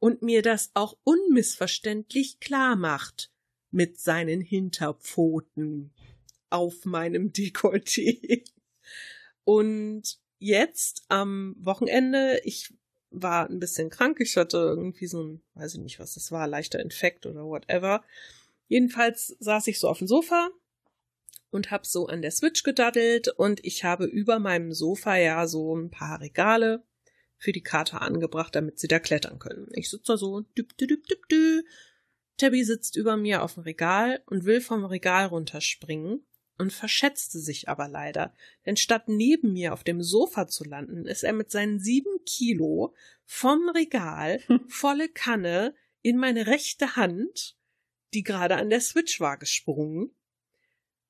und 0.00 0.20
mir 0.20 0.42
das 0.42 0.70
auch 0.74 0.98
unmissverständlich 1.02 2.40
klar 2.40 2.76
macht 2.76 3.32
mit 3.70 3.98
seinen 3.98 4.42
Hinterpfoten 4.42 5.94
auf 6.50 6.84
meinem 6.84 7.32
Dekolleté. 7.32 8.44
Und 9.44 10.18
jetzt 10.38 11.04
am 11.08 11.56
Wochenende, 11.58 12.40
ich 12.44 12.74
war 13.10 13.48
ein 13.48 13.60
bisschen 13.60 13.90
krank, 13.90 14.20
ich 14.20 14.36
hatte 14.36 14.58
irgendwie 14.58 15.06
so 15.06 15.22
ein, 15.22 15.42
weiß 15.54 15.74
ich 15.74 15.80
nicht, 15.80 15.98
was 15.98 16.14
das 16.14 16.30
war, 16.30 16.46
leichter 16.46 16.80
Infekt 16.80 17.26
oder 17.26 17.44
whatever. 17.44 18.04
Jedenfalls 18.66 19.36
saß 19.40 19.66
ich 19.68 19.78
so 19.78 19.88
auf 19.88 19.98
dem 19.98 20.06
Sofa 20.06 20.50
und 21.50 21.70
hab 21.70 21.86
so 21.86 22.06
an 22.06 22.20
der 22.20 22.30
Switch 22.30 22.62
gedaddelt 22.62 23.28
und 23.28 23.64
ich 23.64 23.84
habe 23.84 24.04
über 24.04 24.38
meinem 24.38 24.72
Sofa 24.72 25.16
ja 25.16 25.46
so 25.46 25.74
ein 25.74 25.90
paar 25.90 26.20
Regale 26.20 26.84
für 27.38 27.52
die 27.52 27.62
Kater 27.62 28.02
angebracht, 28.02 28.54
damit 28.54 28.78
sie 28.78 28.88
da 28.88 28.98
klettern 28.98 29.38
können. 29.38 29.68
Ich 29.72 29.88
sitze 29.88 30.12
da 30.12 30.16
so, 30.16 30.40
düp, 30.40 30.76
düp, 30.76 31.06
düp, 31.06 31.28
düp. 31.28 31.64
Tabby 32.36 32.62
sitzt 32.64 32.96
über 32.96 33.16
mir 33.16 33.42
auf 33.42 33.54
dem 33.54 33.62
Regal 33.62 34.22
und 34.26 34.44
will 34.44 34.60
vom 34.60 34.84
Regal 34.84 35.26
runterspringen 35.26 36.24
und 36.58 36.72
verschätzte 36.72 37.38
sich 37.38 37.68
aber 37.68 37.88
leider, 37.88 38.34
denn 38.66 38.76
statt 38.76 39.04
neben 39.06 39.52
mir 39.52 39.72
auf 39.72 39.84
dem 39.84 40.02
Sofa 40.02 40.48
zu 40.48 40.64
landen, 40.64 41.06
ist 41.06 41.22
er 41.22 41.32
mit 41.32 41.50
seinen 41.50 41.78
sieben 41.78 42.24
Kilo 42.26 42.94
vom 43.24 43.68
Regal 43.68 44.40
volle 44.68 45.08
Kanne 45.08 45.74
in 46.02 46.16
meine 46.16 46.46
rechte 46.46 46.96
Hand, 46.96 47.56
die 48.14 48.22
gerade 48.22 48.56
an 48.56 48.70
der 48.70 48.80
Switch 48.80 49.20
war, 49.20 49.38
gesprungen, 49.38 50.14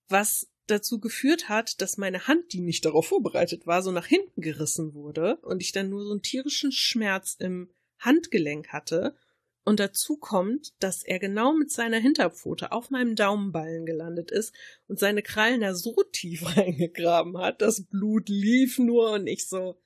was 0.09 0.49
dazu 0.67 1.01
geführt 1.01 1.49
hat, 1.49 1.81
dass 1.81 1.97
meine 1.97 2.27
Hand, 2.27 2.53
die 2.53 2.61
nicht 2.61 2.85
darauf 2.85 3.09
vorbereitet 3.09 3.67
war, 3.67 3.83
so 3.83 3.91
nach 3.91 4.07
hinten 4.07 4.41
gerissen 4.41 4.95
wurde 4.95 5.37
und 5.43 5.63
ich 5.63 5.73
dann 5.73 5.89
nur 5.89 6.05
so 6.05 6.11
einen 6.11 6.23
tierischen 6.23 6.73
Schmerz 6.73 7.37
im 7.39 7.71
Handgelenk 7.99 8.69
hatte. 8.69 9.17
Und 9.65 9.81
dazu 9.81 10.17
kommt, 10.17 10.73
dass 10.83 11.03
er 11.03 11.19
genau 11.19 11.53
mit 11.53 11.71
seiner 11.71 11.99
Hinterpfote 11.99 12.73
auf 12.73 12.91
meinem 12.91 13.17
Daumenballen 13.17 13.85
gelandet 13.85 14.31
ist 14.31 14.55
und 14.87 14.99
seine 14.99 15.23
Krallen 15.23 15.61
da 15.61 15.75
so 15.75 15.95
tief 16.13 16.45
reingegraben 16.57 17.37
hat, 17.39 17.61
das 17.61 17.85
Blut 17.85 18.29
lief 18.29 18.79
nur 18.79 19.13
und 19.13 19.27
ich 19.27 19.47
so, 19.49 19.79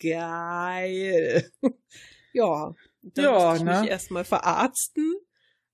geil. 0.00 1.50
ja, 2.32 2.74
dann 3.02 3.24
Ja, 3.24 3.32
musste 3.34 3.56
ich 3.58 3.64
mich 3.64 3.82
ne? 3.82 3.88
erstmal 3.88 4.24
verarzten, 4.24 5.14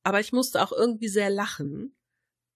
aber 0.02 0.20
ich 0.20 0.32
musste 0.32 0.62
auch 0.62 0.72
irgendwie 0.72 1.08
sehr 1.08 1.30
lachen, 1.30 1.96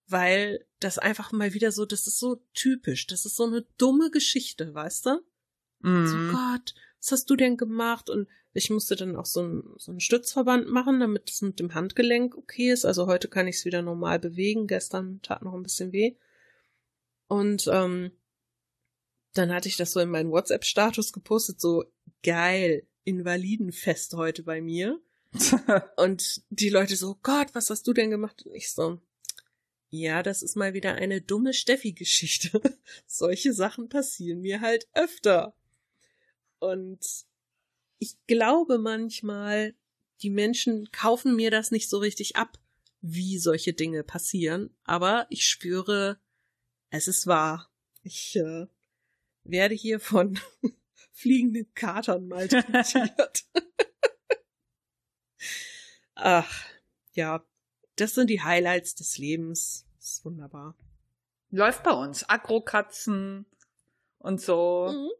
weil 0.09 0.67
das 0.81 0.99
einfach 0.99 1.33
mal 1.33 1.55
wieder 1.55 1.73
so, 1.73 1.87
das 1.87 2.07
ist 2.07 2.19
so 2.19 2.43
typisch, 2.55 3.07
das 3.07 3.25
ist 3.25 3.37
so 3.37 3.45
eine 3.45 3.63
dumme 3.79 4.11
Geschichte, 4.11 4.75
weißt 4.75 5.07
du? 5.07 5.21
So, 6.05 6.19
Mhm. 6.19 6.29
Gott, 6.31 6.75
was 7.07 7.13
hast 7.13 7.31
du 7.31 7.37
denn 7.37 7.57
gemacht? 7.57 8.11
Und 8.11 8.29
ich 8.53 8.71
musste 8.71 8.97
dann 8.97 9.17
auch 9.17 9.27
so 9.27 9.41
einen, 9.41 9.75
so 9.77 9.93
einen 9.93 10.01
Stützverband 10.01 10.69
machen, 10.69 10.99
damit 10.99 11.31
es 11.31 11.41
mit 11.41 11.61
dem 11.61 11.73
Handgelenk 11.73 12.37
okay 12.37 12.73
ist. 12.73 12.85
Also 12.85 13.07
heute 13.07 13.29
kann 13.29 13.47
ich 13.47 13.57
es 13.57 13.65
wieder 13.65 13.81
normal 13.81 14.19
bewegen. 14.19 14.67
Gestern 14.67 15.21
tat 15.23 15.43
noch 15.43 15.55
ein 15.55 15.63
bisschen 15.63 15.93
weh. 15.93 16.17
Und 17.29 17.69
ähm, 17.73 18.11
dann 19.35 19.53
hatte 19.53 19.69
ich 19.69 19.77
das 19.77 19.93
so 19.93 20.01
in 20.01 20.11
meinen 20.11 20.31
WhatsApp-Status 20.31 21.13
gepostet, 21.13 21.61
so 21.61 21.85
geil, 22.25 22.87
Invalidenfest 23.05 24.15
heute 24.15 24.43
bei 24.43 24.61
mir. 24.61 25.01
Und 25.97 26.43
die 26.51 26.71
Leute 26.71 26.97
so, 26.97 27.19
Gott, 27.23 27.49
was 27.53 27.71
hast 27.71 27.87
du 27.87 27.93
denn 27.93 28.11
gemacht? 28.11 28.45
Und 28.45 28.55
ich 28.55 28.73
so, 28.73 29.01
ja, 29.91 30.25
das 30.25 30.43
ist 30.43 30.57
mal 30.57 30.75
wieder 30.75 30.95
eine 30.95 31.21
dumme 31.21 31.53
Steffi-Geschichte. 31.53 32.61
Solche 33.07 33.53
Sachen 33.53 33.89
passieren 33.89 34.41
mir 34.41 34.61
halt 34.61 34.89
öfter. 34.93 35.55
Und 36.59 37.25
ich 37.99 38.17
glaube 38.27 38.79
manchmal, 38.79 39.75
die 40.23 40.31
Menschen 40.31 40.91
kaufen 40.93 41.37
mir 41.37 41.51
das 41.51 41.71
nicht 41.71 41.89
so 41.89 41.99
richtig 41.99 42.37
ab, 42.37 42.59
wie 43.01 43.39
solche 43.39 43.73
Dinge 43.73 44.03
passieren. 44.03 44.75
Aber 44.85 45.27
ich 45.31 45.47
spüre, 45.47 46.19
es 46.91 47.09
ist 47.09 47.27
wahr. 47.27 47.71
Ich 48.03 48.37
äh, 48.37 48.67
werde 49.45 49.75
hier 49.75 50.01
von 50.01 50.39
fliegenden 51.13 51.73
Katern 51.75 52.29
malträtiert. 52.29 53.45
Ach, 56.15 56.65
ja, 57.13 57.45
das 57.97 58.15
sind 58.15 58.31
die 58.31 58.43
Highlights 58.43 58.95
des 58.95 59.19
Lebens. 59.19 59.87
Das 59.99 60.13
ist 60.13 60.25
wunderbar. 60.25 60.77
Läuft 61.51 61.83
bei 61.83 61.93
uns. 61.93 62.29
Agrokatzen 62.29 63.47
und 64.19 64.41
so. 64.41 64.91
Mhm. 64.93 65.11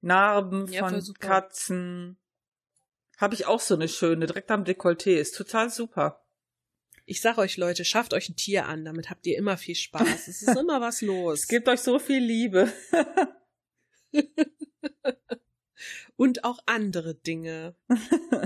Narben 0.00 0.66
Ja, 0.72 0.88
von. 0.88 1.14
Katzen. 1.18 2.16
Habe 3.18 3.34
ich 3.34 3.46
auch 3.46 3.60
so 3.60 3.74
eine 3.74 3.88
schöne, 3.88 4.26
direkt 4.26 4.50
am 4.50 4.64
Dekolleté. 4.64 5.16
Ist 5.16 5.36
total 5.36 5.68
super. 5.70 6.24
Ich 7.04 7.20
sag 7.20 7.38
euch, 7.38 7.56
Leute, 7.56 7.84
schafft 7.84 8.14
euch 8.14 8.28
ein 8.28 8.36
Tier 8.36 8.66
an, 8.66 8.84
damit 8.84 9.10
habt 9.10 9.26
ihr 9.26 9.36
immer 9.36 9.56
viel 9.56 9.74
Spaß. 9.74 10.28
Es 10.28 10.42
ist 10.42 10.56
immer 10.56 10.80
was 10.80 11.02
los. 11.02 11.40
Es 11.40 11.48
gibt 11.48 11.68
euch 11.68 11.80
so 11.80 11.98
viel 11.98 12.22
Liebe. 12.22 12.72
Und 16.16 16.44
auch 16.44 16.58
andere 16.66 17.14
Dinge. 17.14 17.74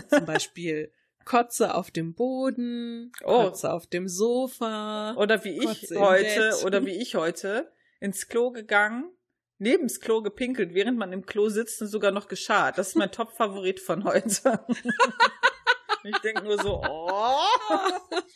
Zum 0.08 0.24
Beispiel 0.24 0.92
Kotze 1.24 1.74
auf 1.74 1.90
dem 1.90 2.14
Boden, 2.14 3.12
Oh. 3.24 3.44
Kotze 3.44 3.72
auf 3.72 3.86
dem 3.86 4.08
Sofa. 4.08 5.14
Oder 5.16 5.44
wie 5.44 5.58
ich 5.58 5.64
Kotze 5.64 5.98
heute, 6.00 6.60
oder 6.64 6.84
wie 6.86 7.00
ich 7.00 7.16
heute, 7.16 7.72
ins 8.00 8.28
Klo 8.28 8.50
gegangen, 8.50 9.10
neben 9.58 9.88
das 9.88 10.00
Klo 10.00 10.22
gepinkelt, 10.22 10.74
während 10.74 10.98
man 10.98 11.12
im 11.12 11.26
Klo 11.26 11.48
sitzt 11.48 11.80
und 11.82 11.88
sogar 11.88 12.10
noch 12.10 12.28
geschart. 12.28 12.78
Das 12.78 12.88
ist 12.88 12.96
mein 12.96 13.12
Top-Favorit 13.12 13.80
von 13.80 14.04
heute. 14.04 14.64
ich 16.04 16.18
denke 16.18 16.44
nur 16.44 16.60
so, 16.60 16.82
oh, 16.82 17.46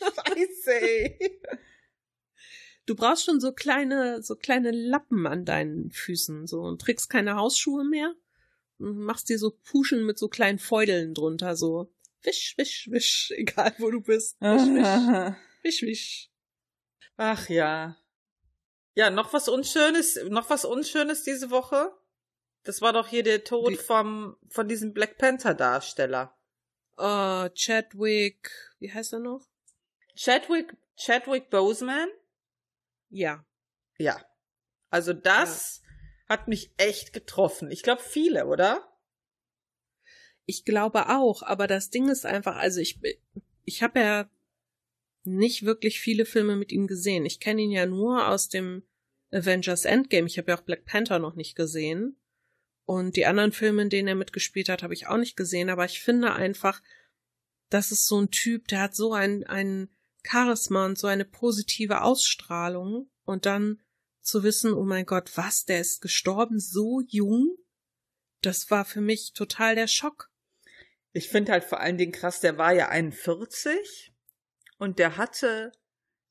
scheiße. 0.01 0.81
ey. 0.81 1.41
Du 2.87 2.95
brauchst 2.95 3.27
schon 3.27 3.39
so 3.39 3.53
kleine, 3.53 4.23
so 4.23 4.35
kleine 4.35 4.71
Lappen 4.71 5.27
an 5.27 5.45
deinen 5.45 5.91
Füßen, 5.91 6.47
so 6.47 6.63
und 6.63 6.81
trägst 6.81 7.11
keine 7.11 7.37
Hausschuhe 7.37 7.85
mehr. 7.85 8.15
Und 8.79 8.99
machst 8.99 9.29
dir 9.29 9.39
so 9.39 9.51
Puschen 9.51 10.07
mit 10.07 10.19
so 10.19 10.29
kleinen 10.29 10.59
Feudeln 10.59 11.13
drunter, 11.13 11.57
so 11.57 11.93
wisch, 12.23 12.55
wisch, 12.57 12.89
wisch, 12.91 13.31
egal 13.37 13.75
wo 13.79 13.91
du 13.91 14.01
bist. 14.01 14.41
Wisch, 14.41 14.63
wisch, 14.63 15.35
wisch, 15.63 15.83
wisch. 15.83 16.31
Ach 17.17 17.49
ja. 17.49 17.97
Ja, 18.99 19.11
noch 19.11 19.33
was 19.33 19.49
Unschönes, 19.49 20.19
noch 20.29 20.51
was 20.51 20.65
Unschönes 20.65 21.23
diese 21.23 21.53
Woche? 21.53 21.97
Das 22.65 22.83
war 22.83 22.93
doch 22.93 23.07
hier 23.07 23.23
der 23.23 23.45
Tod 23.45 23.71
Wie- 23.71 23.77
vom, 23.77 24.37
von 24.51 24.67
diesem 24.67 24.93
Black 24.93 25.19
Panther 25.19 25.55
Darsteller. 25.55 26.37
Oh, 26.97 27.49
Chadwick, 27.55 28.51
wie 28.81 28.93
heißt 28.93 29.13
er 29.13 29.21
noch? 29.21 29.47
Chadwick, 30.17 30.77
Chadwick 30.97 31.49
Boseman? 31.49 32.09
Ja. 33.09 33.47
Ja. 33.99 34.21
Also 34.91 35.13
das 35.13 35.81
hat 36.29 36.49
mich 36.49 36.73
echt 36.77 37.13
getroffen. 37.13 37.71
Ich 37.71 37.85
glaube 37.85 38.03
viele, 38.03 38.47
oder? 38.47 38.85
ich 40.45 40.65
glaube 40.65 41.09
auch, 41.09 41.43
aber 41.45 41.69
das 41.69 41.91
Ding 41.91 42.09
ist 42.09 42.27
einfach, 42.27 42.57
also 42.57 42.81
ich, 42.81 42.99
ich 43.65 43.83
habe 43.85 44.01
ja 44.01 44.31
nicht 45.37 45.65
wirklich 45.65 46.01
viele 46.01 46.25
Filme 46.25 46.57
mit 46.57 46.73
ihm 46.73 46.87
gesehen. 46.87 47.27
Ich 47.27 47.41
kenne 47.41 47.63
ihn 47.63 47.71
ja 47.71 47.87
nur 47.87 48.29
aus 48.29 48.49
dem 48.49 48.83
Avengers 49.31 49.85
Endgame. 49.85 50.27
Ich 50.27 50.39
habe 50.39 50.51
ja 50.51 50.59
auch 50.59 50.63
Black 50.63 50.85
Panther 50.85 51.19
noch 51.19 51.35
nicht 51.35 51.55
gesehen. 51.55 52.17
Und 52.85 53.17
die 53.17 53.27
anderen 53.27 53.53
Filme, 53.53 53.83
in 53.83 53.91
denen 53.91 54.09
er 54.09 54.15
mitgespielt 54.15 54.69
hat, 54.69 54.83
habe 54.83 54.95
ich 54.95 55.07
auch 55.07 55.19
nicht 55.19 55.37
gesehen. 55.37 55.69
Aber 55.69 55.85
ich 55.85 56.01
finde 56.01 56.33
einfach, 56.33 56.83
das 57.69 57.93
ist 57.93 58.07
so 58.07 58.21
ein 58.21 58.31
Typ, 58.31 58.69
der 58.69 58.81
hat 58.81 58.95
so 58.95 59.13
ein, 59.13 59.45
ein 59.45 59.91
Charisma 60.27 60.87
und 60.87 60.99
so 60.99 61.07
eine 61.07 61.25
positive 61.25 62.03
Ausstrahlung. 62.03 63.11
Und 63.25 63.45
dann 63.45 63.81
zu 64.23 64.43
wissen, 64.43 64.73
oh 64.73 64.85
mein 64.85 65.07
Gott, 65.07 65.37
was, 65.37 65.65
der 65.65 65.81
ist 65.81 66.01
gestorben 66.01 66.61
so 66.61 67.03
jung. 67.07 67.57
Das 68.41 68.71
war 68.71 68.85
für 68.85 69.01
mich 69.01 69.33
total 69.35 69.75
der 69.75 69.89
Schock. 69.89 70.31
Ich 71.13 71.29
finde 71.29 71.53
halt 71.53 71.65
vor 71.65 71.81
allen 71.81 71.99
Dingen 71.99 72.13
krass, 72.13 72.41
der 72.41 72.59
war 72.59 72.73
ja 72.73 72.89
41 72.89 74.08
und 74.79 74.99
der 74.99 75.17
hatte 75.17 75.73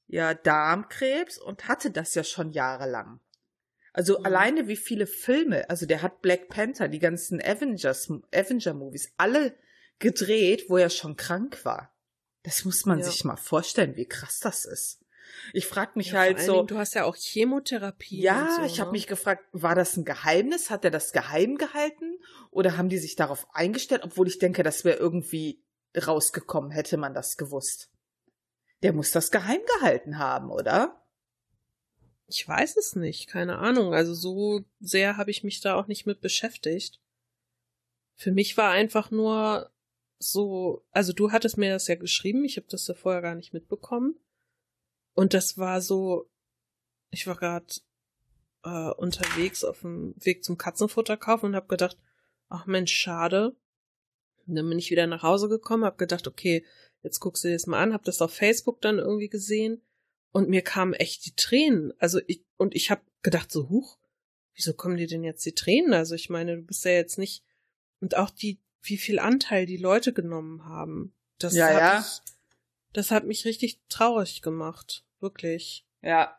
ja 0.08 0.34
Darmkrebs 0.34 1.38
und 1.38 1.68
hatte 1.68 1.92
das 1.92 2.16
ja 2.16 2.24
schon 2.24 2.52
jahrelang. 2.52 3.20
Also 3.94 4.20
mhm. 4.20 4.26
alleine 4.26 4.68
wie 4.68 4.78
viele 4.78 5.08
Filme, 5.08 5.70
also 5.70 5.86
der 5.86 6.02
hat 6.02 6.22
Black 6.22 6.50
Panther, 6.50 6.88
die 6.88 7.00
ganzen 7.00 7.42
Avengers, 7.42 8.10
Avenger 8.34 8.74
Movies, 8.74 9.12
alle 9.18 9.56
gedreht, 10.00 10.66
wo 10.70 10.78
er 10.78 10.90
schon 10.90 11.16
krank 11.16 11.66
war. 11.66 11.94
Das 12.44 12.64
muss 12.64 12.86
man 12.86 13.00
ja. 13.00 13.06
sich 13.06 13.26
mal 13.26 13.38
vorstellen, 13.38 13.96
wie 13.96 14.06
krass 14.06 14.40
das 14.40 14.66
ist. 14.66 15.00
Ich 15.52 15.66
frage 15.66 15.92
mich 15.96 16.12
ja, 16.12 16.20
halt 16.20 16.40
so. 16.40 16.54
Dingen, 16.54 16.68
du 16.68 16.78
hast 16.78 16.96
ja 16.96 17.04
auch 17.04 17.16
Chemotherapie. 17.16 18.22
Ja, 18.22 18.56
so, 18.56 18.66
ich 18.66 18.80
habe 18.80 18.90
ne? 18.90 18.94
mich 18.94 19.08
gefragt, 19.08 19.44
war 19.52 19.76
das 19.76 19.98
ein 19.98 20.06
Geheimnis? 20.06 20.70
Hat 20.70 20.86
er 20.86 20.92
das 20.92 21.12
geheim 21.12 21.58
gehalten? 21.58 22.20
Oder 22.52 22.78
haben 22.78 22.90
die 22.90 22.98
sich 22.98 23.16
darauf 23.16 23.48
eingestellt? 23.54 24.04
Obwohl 24.04 24.28
ich 24.28 24.40
denke, 24.40 24.64
das 24.64 24.86
wäre 24.86 24.98
irgendwie 24.98 25.62
rausgekommen, 25.96 26.72
hätte 26.72 26.98
man 26.98 27.14
das 27.14 27.38
gewusst. 27.38 27.90
Der 28.84 28.94
muss 28.94 29.12
das 29.12 29.32
geheim 29.32 29.62
gehalten 29.78 30.18
haben, 30.18 30.52
oder? 30.52 31.04
Ich 32.28 32.48
weiß 32.48 32.78
es 32.78 32.96
nicht, 32.96 33.28
keine 33.28 33.58
Ahnung. 33.58 33.94
Also 33.94 34.14
so 34.14 34.66
sehr 34.80 35.18
habe 35.18 35.32
ich 35.32 35.44
mich 35.44 35.62
da 35.62 35.76
auch 35.76 35.88
nicht 35.88 36.06
mit 36.06 36.22
beschäftigt. 36.22 37.00
Für 38.16 38.32
mich 38.32 38.58
war 38.58 38.72
einfach 38.72 39.12
nur 39.12 39.72
so, 40.20 40.86
also 40.92 41.14
du 41.14 41.32
hattest 41.32 41.58
mir 41.58 41.72
das 41.72 41.88
ja 41.88 41.96
geschrieben, 41.96 42.44
ich 42.44 42.58
habe 42.58 42.68
das 42.70 42.88
ja 42.88 42.94
vorher 42.94 43.22
gar 43.22 43.36
nicht 43.36 43.54
mitbekommen. 43.54 44.16
Und 45.14 45.34
das 45.34 45.58
war 45.58 45.82
so, 45.82 46.30
ich 47.10 47.26
war 47.28 47.36
gerade 47.36 47.68
äh, 48.64 48.92
unterwegs 48.92 49.64
auf 49.64 49.82
dem 49.82 50.14
Weg 50.18 50.44
zum 50.44 50.58
Katzenfutterkauf 50.58 51.44
und 51.44 51.56
habe 51.56 51.68
gedacht, 51.68 51.98
ach 52.50 52.66
Mensch, 52.66 52.94
schade. 52.94 53.56
Und 54.46 54.56
dann 54.56 54.70
bin 54.70 54.80
ich 54.80 54.92
wieder 54.92 55.08
nach 55.08 55.24
Hause 55.24 55.50
gekommen, 55.50 55.86
habe 55.86 55.98
gedacht, 55.98 56.28
okay, 56.28 56.66
jetzt 57.08 57.20
guckst 57.20 57.44
du 57.44 57.48
dir 57.48 57.56
das 57.56 57.68
mal 57.68 57.82
an, 57.82 57.94
habe 57.94 58.04
das 58.04 58.22
auf 58.22 58.34
Facebook 58.34 58.82
dann 58.82 59.00
irgendwie 59.00 59.30
gesehen 59.30 59.82
und 60.32 60.50
mir 60.50 60.62
kamen 60.62 60.94
echt 60.94 61.26
die 61.26 61.36
Tränen. 61.36 61.94
Also 62.00 62.20
ich 62.28 62.44
und 62.58 62.76
ich 62.76 62.92
habe 62.92 63.02
gedacht 63.24 63.52
so, 63.52 63.70
huch, 63.70 63.98
wieso 64.54 64.74
kommen 64.74 64.98
dir 64.98 65.08
denn 65.08 65.24
jetzt 65.24 65.46
die 65.46 65.56
Tränen? 65.56 65.94
Also 65.94 66.16
ich 66.16 66.30
meine, 66.30 66.58
du 66.58 66.62
bist 66.62 66.86
ja 66.86 66.92
jetzt 66.92 67.18
nicht 67.18 67.44
und 68.02 68.16
auch 68.16 68.30
die 68.30 68.60
wie 68.82 68.98
viel 68.98 69.20
Anteil 69.20 69.66
die 69.66 69.78
Leute 69.78 70.14
genommen 70.14 70.66
haben. 70.66 71.14
Das 71.40 71.56
ja, 71.56 71.68
hat 71.68 71.80
ja. 71.80 71.98
Mich, 72.00 72.22
das 72.94 73.12
hat 73.12 73.26
mich 73.26 73.46
richtig 73.46 73.82
traurig 73.90 74.42
gemacht, 74.42 75.06
wirklich. 75.20 75.86
Ja. 76.02 76.38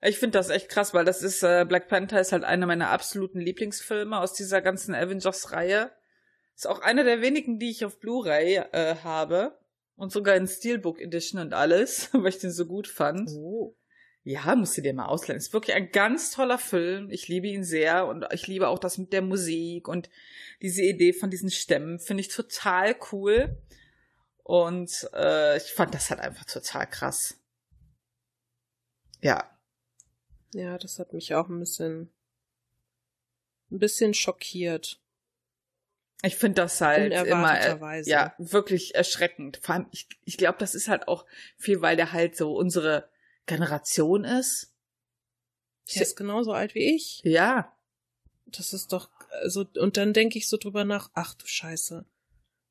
Ich 0.00 0.18
finde 0.18 0.38
das 0.38 0.50
echt 0.50 0.68
krass, 0.68 0.92
weil 0.92 1.06
das 1.06 1.22
ist 1.22 1.42
äh, 1.42 1.64
Black 1.66 1.88
Panther 1.88 2.20
ist 2.20 2.32
halt 2.32 2.44
einer 2.44 2.66
meiner 2.66 2.90
absoluten 2.90 3.40
Lieblingsfilme 3.40 4.18
aus 4.18 4.34
dieser 4.34 4.60
ganzen 4.60 4.94
Avengers 4.94 5.52
Reihe. 5.52 5.90
Ist 6.54 6.66
auch 6.66 6.80
einer 6.80 7.04
der 7.04 7.22
wenigen, 7.22 7.58
die 7.58 7.70
ich 7.70 7.84
auf 7.84 7.98
Blu-ray 7.98 8.56
äh, 8.72 8.96
habe 9.02 9.58
und 9.96 10.12
sogar 10.12 10.36
in 10.36 10.46
Steelbook 10.46 11.00
Edition 11.00 11.40
und 11.40 11.54
alles, 11.54 12.10
weil 12.12 12.28
ich 12.28 12.38
den 12.38 12.50
so 12.50 12.66
gut 12.66 12.88
fand. 12.88 13.30
Oh. 13.30 13.76
Ja, 14.26 14.56
musst 14.56 14.76
du 14.78 14.80
dir 14.80 14.94
mal 14.94 15.06
ausleihen. 15.06 15.36
Ist 15.36 15.52
wirklich 15.52 15.76
ein 15.76 15.92
ganz 15.92 16.30
toller 16.30 16.56
Film. 16.56 17.10
Ich 17.10 17.28
liebe 17.28 17.46
ihn 17.46 17.62
sehr 17.62 18.06
und 18.06 18.24
ich 18.32 18.46
liebe 18.46 18.68
auch 18.68 18.78
das 18.78 18.96
mit 18.96 19.12
der 19.12 19.20
Musik 19.20 19.86
und 19.86 20.08
diese 20.62 20.82
Idee 20.82 21.12
von 21.12 21.28
diesen 21.28 21.50
Stämmen 21.50 21.98
finde 21.98 22.22
ich 22.22 22.28
total 22.28 22.96
cool. 23.12 23.58
Und 24.42 25.08
äh, 25.14 25.58
ich 25.58 25.72
fand 25.72 25.94
das 25.94 26.08
halt 26.08 26.20
einfach 26.20 26.44
total 26.46 26.86
krass. 26.86 27.38
Ja. 29.20 29.50
Ja, 30.52 30.78
das 30.78 30.98
hat 30.98 31.12
mich 31.12 31.34
auch 31.34 31.48
ein 31.48 31.60
bisschen 31.60 32.10
ein 33.70 33.78
bisschen 33.78 34.14
schockiert. 34.14 35.00
Ich 36.24 36.36
finde 36.36 36.62
das 36.62 36.80
halt 36.80 37.12
immer 37.12 37.60
äh, 37.60 38.02
ja 38.02 38.34
wirklich 38.38 38.94
erschreckend. 38.94 39.58
Vor 39.62 39.74
allem, 39.74 39.86
ich, 39.90 40.08
ich 40.24 40.36
glaube, 40.36 40.58
das 40.58 40.74
ist 40.74 40.88
halt 40.88 41.08
auch 41.08 41.26
viel, 41.56 41.80
weil 41.82 41.96
der 41.96 42.12
halt 42.12 42.36
so 42.36 42.56
unsere 42.56 43.08
Generation 43.46 44.24
ist. 44.24 44.72
Der 45.94 46.02
ist 46.02 46.16
genauso 46.16 46.52
alt 46.52 46.74
wie 46.74 46.94
ich. 46.94 47.20
Ja. 47.24 47.76
Das 48.46 48.72
ist 48.72 48.92
doch, 48.92 49.10
also, 49.42 49.66
und 49.78 49.96
dann 49.96 50.12
denke 50.12 50.38
ich 50.38 50.48
so 50.48 50.56
drüber 50.56 50.84
nach, 50.84 51.10
ach 51.14 51.34
du 51.34 51.46
Scheiße. 51.46 52.04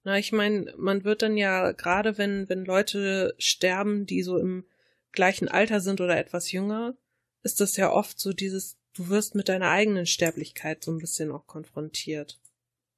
Na, 0.04 0.18
ich 0.18 0.32
meine, 0.32 0.74
man 0.78 1.04
wird 1.04 1.22
dann 1.22 1.38
ja, 1.38 1.72
gerade 1.72 2.18
wenn, 2.18 2.50
wenn 2.50 2.66
Leute 2.66 3.36
sterben, 3.38 4.06
die 4.06 4.24
so 4.24 4.38
im 4.38 4.66
gleichen 5.12 5.48
Alter 5.48 5.80
sind 5.80 6.02
oder 6.02 6.18
etwas 6.18 6.52
jünger, 6.52 6.98
ist 7.44 7.62
das 7.62 7.78
ja 7.78 7.92
oft 7.92 8.20
so 8.20 8.34
dieses, 8.34 8.78
du 8.94 9.10
wirst 9.10 9.36
mit 9.36 9.48
deiner 9.48 9.70
eigenen 9.70 10.06
Sterblichkeit 10.06 10.84
so 10.84 10.92
ein 10.92 10.98
bisschen 10.98 11.32
auch 11.32 11.46
konfrontiert. 11.46 12.40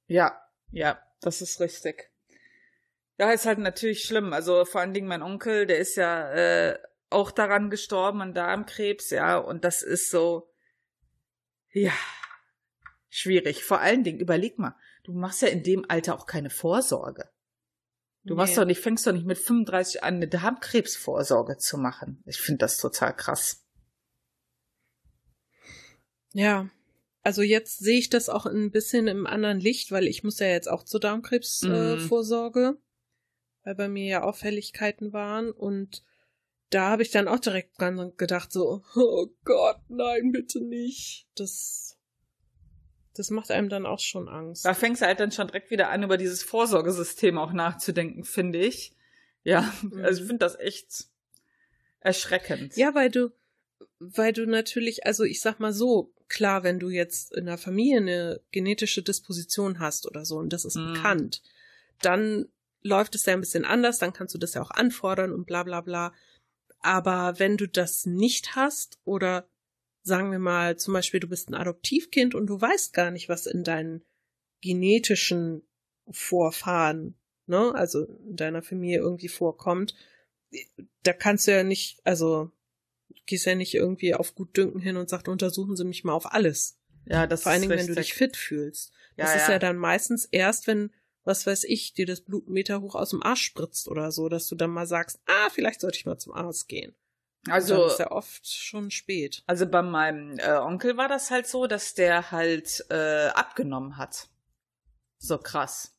Ja, 0.08 0.40
ja, 0.70 1.00
das 1.20 1.42
ist 1.42 1.60
richtig. 1.60 2.10
Ja, 3.18 3.30
ist 3.32 3.46
halt 3.46 3.58
natürlich 3.58 4.02
schlimm. 4.02 4.32
Also 4.32 4.64
vor 4.64 4.80
allen 4.80 4.94
Dingen 4.94 5.08
mein 5.08 5.22
Onkel, 5.22 5.66
der 5.66 5.78
ist 5.78 5.96
ja 5.96 6.30
äh, 6.32 6.78
auch 7.10 7.30
daran 7.30 7.70
gestorben 7.70 8.20
an 8.20 8.34
Darmkrebs, 8.34 9.10
ja, 9.10 9.38
und 9.38 9.64
das 9.64 9.82
ist 9.82 10.10
so, 10.10 10.52
ja, 11.72 11.92
schwierig. 13.08 13.64
Vor 13.64 13.80
allen 13.80 14.04
Dingen, 14.04 14.18
überleg 14.18 14.58
mal, 14.58 14.76
du 15.04 15.12
machst 15.12 15.42
ja 15.42 15.48
in 15.48 15.62
dem 15.62 15.84
Alter 15.88 16.14
auch 16.14 16.26
keine 16.26 16.50
Vorsorge. 16.50 17.30
Du 18.24 18.34
nee. 18.34 18.38
machst 18.38 18.58
doch 18.58 18.64
nicht, 18.64 18.80
fängst 18.80 19.06
doch 19.06 19.12
nicht 19.12 19.26
mit 19.26 19.38
35 19.38 20.02
an, 20.02 20.16
eine 20.16 20.28
Darmkrebsvorsorge 20.28 21.58
zu 21.58 21.78
machen. 21.78 22.22
Ich 22.26 22.38
finde 22.38 22.58
das 22.58 22.78
total 22.78 23.14
krass. 23.14 23.64
Ja, 26.32 26.68
also 27.26 27.42
jetzt 27.42 27.80
sehe 27.80 27.98
ich 27.98 28.08
das 28.08 28.28
auch 28.28 28.46
ein 28.46 28.70
bisschen 28.70 29.08
im 29.08 29.26
anderen 29.26 29.58
Licht, 29.58 29.90
weil 29.90 30.06
ich 30.06 30.22
muss 30.22 30.38
ja 30.38 30.46
jetzt 30.46 30.68
auch 30.70 30.84
zur 30.84 31.00
Darmkrebsvorsorge, 31.00 32.60
mhm. 32.70 32.76
äh, 32.76 33.66
weil 33.66 33.74
bei 33.74 33.88
mir 33.88 34.04
ja 34.04 34.22
Auffälligkeiten 34.22 35.12
waren 35.12 35.50
und 35.50 36.04
da 36.70 36.88
habe 36.88 37.02
ich 37.02 37.10
dann 37.10 37.26
auch 37.26 37.40
direkt 37.40 37.80
dran 37.80 38.12
gedacht, 38.16 38.52
so, 38.52 38.84
oh 38.94 39.26
Gott, 39.44 39.80
nein, 39.88 40.30
bitte 40.30 40.60
nicht. 40.60 41.26
Das, 41.34 41.98
das 43.12 43.30
macht 43.30 43.50
einem 43.50 43.70
dann 43.70 43.86
auch 43.86 43.98
schon 43.98 44.28
Angst. 44.28 44.64
Da 44.64 44.72
fängst 44.72 45.02
du 45.02 45.06
halt 45.06 45.18
dann 45.18 45.32
schon 45.32 45.48
direkt 45.48 45.72
wieder 45.72 45.90
an, 45.90 46.04
über 46.04 46.18
dieses 46.18 46.44
Vorsorgesystem 46.44 47.38
auch 47.38 47.52
nachzudenken, 47.52 48.22
finde 48.22 48.60
ich. 48.60 48.92
Ja, 49.42 49.74
mhm. 49.82 50.04
also 50.04 50.20
ich 50.20 50.28
finde 50.28 50.46
das 50.46 50.56
echt 50.60 51.06
erschreckend. 51.98 52.76
Ja, 52.76 52.94
weil 52.94 53.10
du, 53.10 53.32
weil 53.98 54.32
du 54.32 54.46
natürlich, 54.46 55.06
also 55.06 55.24
ich 55.24 55.40
sag 55.40 55.58
mal 55.58 55.72
so, 55.72 56.12
klar, 56.28 56.62
wenn 56.62 56.78
du 56.78 56.90
jetzt 56.90 57.34
in 57.34 57.46
der 57.46 57.58
Familie 57.58 57.98
eine 57.98 58.40
genetische 58.50 59.02
Disposition 59.02 59.78
hast 59.78 60.06
oder 60.06 60.24
so 60.24 60.36
und 60.36 60.52
das 60.52 60.64
ist 60.64 60.76
mhm. 60.76 60.94
bekannt, 60.94 61.42
dann 62.00 62.46
läuft 62.82 63.14
es 63.14 63.26
ja 63.26 63.32
ein 63.32 63.40
bisschen 63.40 63.64
anders, 63.64 63.98
dann 63.98 64.12
kannst 64.12 64.34
du 64.34 64.38
das 64.38 64.54
ja 64.54 64.62
auch 64.62 64.70
anfordern 64.70 65.32
und 65.32 65.46
bla 65.46 65.62
bla 65.62 65.80
bla. 65.80 66.12
Aber 66.80 67.38
wenn 67.38 67.56
du 67.56 67.66
das 67.66 68.06
nicht 68.06 68.54
hast 68.54 68.98
oder 69.04 69.48
sagen 70.02 70.30
wir 70.30 70.38
mal 70.38 70.76
zum 70.76 70.94
Beispiel, 70.94 71.20
du 71.20 71.28
bist 71.28 71.48
ein 71.48 71.54
Adoptivkind 71.54 72.34
und 72.34 72.46
du 72.46 72.60
weißt 72.60 72.92
gar 72.92 73.10
nicht, 73.10 73.28
was 73.28 73.46
in 73.46 73.64
deinen 73.64 74.04
genetischen 74.60 75.62
Vorfahren, 76.08 77.16
ne, 77.46 77.74
also 77.74 78.04
in 78.04 78.36
deiner 78.36 78.62
Familie 78.62 78.98
irgendwie 78.98 79.28
vorkommt, 79.28 79.94
da 81.02 81.12
kannst 81.12 81.46
du 81.48 81.52
ja 81.52 81.64
nicht, 81.64 82.00
also 82.04 82.52
gehst 83.26 83.46
ja 83.46 83.54
nicht 83.54 83.74
irgendwie 83.74 84.14
auf 84.14 84.34
gut 84.34 84.56
Dünken 84.56 84.80
hin 84.80 84.96
und 84.96 85.08
sagst, 85.08 85.28
untersuchen 85.28 85.76
Sie 85.76 85.84
mich 85.84 86.04
mal 86.04 86.12
auf 86.12 86.32
alles. 86.32 86.78
Ja, 87.06 87.26
das 87.26 87.42
Vor 87.42 87.52
allen 87.52 87.62
Dingen, 87.62 87.78
wenn 87.78 87.86
du 87.86 87.94
dich 87.94 88.14
fit 88.14 88.36
fühlst. 88.36 88.92
Das 89.16 89.30
ja, 89.30 89.36
ist 89.36 89.46
ja. 89.46 89.54
ja 89.54 89.58
dann 89.58 89.76
meistens 89.76 90.24
erst, 90.26 90.66
wenn 90.66 90.90
was 91.26 91.46
weiß 91.46 91.64
ich, 91.64 91.92
dir 91.92 92.06
das 92.06 92.20
Blutmeter 92.20 92.80
hoch 92.80 92.94
aus 92.94 93.10
dem 93.10 93.22
Arsch 93.22 93.42
spritzt 93.42 93.88
oder 93.88 94.12
so, 94.12 94.28
dass 94.28 94.46
du 94.46 94.54
dann 94.54 94.70
mal 94.70 94.86
sagst, 94.86 95.18
ah, 95.26 95.50
vielleicht 95.50 95.80
sollte 95.80 95.98
ich 95.98 96.06
mal 96.06 96.18
zum 96.18 96.32
Arzt 96.32 96.68
gehen. 96.68 96.94
Also 97.48 97.86
ist 97.86 97.98
ja 97.98 98.10
oft 98.10 98.46
schon 98.46 98.90
spät. 98.90 99.42
Also 99.46 99.66
bei 99.66 99.82
meinem 99.82 100.38
äh, 100.38 100.52
Onkel 100.52 100.96
war 100.96 101.08
das 101.08 101.30
halt 101.30 101.46
so, 101.46 101.66
dass 101.66 101.94
der 101.94 102.30
halt 102.30 102.84
äh, 102.90 103.28
abgenommen 103.28 103.96
hat. 103.96 104.28
So 105.18 105.38
krass. 105.38 105.95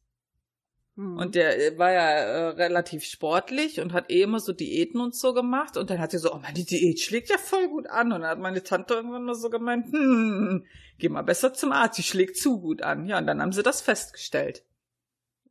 Hm. 0.98 1.16
Und 1.18 1.36
der 1.36 1.58
äh, 1.64 1.78
war 1.78 1.91
ja 1.91 2.10
äh, 2.10 2.48
relativ 2.50 3.06
sportlich 3.06 3.80
und 3.80 3.93
hat 3.93 4.10
eh 4.10 4.24
immer 4.24 4.39
so 4.39 4.52
Diäten 4.52 5.00
und 5.00 5.16
so 5.16 5.34
gemacht. 5.34 5.78
Und 5.78 5.89
dann 5.89 6.00
hat 6.00 6.14
er 6.14 6.20
so, 6.20 6.34
oh, 6.34 6.39
meine 6.39 6.64
Diät 6.64 7.00
schlägt 7.00 7.30
ja 7.30 7.38
voll 7.38 7.70
gut 7.70 7.88
an. 7.88 8.12
Und 8.12 8.22
dann 8.22 8.32
hat 8.32 8.39
meine 8.39 8.64
Tante 8.64 8.95
irgendwann 8.95 9.24
mal 9.24 9.36
so 9.36 9.50
gemeint, 9.50 9.93
hm, 9.93 10.66
geh 10.98 11.10
mal 11.10 11.22
besser 11.22 11.54
zum 11.54 11.72
Arzt, 11.72 12.00
die 12.00 12.04
schlägt 12.04 12.38
zu 12.38 12.60
gut 12.60 12.82
an. 12.82 13.06
Ja, 13.06 13.20
und 13.20 13.28
dann 13.28 13.41
haben 13.41 13.54
sie 13.54 13.64
das 13.64 13.82
festgestellt. 13.82 14.66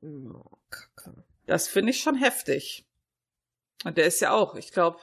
Oh. 0.02 0.42
Das 1.46 1.68
finde 1.68 1.90
ich 1.90 2.00
schon 2.00 2.16
heftig. 2.16 2.84
Und 3.84 3.96
der 3.98 4.06
ist 4.06 4.20
ja 4.20 4.32
auch, 4.32 4.56
ich 4.56 4.72
glaube, 4.72 4.98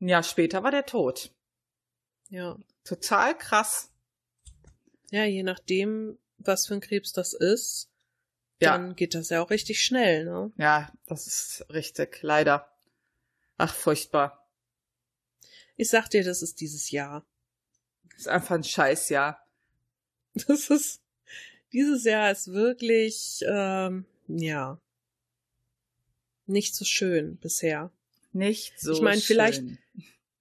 ein 0.00 0.08
Jahr 0.08 0.24
später 0.24 0.64
war 0.64 0.72
der 0.72 0.84
tot. 0.84 1.30
Ja. 2.28 2.58
Total 2.84 3.38
krass. 3.38 3.92
Ja, 5.12 5.24
je 5.24 5.44
nachdem, 5.44 6.18
was 6.38 6.66
für 6.66 6.74
ein 6.74 6.80
Krebs 6.80 7.12
das 7.12 7.34
ist, 7.34 7.89
Ja. 8.60 8.72
dann 8.72 8.94
geht 8.94 9.14
das 9.14 9.30
ja 9.30 9.42
auch 9.42 9.50
richtig 9.50 9.82
schnell, 9.82 10.24
ne? 10.24 10.52
Ja, 10.56 10.92
das 11.06 11.26
ist 11.26 11.66
richtig, 11.70 12.22
leider. 12.22 12.70
Ach, 13.56 13.74
furchtbar. 13.74 14.46
Ich 15.76 15.88
sag 15.88 16.08
dir, 16.10 16.22
das 16.24 16.42
ist 16.42 16.60
dieses 16.60 16.90
Jahr. 16.90 17.24
Das 18.10 18.20
ist 18.20 18.28
einfach 18.28 18.54
ein 18.54 18.64
Scheißjahr. 18.64 19.44
Das 20.46 20.70
ist, 20.70 21.00
dieses 21.72 22.04
Jahr 22.04 22.30
ist 22.30 22.52
wirklich, 22.52 23.44
ähm, 23.48 24.04
ja, 24.28 24.78
nicht 26.46 26.76
so 26.76 26.84
schön 26.84 27.36
bisher. 27.38 27.90
Nicht 28.32 28.78
so 28.78 28.92
Ich 28.92 29.00
meine, 29.00 29.20
vielleicht-. 29.20 29.64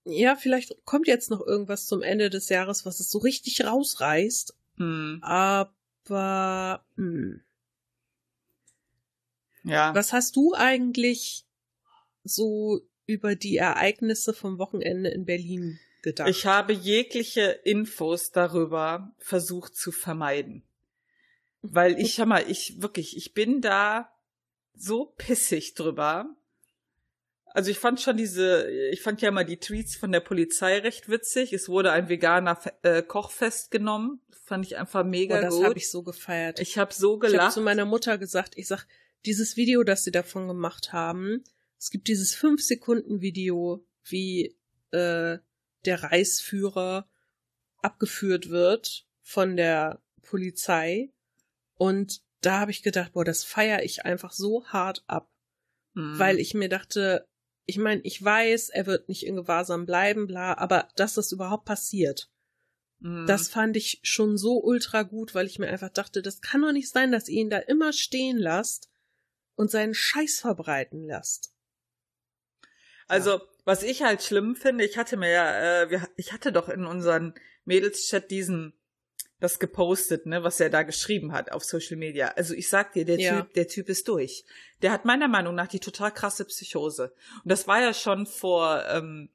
Ja, 0.05 0.35
vielleicht 0.35 0.85
kommt 0.85 1.07
jetzt 1.07 1.29
noch 1.29 1.45
irgendwas 1.45 1.85
zum 1.85 2.01
Ende 2.01 2.29
des 2.29 2.49
Jahres, 2.49 2.85
was 2.85 2.99
es 2.99 3.09
so 3.11 3.19
richtig 3.19 3.63
rausreißt, 3.65 4.55
Hm, 4.77 5.19
aber, 5.21 6.83
hm. 6.95 7.41
Ja. 9.69 9.95
Was 9.95 10.13
hast 10.13 10.35
du 10.35 10.53
eigentlich 10.53 11.45
so 12.23 12.81
über 13.05 13.35
die 13.35 13.57
Ereignisse 13.57 14.33
vom 14.33 14.59
Wochenende 14.59 15.09
in 15.09 15.25
Berlin 15.25 15.79
gedacht? 16.01 16.29
Ich 16.29 16.45
habe 16.45 16.73
jegliche 16.73 17.59
Infos 17.63 18.31
darüber 18.31 19.13
versucht 19.17 19.75
zu 19.75 19.91
vermeiden. 19.91 20.63
Weil 21.61 21.99
ich, 21.99 22.13
schau 22.13 22.25
mal, 22.25 22.49
ich 22.49 22.81
wirklich, 22.81 23.17
ich 23.17 23.33
bin 23.33 23.61
da 23.61 24.09
so 24.75 25.13
pissig 25.17 25.73
drüber. 25.73 26.35
Also 27.47 27.71
ich 27.71 27.79
fand 27.79 27.99
schon 27.99 28.15
diese, 28.15 28.69
ich 28.91 29.01
fand 29.01 29.21
ja 29.21 29.31
mal 29.31 29.43
die 29.43 29.57
Tweets 29.57 29.95
von 29.95 30.11
der 30.11 30.19
Polizei 30.19 30.77
recht 30.79 31.09
witzig. 31.09 31.51
Es 31.51 31.67
wurde 31.67 31.91
ein 31.91 32.07
veganer 32.07 32.59
äh, 32.83 33.01
Koch 33.01 33.31
festgenommen. 33.31 34.21
Fand 34.45 34.65
ich 34.65 34.77
einfach 34.77 35.03
mega 35.03 35.39
oh, 35.39 35.41
das 35.41 35.55
gut. 35.55 35.65
habe 35.65 35.77
ich 35.77 35.91
so 35.91 36.03
gefeiert. 36.03 36.59
ich 36.59 36.77
habe 36.77 36.93
so 36.93 37.15
Ich 37.15 37.23
habe 37.23 37.31
gelacht. 37.31 37.53
zu 37.53 37.61
meiner 37.61 37.85
Mutter 37.85 38.17
gesagt, 38.17 38.53
ich 38.55 38.67
sag, 38.67 38.85
dieses 39.25 39.57
Video, 39.57 39.83
das 39.83 40.03
sie 40.03 40.11
davon 40.11 40.47
gemacht 40.47 40.93
haben, 40.93 41.43
es 41.77 41.89
gibt 41.89 42.07
dieses 42.07 42.35
5-Sekunden-Video, 42.35 43.85
wie 44.03 44.57
äh, 44.91 45.37
der 45.85 46.03
Reichsführer 46.03 47.07
abgeführt 47.81 48.49
wird 48.49 49.05
von 49.21 49.55
der 49.55 50.01
Polizei. 50.21 51.11
Und 51.75 52.21
da 52.41 52.59
habe 52.59 52.71
ich 52.71 52.83
gedacht, 52.83 53.13
boah, 53.13 53.23
das 53.25 53.43
feiere 53.43 53.83
ich 53.83 54.05
einfach 54.05 54.31
so 54.31 54.65
hart 54.67 55.03
ab, 55.07 55.31
Hm. 55.95 56.19
weil 56.19 56.39
ich 56.39 56.53
mir 56.53 56.69
dachte, 56.69 57.27
ich 57.65 57.77
meine, 57.77 58.01
ich 58.03 58.23
weiß, 58.23 58.69
er 58.69 58.85
wird 58.85 59.09
nicht 59.09 59.25
in 59.25 59.35
Gewahrsam 59.35 59.85
bleiben, 59.85 60.27
bla, 60.27 60.57
aber 60.57 60.87
dass 60.95 61.15
das 61.15 61.31
überhaupt 61.31 61.65
passiert, 61.65 62.29
Hm. 63.01 63.25
das 63.25 63.47
fand 63.47 63.75
ich 63.77 63.99
schon 64.03 64.37
so 64.37 64.61
ultra 64.61 65.03
gut, 65.03 65.33
weil 65.33 65.47
ich 65.47 65.57
mir 65.59 65.67
einfach 65.67 65.89
dachte, 65.89 66.21
das 66.21 66.41
kann 66.41 66.61
doch 66.61 66.71
nicht 66.71 66.89
sein, 66.89 67.11
dass 67.11 67.29
ihr 67.29 67.41
ihn 67.41 67.49
da 67.49 67.57
immer 67.59 67.93
stehen 67.93 68.37
lasst 68.37 68.89
und 69.59 69.69
seinen 69.69 69.93
Scheiß 69.93 70.39
verbreiten 70.39 71.03
lasst. 71.05 71.53
Also, 73.09 73.41
was 73.65 73.83
ich 73.83 74.03
halt 74.03 74.23
schlimm 74.23 74.55
finde, 74.55 74.85
ich 74.85 74.97
hatte 74.97 75.17
mir 75.17 75.31
ja, 75.31 75.81
äh, 75.81 75.89
wir, 75.89 76.07
ich 76.15 76.31
hatte 76.31 76.53
doch 76.53 76.69
in 76.69 76.85
unseren 76.85 77.33
Mädels-Chat 77.65 78.31
diesen, 78.31 78.71
das 79.41 79.59
gepostet, 79.59 80.25
ne, 80.25 80.45
was 80.45 80.61
er 80.61 80.69
da 80.69 80.83
geschrieben 80.83 81.33
hat 81.33 81.51
auf 81.51 81.65
Social 81.65 81.97
Media. 81.97 82.29
Also 82.37 82.53
ich 82.53 82.69
sag 82.69 82.93
dir, 82.93 83.03
der 83.03 83.19
Ja. 83.19 83.41
Typ, 83.41 83.53
der 83.53 83.67
Typ 83.67 83.89
ist 83.89 84.07
durch. 84.07 84.45
Der 84.81 84.93
hat 84.93 85.03
meiner 85.03 85.27
Meinung 85.27 85.55
nach 85.55 85.67
die 85.67 85.81
total 85.81 86.13
krasse 86.13 86.45
Psychose. 86.45 87.13
Und 87.43 87.51
das 87.51 87.67
war 87.67 87.81
ja 87.81 87.93
schon 87.93 88.27
vor 88.27 88.85
ähm, 88.87 89.29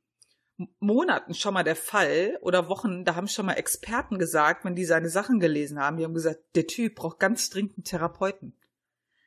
Monaten 0.78 1.34
schon 1.34 1.52
mal 1.52 1.64
der 1.64 1.76
Fall 1.76 2.38
oder 2.40 2.70
Wochen, 2.70 3.04
da 3.04 3.14
haben 3.14 3.28
schon 3.28 3.44
mal 3.44 3.54
Experten 3.54 4.18
gesagt, 4.18 4.64
wenn 4.64 4.74
die 4.74 4.86
seine 4.86 5.10
Sachen 5.10 5.38
gelesen 5.38 5.78
haben, 5.78 5.98
die 5.98 6.04
haben 6.04 6.14
gesagt, 6.14 6.40
der 6.54 6.66
Typ 6.66 6.94
braucht 6.94 7.20
ganz 7.20 7.50
dringend 7.50 7.76
einen 7.76 7.84
Therapeuten. 7.84 8.56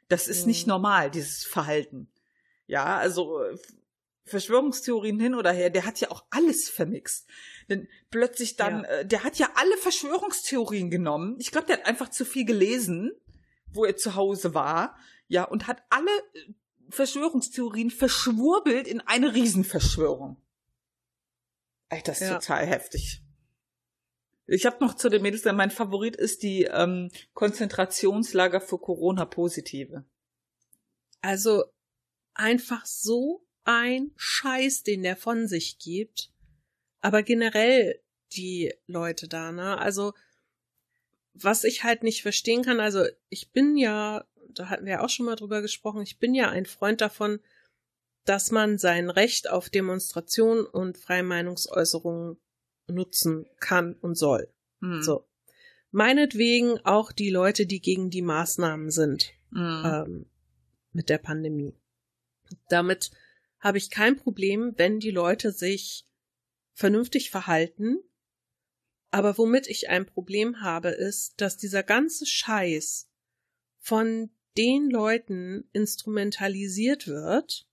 Das 0.10 0.28
ist 0.28 0.41
Mhm. 0.41 0.47
nicht 0.47 0.68
normal, 0.68 1.12
dieses 1.12 1.43
Verhalten. 1.43 2.10
Ja, 2.68 2.97
also 2.97 3.41
äh, 3.43 3.58
Verschwörungstheorien 4.26 5.20
hin 5.20 5.36
oder 5.36 5.51
her, 5.53 5.70
der 5.70 5.86
hat 5.86 5.99
ja 6.01 6.12
auch 6.12 6.26
alles 6.30 6.70
vermixt. 6.70 7.28
Denn 7.70 7.88
plötzlich 8.12 8.55
dann, 8.58 8.84
Ja. 8.84 8.89
äh, 8.89 9.05
der 9.05 9.24
hat 9.24 9.38
ja 9.38 9.49
alle 9.55 9.78
Verschwörungstheorien 9.78 10.89
genommen. 10.89 11.36
Ich 11.39 11.51
glaube, 11.51 11.68
der 11.68 11.78
hat 11.78 11.86
einfach 11.86 12.10
zu 12.10 12.26
viel 12.26 12.45
gelesen, 12.45 13.12
wo 13.72 13.86
er 13.86 13.95
zu 13.95 14.16
Hause 14.16 14.53
war, 14.53 14.97
ja, 15.28 15.43
und 15.43 15.68
hat 15.68 15.84
alle 15.89 16.12
äh, 16.34 16.53
Verschwörungstheorien 16.89 17.89
verschwurbelt 17.91 18.88
in 18.88 19.01
eine 19.01 19.34
Riesenverschwörung. 19.34 20.38
Ey, 21.89 22.01
das 22.03 22.22
ist 22.22 22.30
Ja. 22.30 22.39
total 22.39 22.66
heftig. 22.66 23.22
Ich 24.48 24.66
habe 24.66 24.84
noch 24.84 24.95
zu 24.95 25.10
den 25.10 25.22
Mädels, 25.22 25.43
mein 25.43 25.72
Favorit 25.72 26.16
ist 26.16 26.41
die 26.41 26.64
ähm, 26.64 27.12
Konzentrationslager 27.34 28.62
für 28.62 28.80
Corona-Positive. 28.80 30.06
Also 31.22 31.66
einfach 32.34 32.86
so 32.86 33.45
ein 33.66 34.12
Scheiß, 34.16 34.84
den 34.84 35.04
der 35.04 35.18
von 35.18 35.48
sich 35.48 35.80
gibt. 35.80 36.32
Aber 37.02 37.24
generell 37.24 38.02
die 38.32 38.74
Leute 38.86 39.28
da, 39.28 39.52
ne? 39.52 39.78
Also 39.78 40.14
was 41.34 41.64
ich 41.66 41.84
halt 41.84 42.04
nicht 42.04 42.22
verstehen 42.22 42.64
kann, 42.64 42.80
also 42.80 43.06
ich 43.30 43.52
bin 43.52 43.78
ja, 43.78 44.26
da 44.50 44.70
hatten 44.70 44.86
wir 44.86 44.93
ja 44.93 45.04
auch 45.04 45.10
schon 45.10 45.26
mal 45.26 45.36
drüber 45.36 45.62
gesprochen, 45.62 46.02
ich 46.02 46.18
bin 46.18 46.34
ja 46.34 46.50
ein 46.50 46.66
Freund 46.66 47.02
davon, 47.02 47.39
dass 48.26 48.50
man 48.50 48.78
sein 48.78 49.10
Recht 49.10 49.50
auf 49.50 49.70
Demonstration 49.70 50.66
und 50.66 50.98
freie 50.98 51.24
Meinungsäußerung 51.24 52.38
nutzen 52.88 53.45
kann 53.59 53.93
und 53.95 54.15
soll. 54.15 54.51
Hm. 54.81 55.01
So. 55.01 55.27
Meinetwegen 55.91 56.79
auch 56.85 57.11
die 57.11 57.29
Leute, 57.29 57.65
die 57.65 57.81
gegen 57.81 58.09
die 58.09 58.21
Maßnahmen 58.21 58.91
sind 58.91 59.33
Hm. 59.51 59.83
ähm, 59.85 60.25
mit 60.91 61.09
der 61.09 61.17
Pandemie. 61.17 61.73
Damit 62.69 63.11
habe 63.59 63.77
ich 63.77 63.89
kein 63.89 64.17
Problem, 64.17 64.73
wenn 64.77 64.99
die 64.99 65.11
Leute 65.11 65.51
sich 65.51 66.07
vernünftig 66.73 67.29
verhalten. 67.31 67.97
Aber 69.09 69.38
womit 69.38 69.67
ich 69.67 69.89
ein 69.89 70.05
Problem 70.05 70.61
habe, 70.61 70.89
ist, 70.89 71.39
dass 71.41 71.57
dieser 71.57 71.83
ganze 71.83 72.25
Scheiß 72.25 73.09
von 73.79 74.29
den 74.57 74.89
Leuten 74.89 75.69
instrumentalisiert 75.71 77.07
wird, 77.07 77.66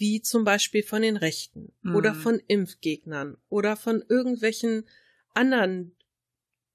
wie 0.00 0.22
zum 0.22 0.44
Beispiel 0.44 0.82
von 0.82 1.02
den 1.02 1.16
Rechten 1.18 1.72
Mhm. 1.82 1.94
oder 1.94 2.14
von 2.14 2.40
Impfgegnern 2.48 3.36
oder 3.50 3.76
von 3.76 4.02
irgendwelchen 4.08 4.88
anderen 5.34 5.94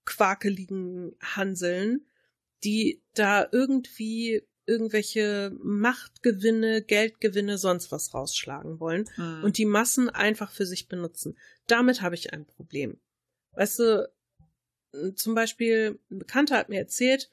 quakeligen 0.06 1.16
Hanseln, 1.22 2.06
die 2.64 3.02
da 3.16 3.48
irgendwie 3.52 4.44
irgendwelche 4.68 5.52
Machtgewinne, 5.62 6.82
Geldgewinne, 6.84 7.58
sonst 7.58 7.92
was 7.92 8.14
rausschlagen 8.14 8.80
wollen 8.80 9.10
Hm. 9.16 9.44
und 9.44 9.58
die 9.58 9.66
Massen 9.66 10.10
einfach 10.10 10.52
für 10.52 10.66
sich 10.66 10.88
benutzen. 10.88 11.38
Damit 11.68 12.02
habe 12.02 12.16
ich 12.16 12.34
ein 12.34 12.46
Problem. 12.46 13.00
Weißt 13.54 13.80
du, 13.80 14.12
zum 15.16 15.36
Beispiel, 15.36 16.00
ein 16.10 16.20
Bekannter 16.20 16.58
hat 16.58 16.70
mir 16.70 16.80
erzählt, 16.80 17.30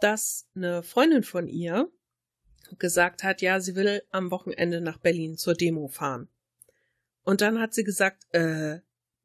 dass 0.00 0.46
eine 0.54 0.82
Freundin 0.82 1.22
von 1.24 1.48
ihr 1.48 1.90
gesagt 2.78 3.22
hat, 3.22 3.42
ja, 3.42 3.60
sie 3.60 3.74
will 3.74 4.02
am 4.10 4.30
Wochenende 4.30 4.80
nach 4.80 4.98
Berlin 4.98 5.36
zur 5.36 5.54
Demo 5.54 5.88
fahren. 5.88 6.28
Und 7.24 7.40
dann 7.40 7.60
hat 7.60 7.74
sie 7.74 7.84
gesagt, 7.84 8.24
äh, 8.34 8.80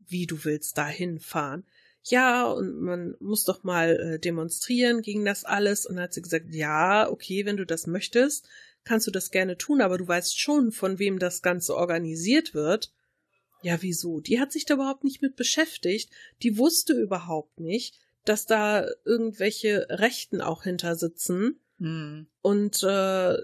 wie 0.07 0.25
du 0.25 0.43
willst 0.43 0.77
dahin 0.77 1.19
fahren? 1.19 1.65
Ja, 2.03 2.45
und 2.45 2.79
man 2.79 3.15
muss 3.19 3.43
doch 3.43 3.63
mal 3.63 3.97
äh, 3.99 4.19
demonstrieren 4.19 5.01
gegen 5.01 5.25
das 5.25 5.43
alles. 5.43 5.85
Und 5.85 5.95
dann 5.95 6.03
hat 6.03 6.13
sie 6.13 6.21
gesagt, 6.21 6.45
ja, 6.51 7.09
okay, 7.09 7.45
wenn 7.45 7.57
du 7.57 7.65
das 7.65 7.87
möchtest, 7.87 8.47
kannst 8.85 9.07
du 9.07 9.11
das 9.11 9.31
gerne 9.31 9.57
tun, 9.57 9.81
aber 9.81 9.97
du 9.97 10.07
weißt 10.07 10.39
schon, 10.39 10.71
von 10.71 10.99
wem 10.99 11.19
das 11.19 11.41
Ganze 11.41 11.75
organisiert 11.75 12.53
wird. 12.53 12.93
Ja, 13.61 13.81
wieso? 13.81 14.21
Die 14.21 14.39
hat 14.39 14.53
sich 14.53 14.65
da 14.65 14.75
überhaupt 14.75 15.03
nicht 15.03 15.21
mit 15.21 15.35
beschäftigt. 15.35 16.09
Die 16.43 16.57
wusste 16.57 16.93
überhaupt 16.93 17.59
nicht, 17.59 17.99
dass 18.23 18.45
da 18.45 18.87
irgendwelche 19.03 19.87
Rechten 19.89 20.41
auch 20.41 20.63
hinter 20.63 20.95
sitzen 20.95 21.59
Hm. 21.79 22.27
und 22.41 22.81
äh, 22.83 23.37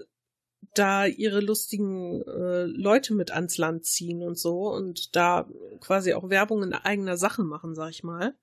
da 0.74 1.06
ihre 1.06 1.40
lustigen 1.40 2.22
äh, 2.22 2.64
Leute 2.64 3.14
mit 3.14 3.30
ans 3.30 3.58
Land 3.58 3.84
ziehen 3.84 4.22
und 4.22 4.38
so 4.38 4.68
und 4.70 5.14
da 5.14 5.48
quasi 5.80 6.14
auch 6.14 6.28
Werbung 6.30 6.62
in 6.62 6.72
eigener 6.72 7.16
Sache 7.16 7.42
machen, 7.44 7.74
sag 7.74 7.90
ich 7.90 8.02
mal. 8.02 8.34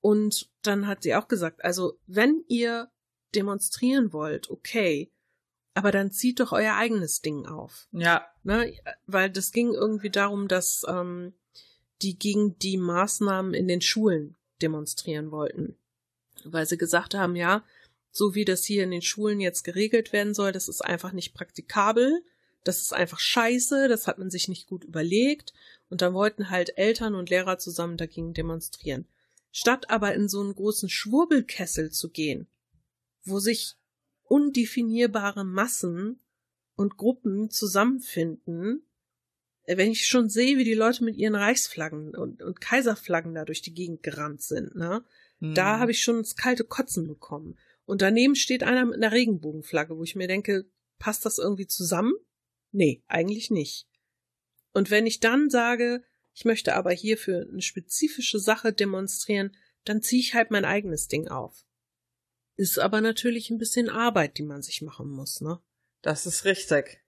Und 0.00 0.50
dann 0.62 0.86
hat 0.86 1.02
sie 1.02 1.14
auch 1.14 1.28
gesagt, 1.28 1.64
also 1.64 1.98
wenn 2.06 2.44
ihr 2.48 2.90
demonstrieren 3.34 4.12
wollt, 4.12 4.50
okay, 4.50 5.10
aber 5.74 5.90
dann 5.90 6.10
zieht 6.10 6.40
doch 6.40 6.52
euer 6.52 6.74
eigenes 6.74 7.22
Ding 7.22 7.46
auf. 7.46 7.88
Ja. 7.92 8.26
Ne? 8.42 8.74
Weil 9.06 9.30
das 9.30 9.52
ging 9.52 9.72
irgendwie 9.72 10.10
darum, 10.10 10.48
dass 10.48 10.84
ähm, 10.86 11.32
die 12.02 12.18
gegen 12.18 12.58
die 12.58 12.76
Maßnahmen 12.76 13.54
in 13.54 13.68
den 13.68 13.80
Schulen 13.80 14.36
demonstrieren 14.60 15.30
wollten. 15.30 15.76
Weil 16.44 16.66
sie 16.66 16.76
gesagt 16.76 17.14
haben, 17.14 17.36
ja, 17.36 17.64
so 18.12 18.34
wie 18.34 18.44
das 18.44 18.64
hier 18.64 18.84
in 18.84 18.90
den 18.90 19.02
Schulen 19.02 19.40
jetzt 19.40 19.64
geregelt 19.64 20.12
werden 20.12 20.34
soll, 20.34 20.52
das 20.52 20.68
ist 20.68 20.84
einfach 20.84 21.12
nicht 21.12 21.34
praktikabel. 21.34 22.22
Das 22.62 22.80
ist 22.80 22.92
einfach 22.92 23.18
scheiße, 23.18 23.88
das 23.88 24.06
hat 24.06 24.18
man 24.18 24.30
sich 24.30 24.46
nicht 24.46 24.68
gut 24.68 24.84
überlegt. 24.84 25.52
Und 25.88 26.00
dann 26.02 26.14
wollten 26.14 26.50
halt 26.50 26.78
Eltern 26.78 27.16
und 27.16 27.30
Lehrer 27.30 27.58
zusammen 27.58 27.96
dagegen 27.96 28.34
demonstrieren. 28.34 29.06
Statt 29.50 29.90
aber 29.90 30.14
in 30.14 30.28
so 30.28 30.40
einen 30.40 30.54
großen 30.54 30.88
Schwurbelkessel 30.88 31.90
zu 31.90 32.10
gehen, 32.10 32.46
wo 33.24 33.40
sich 33.40 33.74
undefinierbare 34.24 35.44
Massen 35.44 36.20
und 36.76 36.96
Gruppen 36.96 37.50
zusammenfinden, 37.50 38.82
wenn 39.66 39.90
ich 39.90 40.06
schon 40.06 40.28
sehe, 40.28 40.56
wie 40.58 40.64
die 40.64 40.74
Leute 40.74 41.04
mit 41.04 41.16
ihren 41.16 41.34
Reichsflaggen 41.34 42.14
und, 42.14 42.42
und 42.42 42.60
Kaiserflaggen 42.60 43.34
da 43.34 43.44
durch 43.44 43.62
die 43.62 43.74
Gegend 43.74 44.02
gerannt 44.02 44.42
sind, 44.42 44.74
ne? 44.74 45.04
Mhm. 45.38 45.54
Da 45.54 45.78
habe 45.78 45.90
ich 45.90 46.00
schon 46.00 46.18
das 46.18 46.36
kalte 46.36 46.64
Kotzen 46.64 47.06
bekommen. 47.06 47.58
Und 47.84 48.02
daneben 48.02 48.34
steht 48.34 48.62
einer 48.62 48.86
mit 48.86 48.96
einer 48.96 49.12
Regenbogenflagge, 49.12 49.96
wo 49.96 50.04
ich 50.04 50.16
mir 50.16 50.28
denke, 50.28 50.66
passt 50.98 51.24
das 51.24 51.38
irgendwie 51.38 51.66
zusammen? 51.66 52.14
Nee, 52.70 53.02
eigentlich 53.06 53.50
nicht. 53.50 53.88
Und 54.72 54.90
wenn 54.90 55.06
ich 55.06 55.20
dann 55.20 55.50
sage, 55.50 56.02
ich 56.34 56.44
möchte 56.44 56.74
aber 56.74 56.92
hier 56.92 57.18
für 57.18 57.46
eine 57.50 57.60
spezifische 57.60 58.38
Sache 58.38 58.72
demonstrieren, 58.72 59.54
dann 59.84 60.00
ziehe 60.00 60.20
ich 60.20 60.34
halt 60.34 60.50
mein 60.50 60.64
eigenes 60.64 61.08
Ding 61.08 61.28
auf. 61.28 61.66
Ist 62.56 62.78
aber 62.78 63.00
natürlich 63.00 63.50
ein 63.50 63.58
bisschen 63.58 63.88
Arbeit, 63.88 64.38
die 64.38 64.42
man 64.44 64.62
sich 64.62 64.82
machen 64.82 65.10
muss, 65.10 65.40
ne? 65.40 65.60
Das 66.00 66.26
ist 66.26 66.44
richtig. 66.44 67.02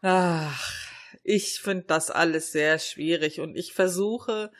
Ach, 0.00 0.92
ich 1.22 1.60
finde 1.60 1.84
das 1.84 2.10
alles 2.10 2.52
sehr 2.52 2.78
schwierig 2.78 3.40
und 3.40 3.56
ich 3.56 3.72
versuche, 3.74 4.50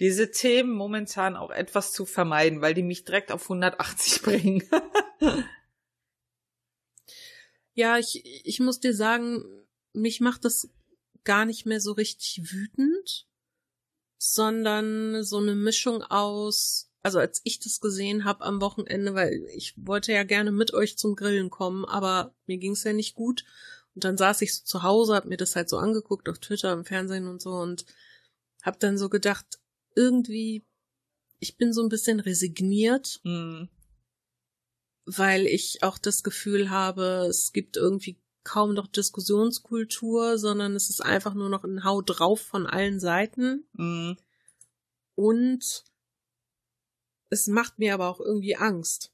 diese 0.00 0.30
Themen 0.30 0.72
momentan 0.72 1.36
auch 1.36 1.50
etwas 1.50 1.92
zu 1.92 2.06
vermeiden, 2.06 2.62
weil 2.62 2.74
die 2.74 2.82
mich 2.82 3.04
direkt 3.04 3.30
auf 3.30 3.42
180 3.44 4.22
bringen. 4.22 4.62
ja, 7.74 7.98
ich, 7.98 8.24
ich 8.44 8.60
muss 8.60 8.80
dir 8.80 8.94
sagen, 8.94 9.44
mich 9.92 10.20
macht 10.20 10.44
das 10.44 10.70
gar 11.24 11.44
nicht 11.44 11.66
mehr 11.66 11.80
so 11.80 11.92
richtig 11.92 12.50
wütend, 12.50 13.28
sondern 14.16 15.22
so 15.22 15.36
eine 15.36 15.54
Mischung 15.54 16.02
aus, 16.02 16.90
also 17.02 17.18
als 17.18 17.42
ich 17.44 17.60
das 17.60 17.80
gesehen 17.80 18.24
habe 18.24 18.44
am 18.44 18.60
Wochenende, 18.62 19.14
weil 19.14 19.46
ich 19.54 19.74
wollte 19.76 20.12
ja 20.12 20.24
gerne 20.24 20.50
mit 20.50 20.72
euch 20.72 20.96
zum 20.96 21.14
Grillen 21.14 21.50
kommen, 21.50 21.84
aber 21.84 22.34
mir 22.46 22.56
ging's 22.56 22.84
ja 22.84 22.94
nicht 22.94 23.14
gut. 23.14 23.44
Und 23.94 24.04
dann 24.04 24.16
saß 24.16 24.40
ich 24.42 24.54
so 24.54 24.64
zu 24.64 24.82
Hause, 24.82 25.14
hab 25.14 25.26
mir 25.26 25.36
das 25.36 25.56
halt 25.56 25.68
so 25.68 25.76
angeguckt 25.76 26.28
auf 26.28 26.38
Twitter, 26.38 26.72
im 26.72 26.84
Fernsehen 26.84 27.26
und 27.26 27.42
so 27.42 27.50
und 27.50 27.84
hab 28.62 28.78
dann 28.78 28.96
so 28.96 29.08
gedacht, 29.08 29.59
irgendwie, 29.94 30.64
ich 31.38 31.56
bin 31.56 31.72
so 31.72 31.82
ein 31.82 31.88
bisschen 31.88 32.20
resigniert, 32.20 33.20
mhm. 33.24 33.68
weil 35.04 35.46
ich 35.46 35.82
auch 35.82 35.98
das 35.98 36.22
Gefühl 36.22 36.70
habe, 36.70 37.26
es 37.28 37.52
gibt 37.52 37.76
irgendwie 37.76 38.20
kaum 38.42 38.74
noch 38.74 38.86
Diskussionskultur, 38.86 40.38
sondern 40.38 40.74
es 40.74 40.90
ist 40.90 41.02
einfach 41.02 41.34
nur 41.34 41.48
noch 41.48 41.64
ein 41.64 41.84
Hau 41.84 42.02
drauf 42.02 42.40
von 42.40 42.66
allen 42.66 43.00
Seiten. 43.00 43.66
Mhm. 43.72 44.16
Und 45.14 45.84
es 47.28 47.46
macht 47.46 47.78
mir 47.78 47.94
aber 47.94 48.08
auch 48.08 48.20
irgendwie 48.20 48.56
Angst. 48.56 49.12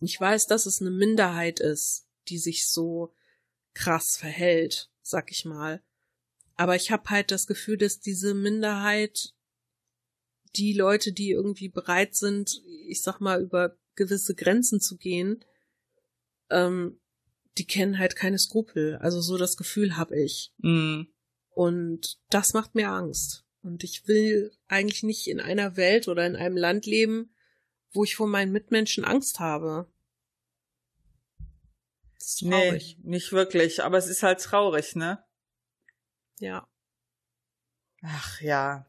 Ich 0.00 0.20
weiß, 0.20 0.46
dass 0.46 0.66
es 0.66 0.80
eine 0.80 0.90
Minderheit 0.90 1.60
ist, 1.60 2.06
die 2.28 2.38
sich 2.38 2.68
so 2.68 3.14
krass 3.74 4.16
verhält, 4.16 4.90
sag 5.02 5.30
ich 5.30 5.44
mal. 5.44 5.82
Aber 6.58 6.74
ich 6.74 6.90
habe 6.90 7.08
halt 7.08 7.30
das 7.30 7.46
Gefühl, 7.46 7.78
dass 7.78 8.00
diese 8.00 8.34
Minderheit 8.34 9.32
die 10.56 10.72
Leute, 10.72 11.12
die 11.12 11.30
irgendwie 11.30 11.68
bereit 11.68 12.16
sind, 12.16 12.60
ich 12.88 13.00
sag 13.00 13.20
mal, 13.20 13.40
über 13.40 13.78
gewisse 13.94 14.34
Grenzen 14.34 14.80
zu 14.80 14.96
gehen, 14.96 15.44
ähm, 16.50 17.00
die 17.58 17.64
kennen 17.64 18.00
halt 18.00 18.16
keine 18.16 18.40
Skrupel. 18.40 18.96
Also 18.96 19.20
so 19.20 19.38
das 19.38 19.56
Gefühl 19.56 19.96
habe 19.96 20.18
ich. 20.18 20.52
Mm. 20.58 21.02
Und 21.50 22.18
das 22.28 22.54
macht 22.54 22.74
mir 22.74 22.88
Angst. 22.88 23.44
Und 23.62 23.84
ich 23.84 24.08
will 24.08 24.50
eigentlich 24.66 25.04
nicht 25.04 25.28
in 25.28 25.38
einer 25.40 25.76
Welt 25.76 26.08
oder 26.08 26.26
in 26.26 26.34
einem 26.34 26.56
Land 26.56 26.86
leben, 26.86 27.32
wo 27.92 28.02
ich 28.02 28.16
vor 28.16 28.26
meinen 28.26 28.50
Mitmenschen 28.50 29.04
Angst 29.04 29.38
habe. 29.38 29.88
Das 32.18 32.30
ist 32.30 32.38
traurig. 32.40 32.98
Nee, 33.00 33.10
nicht 33.10 33.30
wirklich, 33.30 33.84
aber 33.84 33.98
es 33.98 34.08
ist 34.08 34.24
halt 34.24 34.40
traurig, 34.40 34.96
ne? 34.96 35.22
Ja. 36.40 36.68
Ach 38.02 38.40
ja. 38.40 38.86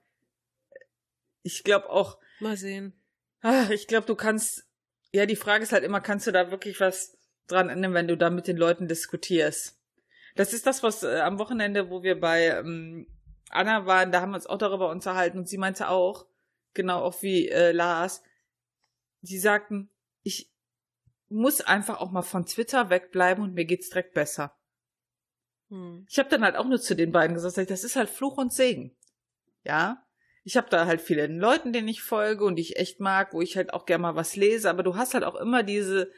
Ich 1.41 1.63
glaube 1.63 1.89
auch. 1.89 2.19
Mal 2.39 2.57
sehen. 2.57 2.93
Ach, 3.41 3.69
ich 3.69 3.87
glaube, 3.87 4.07
du 4.07 4.15
kannst. 4.15 4.65
Ja, 5.11 5.25
die 5.25 5.35
Frage 5.35 5.63
ist 5.63 5.71
halt 5.71 5.83
immer, 5.83 6.01
kannst 6.01 6.27
du 6.27 6.31
da 6.31 6.51
wirklich 6.51 6.79
was 6.79 7.17
dran 7.47 7.69
ändern, 7.69 7.93
wenn 7.93 8.07
du 8.07 8.15
da 8.15 8.29
mit 8.29 8.47
den 8.47 8.57
Leuten 8.57 8.87
diskutierst. 8.87 9.79
Das 10.35 10.53
ist 10.53 10.67
das, 10.67 10.83
was 10.83 11.03
äh, 11.03 11.21
am 11.21 11.39
Wochenende, 11.39 11.89
wo 11.89 12.03
wir 12.03 12.19
bei 12.19 12.47
ähm, 12.47 13.07
Anna 13.49 13.85
waren, 13.85 14.11
da 14.11 14.21
haben 14.21 14.31
wir 14.31 14.35
uns 14.35 14.45
auch 14.45 14.57
darüber 14.57 14.89
unterhalten 14.89 15.39
und 15.39 15.49
sie 15.49 15.57
meinte 15.57 15.89
auch, 15.89 16.27
genau 16.73 17.01
auch 17.01 17.21
wie 17.23 17.49
äh, 17.49 17.71
Lars, 17.71 18.21
sie 19.21 19.39
sagten, 19.39 19.89
ich 20.21 20.53
muss 21.29 21.61
einfach 21.61 21.99
auch 21.99 22.11
mal 22.11 22.21
von 22.21 22.45
Twitter 22.45 22.89
wegbleiben 22.89 23.43
und 23.43 23.53
mir 23.53 23.65
geht's 23.65 23.89
direkt 23.89 24.13
besser. 24.13 24.55
Hm. 25.69 26.05
Ich 26.09 26.19
habe 26.19 26.29
dann 26.29 26.43
halt 26.43 26.55
auch 26.55 26.65
nur 26.65 26.81
zu 26.81 26.95
den 26.95 27.11
beiden 27.11 27.35
gesagt, 27.35 27.69
das 27.69 27.83
ist 27.83 27.95
halt 27.95 28.09
Fluch 28.09 28.37
und 28.37 28.53
Segen. 28.53 28.95
Ja, 29.63 30.03
ich 30.43 30.57
habe 30.57 30.69
da 30.69 30.85
halt 30.85 31.01
viele 31.01 31.27
Leuten, 31.27 31.73
denen 31.73 31.87
ich 31.87 32.01
folge 32.01 32.43
und 32.45 32.55
die 32.55 32.63
ich 32.63 32.77
echt 32.77 32.99
mag, 32.99 33.33
wo 33.33 33.41
ich 33.41 33.57
halt 33.57 33.73
auch 33.73 33.85
gerne 33.85 34.01
mal 34.01 34.15
was 34.15 34.35
lese, 34.35 34.69
aber 34.69 34.83
du 34.83 34.95
hast 34.95 35.13
halt 35.13 35.23
auch 35.23 35.35
immer 35.35 35.63
diese 35.63 36.11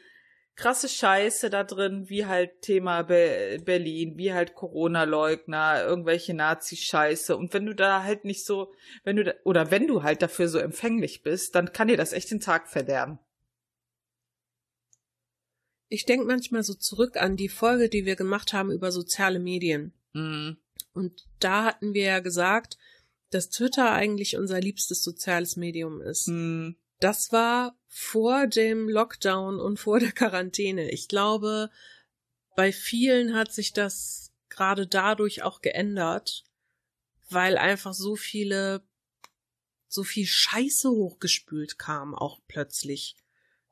krasse 0.54 0.88
Scheiße 0.88 1.50
da 1.50 1.64
drin, 1.64 2.08
wie 2.08 2.26
halt 2.26 2.62
Thema 2.62 3.02
Be 3.02 3.58
Berlin, 3.64 4.16
wie 4.16 4.32
halt 4.32 4.54
Corona-Leugner, 4.54 5.82
irgendwelche 5.84 6.34
Nazi-Scheiße. 6.34 7.36
Und 7.36 7.54
wenn 7.54 7.66
du 7.66 7.74
da 7.74 8.02
halt 8.02 8.24
nicht 8.24 8.44
so, 8.44 8.72
wenn 9.04 9.16
du 9.16 9.24
da, 9.24 9.32
oder 9.44 9.70
wenn 9.70 9.86
du 9.86 10.02
halt 10.02 10.22
dafür 10.22 10.48
so 10.48 10.58
empfänglich 10.58 11.22
bist, 11.22 11.54
dann 11.54 11.72
kann 11.72 11.88
dir 11.88 11.96
das 11.96 12.12
echt 12.12 12.30
den 12.30 12.40
Tag 12.40 12.68
verderben. 12.68 13.18
Ich 15.92 16.06
denke 16.06 16.24
manchmal 16.24 16.62
so 16.62 16.72
zurück 16.72 17.18
an 17.18 17.36
die 17.36 17.50
Folge, 17.50 17.90
die 17.90 18.06
wir 18.06 18.16
gemacht 18.16 18.54
haben 18.54 18.70
über 18.70 18.90
soziale 18.90 19.38
Medien. 19.38 19.92
Mhm. 20.14 20.56
Und 20.94 21.26
da 21.38 21.64
hatten 21.64 21.92
wir 21.92 22.04
ja 22.04 22.20
gesagt, 22.20 22.78
dass 23.28 23.50
Twitter 23.50 23.92
eigentlich 23.92 24.38
unser 24.38 24.58
liebstes 24.58 25.02
soziales 25.02 25.56
Medium 25.56 26.00
ist. 26.00 26.28
Mhm. 26.28 26.76
Das 26.98 27.30
war 27.30 27.76
vor 27.88 28.46
dem 28.46 28.88
Lockdown 28.88 29.60
und 29.60 29.78
vor 29.78 30.00
der 30.00 30.12
Quarantäne. 30.12 30.90
Ich 30.90 31.08
glaube, 31.08 31.68
bei 32.56 32.72
vielen 32.72 33.34
hat 33.34 33.52
sich 33.52 33.74
das 33.74 34.32
gerade 34.48 34.86
dadurch 34.86 35.42
auch 35.42 35.60
geändert, 35.60 36.44
weil 37.28 37.58
einfach 37.58 37.92
so 37.92 38.16
viele, 38.16 38.82
so 39.88 40.04
viel 40.04 40.24
Scheiße 40.24 40.88
hochgespült 40.88 41.78
kam, 41.78 42.14
auch 42.14 42.40
plötzlich. 42.48 43.14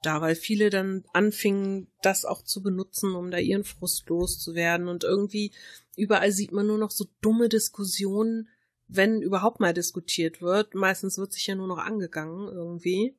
Da, 0.02 0.20
weil 0.20 0.34
viele 0.34 0.70
dann 0.70 1.04
anfingen, 1.12 1.88
das 2.02 2.24
auch 2.24 2.42
zu 2.42 2.62
benutzen, 2.62 3.14
um 3.14 3.30
da 3.30 3.38
ihren 3.38 3.64
Frust 3.64 4.08
loszuwerden. 4.08 4.88
Und 4.88 5.04
irgendwie 5.04 5.52
überall 5.96 6.32
sieht 6.32 6.52
man 6.52 6.66
nur 6.66 6.78
noch 6.78 6.90
so 6.90 7.06
dumme 7.20 7.48
Diskussionen, 7.48 8.48
wenn 8.88 9.20
überhaupt 9.20 9.60
mal 9.60 9.74
diskutiert 9.74 10.40
wird. 10.40 10.74
Meistens 10.74 11.18
wird 11.18 11.32
sich 11.32 11.46
ja 11.46 11.54
nur 11.54 11.68
noch 11.68 11.78
angegangen 11.78 12.48
irgendwie 12.48 13.14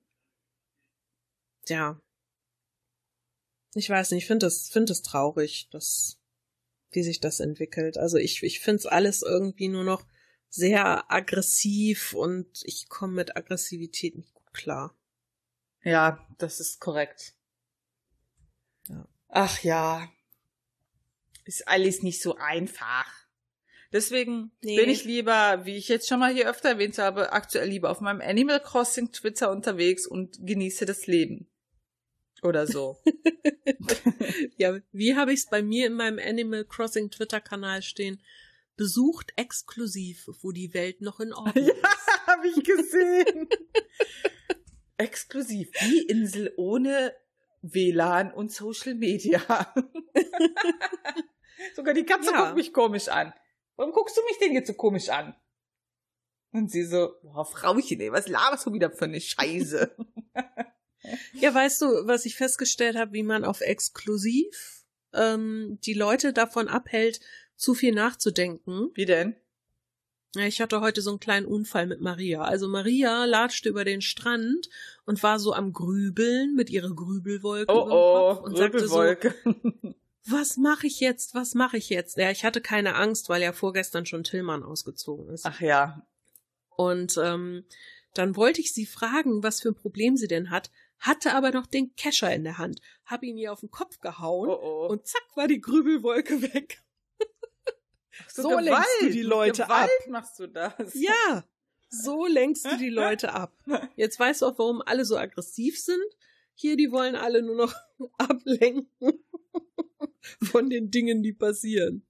ja. 1.67 2.01
Ich 3.73 3.89
weiß 3.89 4.11
nicht, 4.11 4.23
ich 4.23 4.27
finde 4.27 4.45
das, 4.47 4.69
finde 4.69 4.91
es 4.91 5.01
traurig, 5.01 5.69
dass, 5.71 6.17
wie 6.91 7.03
sich 7.03 7.19
das 7.19 7.39
entwickelt. 7.39 7.97
Also 7.97 8.17
ich, 8.17 8.43
ich 8.43 8.59
finde 8.59 8.79
es 8.79 8.85
alles 8.85 9.21
irgendwie 9.21 9.69
nur 9.69 9.83
noch 9.83 10.05
sehr 10.49 11.09
aggressiv 11.09 12.13
und 12.13 12.61
ich 12.63 12.89
komme 12.89 13.13
mit 13.13 13.37
Aggressivität 13.37 14.17
nicht 14.17 14.33
gut 14.33 14.53
klar. 14.53 14.93
Ja, 15.83 16.25
das 16.37 16.59
ist 16.59 16.79
korrekt. 16.79 17.33
Ja. 18.87 19.07
Ach 19.29 19.59
ja. 19.63 20.09
Ist 21.45 21.67
alles 21.67 22.03
nicht 22.03 22.21
so 22.21 22.35
einfach. 22.35 23.21
Deswegen 23.91 24.51
nee. 24.61 24.77
bin 24.77 24.89
ich 24.89 25.03
lieber, 25.03 25.65
wie 25.65 25.75
ich 25.75 25.89
jetzt 25.89 26.07
schon 26.07 26.19
mal 26.19 26.33
hier 26.33 26.49
öfter 26.49 26.69
erwähnt 26.69 26.97
habe, 26.97 27.33
aktuell 27.33 27.67
lieber 27.67 27.89
auf 27.89 27.99
meinem 27.99 28.21
Animal 28.21 28.61
Crossing 28.61 29.11
Twitter 29.11 29.51
unterwegs 29.51 30.07
und 30.07 30.37
genieße 30.45 30.85
das 30.85 31.07
Leben. 31.07 31.47
Oder 32.41 32.67
so. 32.67 32.97
ja, 34.57 34.79
wie 34.91 35.15
habe 35.15 35.33
ich 35.33 35.41
es 35.41 35.45
bei 35.47 35.61
mir 35.61 35.87
in 35.87 35.93
meinem 35.93 36.19
Animal 36.19 36.65
Crossing 36.65 37.11
Twitter-Kanal 37.11 37.81
stehen? 37.81 38.21
Besucht 38.77 39.33
exklusiv, 39.35 40.27
wo 40.41 40.51
die 40.51 40.73
Welt 40.73 41.01
noch 41.01 41.19
in 41.19 41.33
Ordnung 41.33 41.67
ist. 41.67 41.75
Ja, 41.83 42.27
habe 42.27 42.47
ich 42.47 42.63
gesehen. 42.63 43.49
exklusiv. 45.01 45.69
Die 45.81 46.07
Insel 46.07 46.53
ohne 46.57 47.13
WLAN 47.61 48.33
und 48.33 48.51
Social 48.51 48.95
Media. 48.95 49.39
Sogar 51.75 51.93
die 51.93 52.05
Katze 52.05 52.31
ja. 52.31 52.43
guckt 52.43 52.55
mich 52.55 52.73
komisch 52.73 53.07
an. 53.07 53.33
Warum 53.75 53.93
guckst 53.93 54.17
du 54.17 54.21
mich 54.23 54.37
denn 54.39 54.53
jetzt 54.53 54.67
so 54.67 54.73
komisch 54.73 55.09
an? 55.09 55.35
Und 56.51 56.69
sie 56.69 56.83
so, 56.83 57.13
boah, 57.23 57.45
Frauchen, 57.45 57.99
ey, 58.01 58.11
was 58.11 58.27
laberst 58.27 58.65
du 58.65 58.73
wieder 58.73 58.91
für 58.91 59.05
eine 59.05 59.21
Scheiße? 59.21 59.95
Ja, 61.33 61.51
weißt 61.51 61.81
du, 61.81 61.85
was 62.05 62.25
ich 62.25 62.35
festgestellt 62.35 62.95
habe, 62.95 63.13
wie 63.13 63.23
man 63.23 63.43
auf 63.43 63.61
exklusiv 63.61 64.85
ähm, 65.13 65.79
die 65.83 65.95
Leute 65.95 66.31
davon 66.31 66.67
abhält, 66.67 67.19
zu 67.55 67.73
viel 67.73 67.93
nachzudenken. 67.93 68.91
Wie 68.93 69.05
denn? 69.05 69.35
Ja, 70.35 70.45
ich 70.45 70.61
hatte 70.61 70.79
heute 70.79 71.01
so 71.01 71.09
einen 71.09 71.19
kleinen 71.19 71.45
Unfall 71.45 71.87
mit 71.87 71.99
Maria. 71.99 72.41
Also 72.43 72.69
Maria 72.69 73.25
latschte 73.25 73.67
über 73.67 73.83
den 73.83 74.01
Strand 74.01 74.69
und 75.05 75.21
war 75.23 75.39
so 75.39 75.53
am 75.53 75.73
Grübeln 75.73 76.55
mit 76.55 76.69
ihrer 76.69 76.93
Grübelwolke 76.93 77.73
Oh 77.73 77.87
oh, 77.89 78.41
und 78.41 78.57
sagte 78.57 78.87
so, 78.87 78.97
was 80.25 80.55
mache 80.55 80.87
ich 80.87 81.01
jetzt, 81.01 81.35
was 81.35 81.53
mache 81.53 81.75
ich 81.77 81.89
jetzt? 81.89 82.15
Ja, 82.15 82.31
ich 82.31 82.45
hatte 82.45 82.61
keine 82.61 82.95
Angst, 82.95 83.27
weil 83.27 83.41
ja 83.41 83.51
vorgestern 83.51 84.05
schon 84.05 84.23
Tillmann 84.23 84.63
ausgezogen 84.63 85.27
ist. 85.29 85.45
Ach 85.45 85.59
ja. 85.59 86.07
Und 86.69 87.17
ähm, 87.21 87.65
dann 88.13 88.37
wollte 88.37 88.61
ich 88.61 88.73
sie 88.73 88.85
fragen, 88.85 89.43
was 89.43 89.61
für 89.61 89.69
ein 89.69 89.75
Problem 89.75 90.15
sie 90.15 90.27
denn 90.27 90.49
hat, 90.49 90.71
hatte 90.99 91.33
aber 91.33 91.51
noch 91.51 91.65
den 91.65 91.93
Kescher 91.95 92.33
in 92.33 92.43
der 92.43 92.57
Hand, 92.57 92.79
hab 93.05 93.23
ihn 93.23 93.37
ihr 93.37 93.51
auf 93.51 93.59
den 93.59 93.71
Kopf 93.71 93.99
gehauen 93.99 94.49
Oh 94.49 94.59
oh. 94.61 94.87
und 94.87 95.05
zack 95.07 95.23
war 95.35 95.47
die 95.47 95.59
Grübelwolke 95.59 96.41
weg. 96.53 96.81
Ach 98.19 98.29
so 98.29 98.59
lenkst 98.59 99.01
du 99.01 99.09
die 99.09 99.21
Leute 99.21 99.63
Gewalt 99.63 99.89
ab. 99.89 100.09
machst 100.09 100.39
du 100.39 100.47
das. 100.47 100.93
Ja, 100.93 101.43
so 101.89 102.25
lenkst 102.25 102.65
du 102.65 102.77
die 102.77 102.89
Leute 102.89 103.33
ab. 103.33 103.53
Jetzt 103.95 104.19
weißt 104.19 104.41
du 104.41 104.47
auch, 104.47 104.57
warum 104.57 104.81
alle 104.81 105.05
so 105.05 105.17
aggressiv 105.17 105.79
sind. 105.79 106.03
Hier, 106.53 106.77
die 106.77 106.91
wollen 106.91 107.15
alle 107.15 107.41
nur 107.41 107.55
noch 107.55 107.73
ablenken 108.17 109.23
von 110.43 110.69
den 110.69 110.91
Dingen, 110.91 111.23
die 111.23 111.33
passieren. 111.33 112.05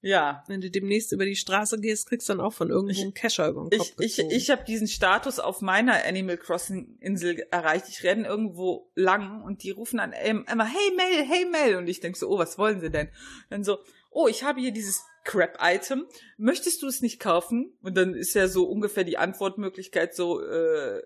Ja. 0.00 0.44
Wenn 0.48 0.60
du 0.60 0.70
demnächst 0.70 1.12
über 1.12 1.24
die 1.24 1.34
Straße 1.34 1.80
gehst, 1.80 2.06
kriegst 2.06 2.28
du 2.28 2.34
dann 2.34 2.42
auch 2.42 2.52
von 2.52 2.68
irgendwo 2.68 3.00
einen 3.00 3.14
Kescher 3.14 3.48
über 3.48 3.66
den 3.66 3.78
Kopf 3.78 3.94
Ich, 3.98 4.04
ich, 4.04 4.16
gezogen. 4.16 4.34
ich 4.36 4.50
habe 4.50 4.64
diesen 4.64 4.86
Status 4.86 5.38
auf 5.38 5.62
meiner 5.62 6.04
Animal 6.04 6.36
Crossing 6.36 6.98
Insel 7.00 7.46
erreicht. 7.50 7.86
Ich 7.88 8.04
renne 8.04 8.26
irgendwo 8.28 8.90
lang 8.94 9.42
und 9.42 9.62
die 9.62 9.70
rufen 9.70 9.96
dann 9.96 10.12
immer, 10.12 10.66
hey 10.66 10.92
Mel, 10.94 11.24
hey 11.26 11.46
Mel. 11.46 11.76
Und 11.76 11.88
ich 11.88 12.00
denk 12.00 12.18
so, 12.18 12.28
oh, 12.28 12.38
was 12.38 12.58
wollen 12.58 12.80
sie 12.80 12.90
denn? 12.90 13.08
Dann 13.48 13.64
so, 13.64 13.78
oh, 14.14 14.28
ich 14.28 14.42
habe 14.44 14.60
hier 14.60 14.72
dieses 14.72 15.04
Crap-Item. 15.24 16.06
Möchtest 16.38 16.82
du 16.82 16.86
es 16.86 17.00
nicht 17.02 17.20
kaufen? 17.20 17.76
Und 17.82 17.96
dann 17.96 18.14
ist 18.14 18.34
ja 18.34 18.48
so 18.48 18.64
ungefähr 18.64 19.04
die 19.04 19.18
Antwortmöglichkeit 19.18 20.14
so, 20.14 20.40
äh, 20.40 21.02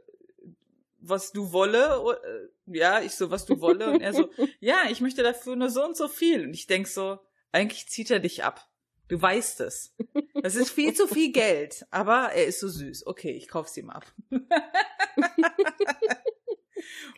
was 1.00 1.32
du 1.32 1.52
wolle. 1.52 2.18
Äh, 2.22 2.48
Ja, 2.78 3.00
ich 3.00 3.12
so, 3.12 3.30
was 3.30 3.46
du 3.46 3.60
wolle. 3.60 3.90
Und 3.90 4.00
er 4.00 4.12
so, 4.12 4.28
ja, 4.60 4.82
ich 4.90 5.00
möchte 5.00 5.22
dafür 5.22 5.56
nur 5.56 5.70
so 5.70 5.84
und 5.84 5.96
so 5.96 6.08
viel. 6.08 6.44
Und 6.44 6.54
ich 6.54 6.66
denk 6.66 6.86
so, 6.86 7.18
eigentlich 7.52 7.88
zieht 7.88 8.10
er 8.10 8.20
dich 8.20 8.44
ab. 8.44 8.68
Du 9.08 9.20
weißt 9.20 9.60
es. 9.62 9.94
Das 10.42 10.54
ist 10.54 10.70
viel 10.70 10.92
zu 10.92 11.06
viel 11.06 11.32
Geld, 11.32 11.86
aber 11.90 12.32
er 12.34 12.44
ist 12.44 12.60
so 12.60 12.68
süß. 12.68 13.06
Okay, 13.06 13.30
ich 13.30 13.48
kauf's 13.48 13.76
ihm 13.78 13.88
ab. 13.88 14.04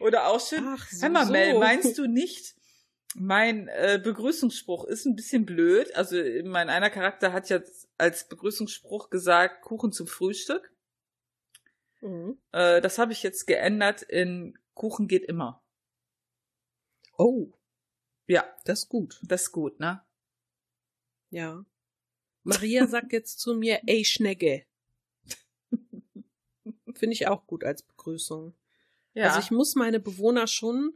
Oder 0.01 0.29
auch 0.29 0.41
schön. 0.41 0.65
Ach, 0.65 0.89
so, 0.89 1.03
Hör 1.03 1.11
mal. 1.11 1.27
Mel, 1.27 1.59
meinst 1.59 1.99
du 1.99 2.07
nicht, 2.07 2.55
mein 3.15 3.69
äh, 3.69 4.01
Begrüßungsspruch 4.03 4.85
ist 4.85 5.05
ein 5.05 5.17
bisschen 5.17 5.45
blöd? 5.45 5.95
Also 5.97 6.17
mein 6.45 6.69
einer 6.69 6.91
Charakter 6.91 7.33
hat 7.33 7.49
jetzt 7.49 7.89
als 7.99 8.29
Begrüßungsspruch 8.29 9.11
gesagt, 9.11 9.63
Kuchen 9.63 9.93
zum 9.93 10.07
Frühstück. 10.07 10.73
Mhm. 12.01 12.39
Äh, 12.53 12.81
das 12.81 12.99
habe 12.99 13.13
ich 13.13 13.23
jetzt 13.23 13.47
geändert 13.47 14.03
in 14.03 14.59
Kuchen 14.75 15.09
geht 15.09 15.25
immer. 15.25 15.63
Oh, 17.19 17.53
Ja, 18.27 18.45
das 18.65 18.81
ist 18.85 18.89
gut. 18.89 19.21
das 19.23 19.43
ist 19.43 19.53
gut, 19.53 19.79
ne? 19.81 20.03
Ja. 21.31 21.65
Maria 22.45 22.87
sagt 22.87 23.13
jetzt 23.13 23.39
zu 23.41 23.55
mir, 23.55 23.83
ey 23.87 24.05
Schnecke. 24.05 24.65
Finde 26.95 27.13
ich 27.13 27.27
auch 27.27 27.47
gut 27.47 27.65
als 27.65 27.83
Begrüßung. 27.83 28.55
Ja. 29.13 29.27
Also 29.27 29.41
ich 29.41 29.51
muss 29.51 29.75
meine 29.75 30.01
Bewohner 30.01 30.47
schon 30.47 30.95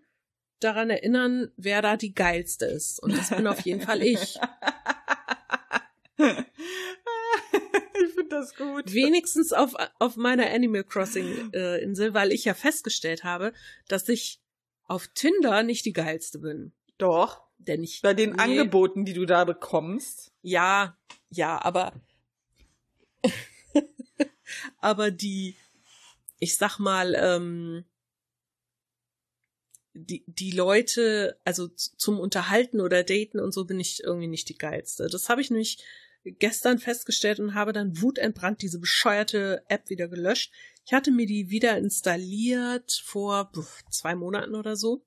daran 0.64 0.90
erinnern, 0.90 1.50
wer 1.56 1.82
da 1.82 1.96
die 1.96 2.14
geilste 2.14 2.66
ist. 2.66 2.98
Und 3.00 3.16
das 3.16 3.30
bin 3.30 3.46
auf 3.46 3.60
jeden 3.60 3.80
Fall 3.80 4.02
ich. 4.02 4.38
ich 6.16 8.14
finde 8.14 8.28
das 8.30 8.56
gut. 8.56 8.92
Wenigstens 8.92 9.52
auf, 9.52 9.74
auf 9.98 10.16
meiner 10.16 10.50
Animal 10.50 10.84
Crossing 10.84 11.52
äh, 11.52 11.82
Insel, 11.82 12.14
weil 12.14 12.32
ich 12.32 12.44
ja 12.44 12.54
festgestellt 12.54 13.24
habe, 13.24 13.52
dass 13.88 14.08
ich 14.08 14.40
auf 14.86 15.08
Tinder 15.08 15.62
nicht 15.62 15.84
die 15.84 15.92
geilste 15.92 16.38
bin. 16.38 16.72
Doch. 16.98 17.44
Denn 17.58 17.82
ich. 17.82 18.02
Bei 18.02 18.14
den 18.14 18.30
nee, 18.30 18.42
Angeboten, 18.42 19.04
die 19.04 19.14
du 19.14 19.26
da 19.26 19.44
bekommst. 19.44 20.32
Ja, 20.42 20.98
ja, 21.30 21.62
aber. 21.62 21.92
aber 24.78 25.10
die, 25.10 25.56
ich 26.38 26.56
sag 26.58 26.78
mal, 26.78 27.14
ähm, 27.18 27.84
die, 29.94 30.24
die 30.26 30.50
Leute, 30.50 31.38
also 31.44 31.68
zum 31.68 32.18
Unterhalten 32.18 32.80
oder 32.80 33.04
Daten 33.04 33.38
und 33.38 33.52
so 33.52 33.64
bin 33.64 33.78
ich 33.80 34.02
irgendwie 34.02 34.26
nicht 34.26 34.48
die 34.48 34.58
geilste. 34.58 35.06
Das 35.06 35.28
habe 35.28 35.40
ich 35.40 35.50
nämlich 35.50 35.78
gestern 36.24 36.78
festgestellt 36.78 37.38
und 37.38 37.54
habe 37.54 37.72
dann 37.72 38.00
wutentbrannt 38.00 38.60
diese 38.62 38.80
bescheuerte 38.80 39.62
App 39.68 39.88
wieder 39.90 40.08
gelöscht. 40.08 40.52
Ich 40.84 40.92
hatte 40.92 41.10
mir 41.10 41.26
die 41.26 41.50
wieder 41.50 41.78
installiert 41.78 43.02
vor 43.04 43.52
zwei 43.90 44.14
Monaten 44.14 44.54
oder 44.54 44.76
so. 44.76 45.04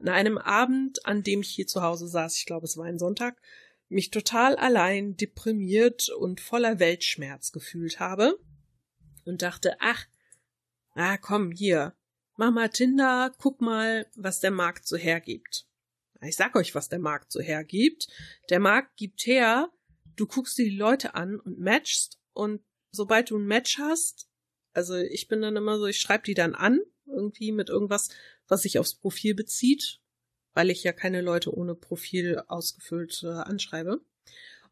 An 0.00 0.08
einem 0.08 0.38
Abend, 0.38 1.06
an 1.06 1.22
dem 1.22 1.40
ich 1.40 1.50
hier 1.50 1.66
zu 1.66 1.82
Hause 1.82 2.08
saß, 2.08 2.36
ich 2.36 2.46
glaube, 2.46 2.64
es 2.66 2.76
war 2.76 2.86
ein 2.86 2.98
Sonntag, 2.98 3.40
mich 3.88 4.10
total 4.10 4.56
allein, 4.56 5.16
deprimiert 5.16 6.08
und 6.08 6.40
voller 6.40 6.80
Weltschmerz 6.80 7.52
gefühlt 7.52 8.00
habe 8.00 8.38
und 9.24 9.42
dachte, 9.42 9.76
ach, 9.78 10.06
ah, 10.94 11.16
komm, 11.18 11.52
hier, 11.52 11.94
mach 12.36 12.52
mal 12.52 12.68
Tinder, 12.68 13.32
guck 13.38 13.60
mal, 13.60 14.06
was 14.16 14.40
der 14.40 14.50
Markt 14.50 14.86
so 14.86 14.96
hergibt. 14.96 15.66
Ich 16.22 16.36
sag 16.36 16.56
euch, 16.56 16.74
was 16.74 16.88
der 16.88 16.98
Markt 16.98 17.32
so 17.32 17.40
hergibt. 17.40 18.08
Der 18.50 18.60
Markt 18.60 18.96
gibt 18.96 19.26
her, 19.26 19.70
du 20.16 20.26
guckst 20.26 20.56
dir 20.58 20.64
die 20.64 20.76
Leute 20.76 21.14
an 21.14 21.38
und 21.40 21.58
matchst 21.58 22.18
und 22.32 22.62
sobald 22.90 23.30
du 23.30 23.38
ein 23.38 23.46
Match 23.46 23.78
hast, 23.78 24.28
also 24.72 24.96
ich 24.96 25.28
bin 25.28 25.42
dann 25.42 25.56
immer 25.56 25.78
so, 25.78 25.86
ich 25.86 25.98
schreibe 25.98 26.24
die 26.24 26.34
dann 26.34 26.54
an, 26.54 26.80
irgendwie 27.06 27.52
mit 27.52 27.68
irgendwas, 27.68 28.08
was 28.48 28.62
sich 28.62 28.78
aufs 28.78 28.94
Profil 28.94 29.34
bezieht, 29.34 30.00
weil 30.52 30.70
ich 30.70 30.82
ja 30.84 30.92
keine 30.92 31.20
Leute 31.20 31.54
ohne 31.54 31.74
Profil 31.74 32.42
ausgefüllt 32.48 33.22
äh, 33.22 33.28
anschreibe. 33.28 34.00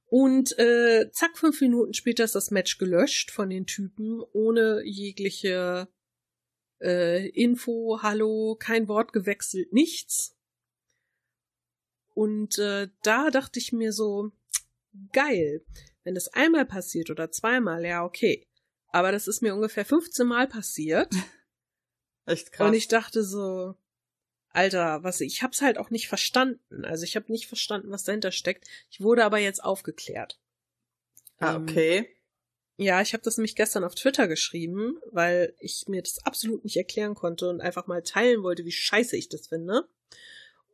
Und 0.07 0.59
äh, 0.59 1.11
zack, 1.11 1.39
fünf 1.39 1.61
Minuten 1.61 1.95
später 1.95 2.25
ist 2.25 2.35
das 2.35 2.51
Match 2.51 2.79
gelöscht 2.79 3.31
von 3.31 3.49
den 3.49 3.67
Typen, 3.67 4.21
ohne 4.33 4.83
jegliche 4.85 5.89
äh, 6.83 7.29
Info, 7.29 8.01
Hallo, 8.03 8.57
kein 8.59 8.89
Wort 8.89 9.13
gewechselt, 9.13 9.73
nichts. 9.73 10.37
Und 12.15 12.59
äh, 12.59 12.89
da 13.03 13.31
dachte 13.31 13.59
ich 13.59 13.73
mir 13.73 13.93
so, 13.93 14.33
geil, 15.13 15.65
wenn 16.05 16.15
das 16.15 16.29
einmal 16.29 16.67
passiert 16.67 17.11
oder 17.11 17.31
zweimal, 17.31 17.85
ja, 17.85 18.05
okay. 18.05 18.47
Aber 18.89 19.13
das 19.13 19.29
ist 19.29 19.41
mir 19.41 19.55
ungefähr 19.55 19.85
15 19.85 20.27
Mal 20.27 20.47
passiert. 20.47 21.13
Echt 22.27 22.53
krass. 22.53 22.69
Und 22.69 22.75
ich 22.75 22.89
dachte 22.89 23.25
so, 23.25 23.75
Alter, 24.51 25.03
was 25.03 25.21
ich 25.23 25.43
hab's 25.43 25.63
halt 25.63 25.79
auch 25.79 25.91
nicht 25.91 26.09
verstanden. 26.09 26.85
Also 26.85 27.05
ich 27.05 27.17
habe 27.17 27.33
nicht 27.33 27.47
verstanden, 27.47 27.91
was 27.91 28.05
dahinter 28.05 28.33
steckt. 28.33 28.69
Ich 28.91 29.01
wurde 29.01 29.25
aber 29.25 29.39
jetzt 29.39 29.65
aufgeklärt. 29.65 30.39
ah, 31.39 31.57
Ähm, 31.57 31.63
okay. 31.63 32.12
Ja, 32.83 33.01
ich 33.01 33.13
habe 33.13 33.23
das 33.23 33.37
nämlich 33.37 33.55
gestern 33.55 33.85
auf 33.85 33.95
Twitter 33.95 34.29
geschrieben, 34.29 34.99
weil 35.11 35.55
ich 35.59 35.85
mir 35.89 36.03
das 36.03 36.25
absolut 36.25 36.65
nicht 36.65 36.77
erklären 36.77 37.15
konnte 37.15 37.49
und 37.49 37.61
einfach 37.61 37.87
mal 37.87 38.03
teilen 38.03 38.43
wollte, 38.43 38.65
wie 38.65 38.73
scheiße 38.73 39.17
ich 39.17 39.29
das 39.29 39.47
finde. 39.47 39.89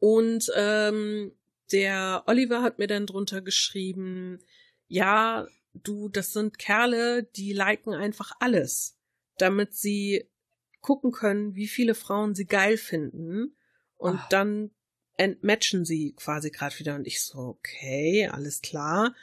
Und 0.01 0.51
ähm, 0.57 1.33
der 1.73 2.25
Oliver 2.27 2.63
hat 2.63 2.79
mir 2.79 2.87
dann 2.87 3.07
drunter 3.07 3.43
geschrieben, 3.43 4.39
ja, 4.87 5.47
du, 5.75 6.09
das 6.09 6.33
sind 6.33 6.59
Kerle, 6.59 7.25
die 7.25 7.53
liken 7.53 7.95
einfach 7.95 8.33
alles, 8.41 8.97
damit 9.37 9.75
sie 9.75 10.29
gucken 10.81 11.13
können, 11.13 11.55
wie 11.55 11.69
viele 11.69 11.95
Frauen 11.95 12.35
sie 12.35 12.47
geil 12.47 12.77
finden. 12.77 13.57
Und 13.97 14.19
Ach. 14.21 14.29
dann 14.29 14.71
entmatchen 15.17 15.85
sie 15.85 16.15
quasi 16.17 16.51
gerade 16.51 16.79
wieder. 16.79 16.95
Und 16.95 17.07
ich 17.07 17.21
so, 17.21 17.39
okay, 17.39 18.29
alles 18.33 18.63
klar. 18.63 19.15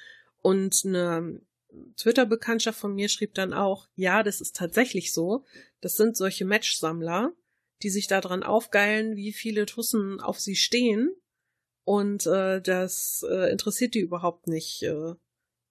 Und 0.42 0.84
eine 0.86 1.42
Twitter-Bekanntschaft 1.98 2.80
von 2.80 2.94
mir 2.94 3.10
schrieb 3.10 3.34
dann 3.34 3.54
auch, 3.54 3.88
ja, 3.96 4.24
das 4.24 4.42
ist 4.42 4.56
tatsächlich 4.56 5.14
so. 5.14 5.46
Das 5.82 5.96
sind 5.96 6.18
solche 6.18 6.46
Match-Sammler, 6.46 7.34
die 7.82 7.90
sich 7.90 8.08
daran 8.08 8.44
aufgeilen, 8.44 9.16
wie 9.16 9.34
viele 9.34 9.66
Tussen 9.66 10.20
auf 10.20 10.40
sie 10.40 10.56
stehen. 10.56 11.14
Und 11.84 12.26
äh, 12.26 12.62
das 12.62 13.26
äh, 13.30 13.52
interessiert 13.52 13.94
die 13.94 14.00
überhaupt 14.00 14.48
nicht, 14.48 14.84
äh, 14.84 15.14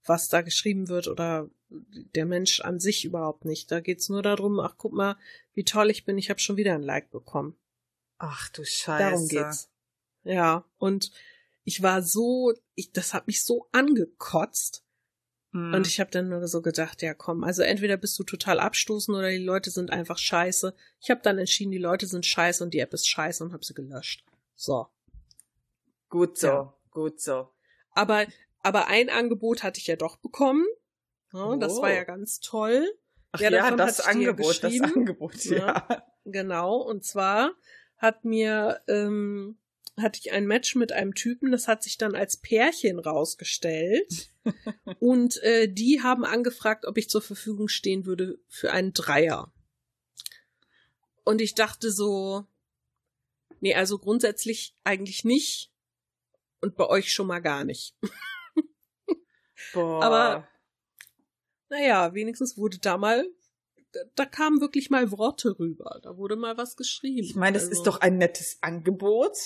was 0.05 0.29
da 0.29 0.43
geschrieben 0.43 0.89
wird 0.89 1.09
oder 1.09 1.51
der 1.69 2.27
Mensch 2.27 2.61
an 2.61 2.79
sich 2.79 3.05
überhaupt 3.05 3.45
nicht. 3.45 3.71
Da 3.71 3.81
geht's 3.81 4.09
nur 4.09 4.23
darum, 4.23 4.61
ach 4.61 4.77
guck 4.79 4.93
mal, 4.93 5.17
wie 5.55 5.65
toll 5.65 5.91
ich 5.91 6.05
bin, 6.05 6.19
ich 6.19 6.31
habe 6.31 6.41
schon 6.41 6.57
wieder 6.57 6.75
ein 6.75 6.83
Like 6.83 7.11
bekommen. 7.11 7.57
Ach 8.19 8.49
du 8.51 8.65
Scheiße. 8.65 9.03
Darum 9.03 9.29
geht's. 9.29 9.71
Ja, 10.23 10.65
und 10.79 11.11
ich 11.65 11.83
war 11.83 12.03
so, 12.03 12.53
ich, 12.75 12.93
das 12.93 13.13
hat 13.15 13.27
mich 13.27 13.43
so 13.45 13.69
angekotzt, 13.73 14.84
Mhm. 15.55 15.73
Und 15.73 15.87
ich 15.87 16.01
habe 16.01 16.11
dann 16.11 16.29
nur 16.29 16.47
so 16.49 16.63
gedacht, 16.63 17.01
ja 17.01 17.15
komm, 17.15 17.45
also 17.45 17.63
entweder 17.63 17.97
bist 17.97 18.19
du 18.19 18.25
total 18.25 18.59
abstoßend 18.59 19.17
oder 19.17 19.31
die 19.31 19.39
Leute 19.39 19.71
sind 19.71 19.93
einfach 19.93 20.19
scheiße. 20.19 20.75
Ich 21.01 21.11
habe 21.11 21.21
dann 21.23 21.39
entschieden, 21.39 21.71
die 21.71 21.79
Leute 21.79 22.09
sind 22.09 22.27
scheiße 22.27 22.65
und 22.65 22.75
die 22.75 22.81
App 22.81 22.93
ist 22.93 23.09
scheiße 23.09 23.45
und 23.45 23.53
habe 23.53 23.65
sie 23.65 23.73
gelöscht. 23.73 24.25
So. 24.57 24.89
Gut 26.09 26.39
so, 26.39 26.47
ja. 26.49 26.75
gut 26.91 27.21
so. 27.21 27.51
Aber, 27.93 28.27
aber 28.63 28.89
ein 28.89 29.09
Angebot 29.09 29.63
hatte 29.63 29.79
ich 29.79 29.87
ja 29.87 29.95
doch 29.95 30.17
bekommen. 30.17 30.67
Ja, 31.33 31.47
oh. 31.47 31.57
Das 31.57 31.81
war 31.81 31.93
ja 31.93 32.03
ganz 32.03 32.41
toll. 32.41 32.93
Ach 33.31 33.41
ja, 33.41 33.51
ja 33.51 33.71
das 33.77 34.01
Angebot, 34.01 34.61
das 34.61 34.81
Angebot, 34.81 35.45
ja. 35.45 35.87
ja. 35.89 36.03
Genau, 36.25 36.79
und 36.79 37.05
zwar 37.05 37.53
hat 37.99 38.25
mir 38.25 38.81
ähm, 38.89 39.57
hatte 39.97 40.19
ich 40.21 40.33
ein 40.33 40.47
Match 40.47 40.75
mit 40.75 40.93
einem 40.93 41.15
Typen, 41.15 41.53
das 41.53 41.69
hat 41.69 41.83
sich 41.83 41.99
dann 41.99 42.15
als 42.15 42.37
Pärchen 42.37 42.99
rausgestellt. 42.99 44.31
und 45.01 45.43
äh, 45.43 45.69
die 45.69 46.03
haben 46.03 46.25
angefragt, 46.25 46.87
ob 46.87 46.99
ich 46.99 47.09
zur 47.09 47.23
Verfügung 47.23 47.69
stehen 47.69 48.05
würde 48.05 48.39
für 48.49 48.73
einen 48.73 48.93
Dreier. 48.93 49.53
Und 51.25 51.41
ich 51.41 51.55
dachte 51.55 51.91
so, 51.91 52.47
nee, 53.61 53.75
also 53.75 53.99
grundsätzlich 53.99 54.77
eigentlich 54.85 55.25
nicht. 55.25 55.71
Und 56.61 56.77
bei 56.77 56.87
euch 56.87 57.13
schon 57.13 57.27
mal 57.27 57.41
gar 57.41 57.65
nicht. 57.65 57.97
Boah. 59.73 60.03
Aber 60.03 60.49
naja, 61.69 62.15
wenigstens 62.15 62.57
wurde 62.57 62.79
da 62.79 62.97
mal 62.97 63.27
da 64.15 64.27
kamen 64.27 64.61
wirklich 64.61 64.91
mal 64.91 65.11
Worte 65.11 65.59
rüber. 65.59 66.01
Da 66.03 66.17
wurde 66.17 66.37
mal 66.37 66.57
was 66.57 66.77
geschrieben. 66.77 67.25
Ich 67.25 67.35
meine, 67.35 67.55
das 67.55 67.65
also. 67.65 67.75
ist 67.75 67.87
doch 67.87 68.01
ein 68.01 68.19
nettes 68.19 68.59
Angebot. 68.61 69.37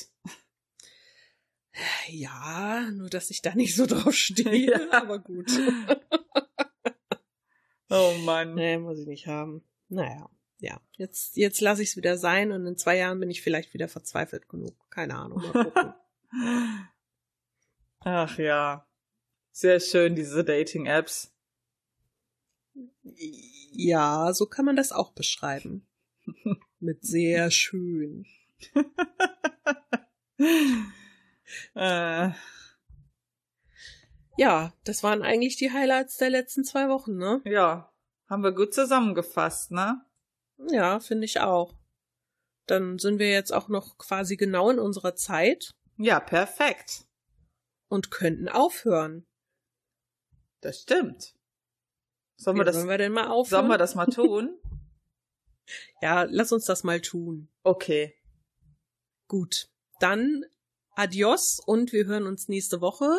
Ja, 2.08 2.90
nur 2.90 3.08
dass 3.08 3.30
ich 3.30 3.42
da 3.42 3.54
nicht 3.54 3.76
so 3.76 3.86
drauf 3.86 4.14
stehe, 4.14 4.72
ja. 4.90 5.02
aber 5.02 5.18
gut. 5.18 5.50
oh 7.90 8.14
Mann. 8.24 8.54
Nee, 8.54 8.78
muss 8.78 8.98
ich 8.98 9.06
nicht 9.06 9.26
haben. 9.26 9.62
Naja, 9.88 10.28
ja. 10.58 10.80
Jetzt, 10.96 11.36
jetzt 11.36 11.60
lasse 11.60 11.82
ich 11.82 11.90
es 11.90 11.96
wieder 11.96 12.18
sein 12.18 12.52
und 12.52 12.66
in 12.66 12.76
zwei 12.76 12.96
Jahren 12.96 13.20
bin 13.20 13.30
ich 13.30 13.42
vielleicht 13.42 13.74
wieder 13.74 13.88
verzweifelt 13.88 14.48
genug. 14.48 14.74
Keine 14.90 15.16
Ahnung. 15.16 15.42
Ach 18.00 18.38
ja. 18.38 18.86
Sehr 19.52 19.80
schön, 19.80 20.14
diese 20.14 20.44
Dating-Apps. 20.44 21.34
Ja, 23.80 24.32
so 24.32 24.46
kann 24.46 24.64
man 24.64 24.74
das 24.74 24.90
auch 24.90 25.12
beschreiben. 25.12 25.86
Mit 26.80 27.04
sehr 27.04 27.52
schön. 27.52 28.26
äh. 31.76 32.30
Ja, 34.36 34.72
das 34.82 35.04
waren 35.04 35.22
eigentlich 35.22 35.54
die 35.58 35.70
Highlights 35.70 36.16
der 36.16 36.30
letzten 36.30 36.64
zwei 36.64 36.88
Wochen, 36.88 37.18
ne? 37.18 37.40
Ja, 37.44 37.92
haben 38.28 38.42
wir 38.42 38.50
gut 38.50 38.74
zusammengefasst, 38.74 39.70
ne? 39.70 40.04
Ja, 40.72 40.98
finde 40.98 41.26
ich 41.26 41.38
auch. 41.38 41.72
Dann 42.66 42.98
sind 42.98 43.20
wir 43.20 43.30
jetzt 43.30 43.52
auch 43.52 43.68
noch 43.68 43.96
quasi 43.96 44.36
genau 44.36 44.70
in 44.70 44.80
unserer 44.80 45.14
Zeit. 45.14 45.70
Ja, 45.98 46.18
perfekt. 46.18 47.06
Und 47.86 48.10
könnten 48.10 48.48
aufhören. 48.48 49.24
Das 50.62 50.80
stimmt. 50.82 51.37
Sollen 52.38 52.56
wir, 52.56 52.64
das, 52.64 52.76
sollen 52.76 52.88
wir 52.88 52.98
denn 52.98 53.12
mal 53.12 53.26
aufhören? 53.26 53.62
Sollen 53.62 53.68
wir 53.68 53.78
das 53.78 53.96
mal 53.96 54.06
tun? 54.06 54.56
ja, 56.02 56.22
lass 56.22 56.52
uns 56.52 56.64
das 56.64 56.84
mal 56.84 57.00
tun. 57.00 57.48
Okay. 57.64 58.14
Gut. 59.26 59.68
Dann 59.98 60.44
adios 60.94 61.60
und 61.66 61.92
wir 61.92 62.06
hören 62.06 62.26
uns 62.26 62.48
nächste 62.48 62.80
Woche 62.80 63.10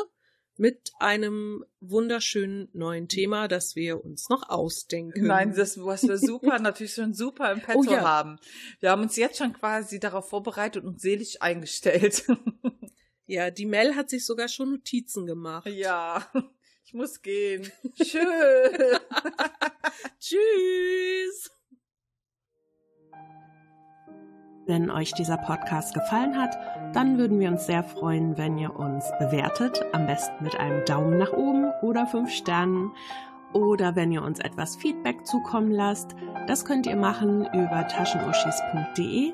mit 0.55 0.91
einem 0.99 1.65
wunderschönen 1.81 2.69
neuen 2.73 3.09
Thema, 3.09 3.49
das 3.49 3.75
wir 3.75 4.03
uns 4.03 4.29
noch 4.29 4.49
ausdenken. 4.49 5.27
Nein, 5.27 5.53
das, 5.53 5.77
was 5.77 6.07
wir 6.07 6.17
super, 6.17 6.59
natürlich 6.59 6.93
schon 6.93 7.13
super 7.13 7.51
im 7.51 7.61
Petto 7.61 7.79
oh, 7.79 7.83
ja. 7.83 8.01
haben. 8.01 8.39
Wir 8.79 8.91
haben 8.91 9.01
uns 9.01 9.17
jetzt 9.17 9.37
schon 9.37 9.53
quasi 9.53 9.99
darauf 9.99 10.29
vorbereitet 10.29 10.85
und 10.85 11.01
selig 11.01 11.41
eingestellt. 11.41 12.25
Ja, 13.25 13.51
die 13.51 13.67
Mel 13.67 13.95
hat 13.95 14.09
sich 14.09 14.25
sogar 14.25 14.47
schon 14.47 14.71
Notizen 14.71 15.27
gemacht. 15.27 15.67
Ja. 15.67 16.25
Ich 16.89 16.95
muss 16.95 17.21
gehen. 17.21 17.71
Tschüss. 18.01 18.19
Tschüss. 20.19 21.51
Wenn 24.65 24.89
euch 24.89 25.13
dieser 25.13 25.37
Podcast 25.37 25.93
gefallen 25.93 26.35
hat, 26.35 26.57
dann 26.95 27.19
würden 27.19 27.39
wir 27.39 27.49
uns 27.49 27.67
sehr 27.67 27.83
freuen, 27.83 28.39
wenn 28.39 28.57
ihr 28.57 28.75
uns 28.75 29.05
bewertet, 29.19 29.85
am 29.91 30.07
besten 30.07 30.43
mit 30.43 30.55
einem 30.55 30.83
Daumen 30.85 31.19
nach 31.19 31.31
oben 31.31 31.71
oder 31.83 32.07
fünf 32.07 32.31
Sternen. 32.31 32.91
Oder 33.53 33.95
wenn 33.95 34.11
ihr 34.11 34.23
uns 34.23 34.39
etwas 34.39 34.75
Feedback 34.75 35.27
zukommen 35.27 35.69
lasst, 35.69 36.15
das 36.47 36.65
könnt 36.65 36.87
ihr 36.87 36.95
machen 36.95 37.45
über 37.53 37.87
taschenuschis.de 37.87 39.33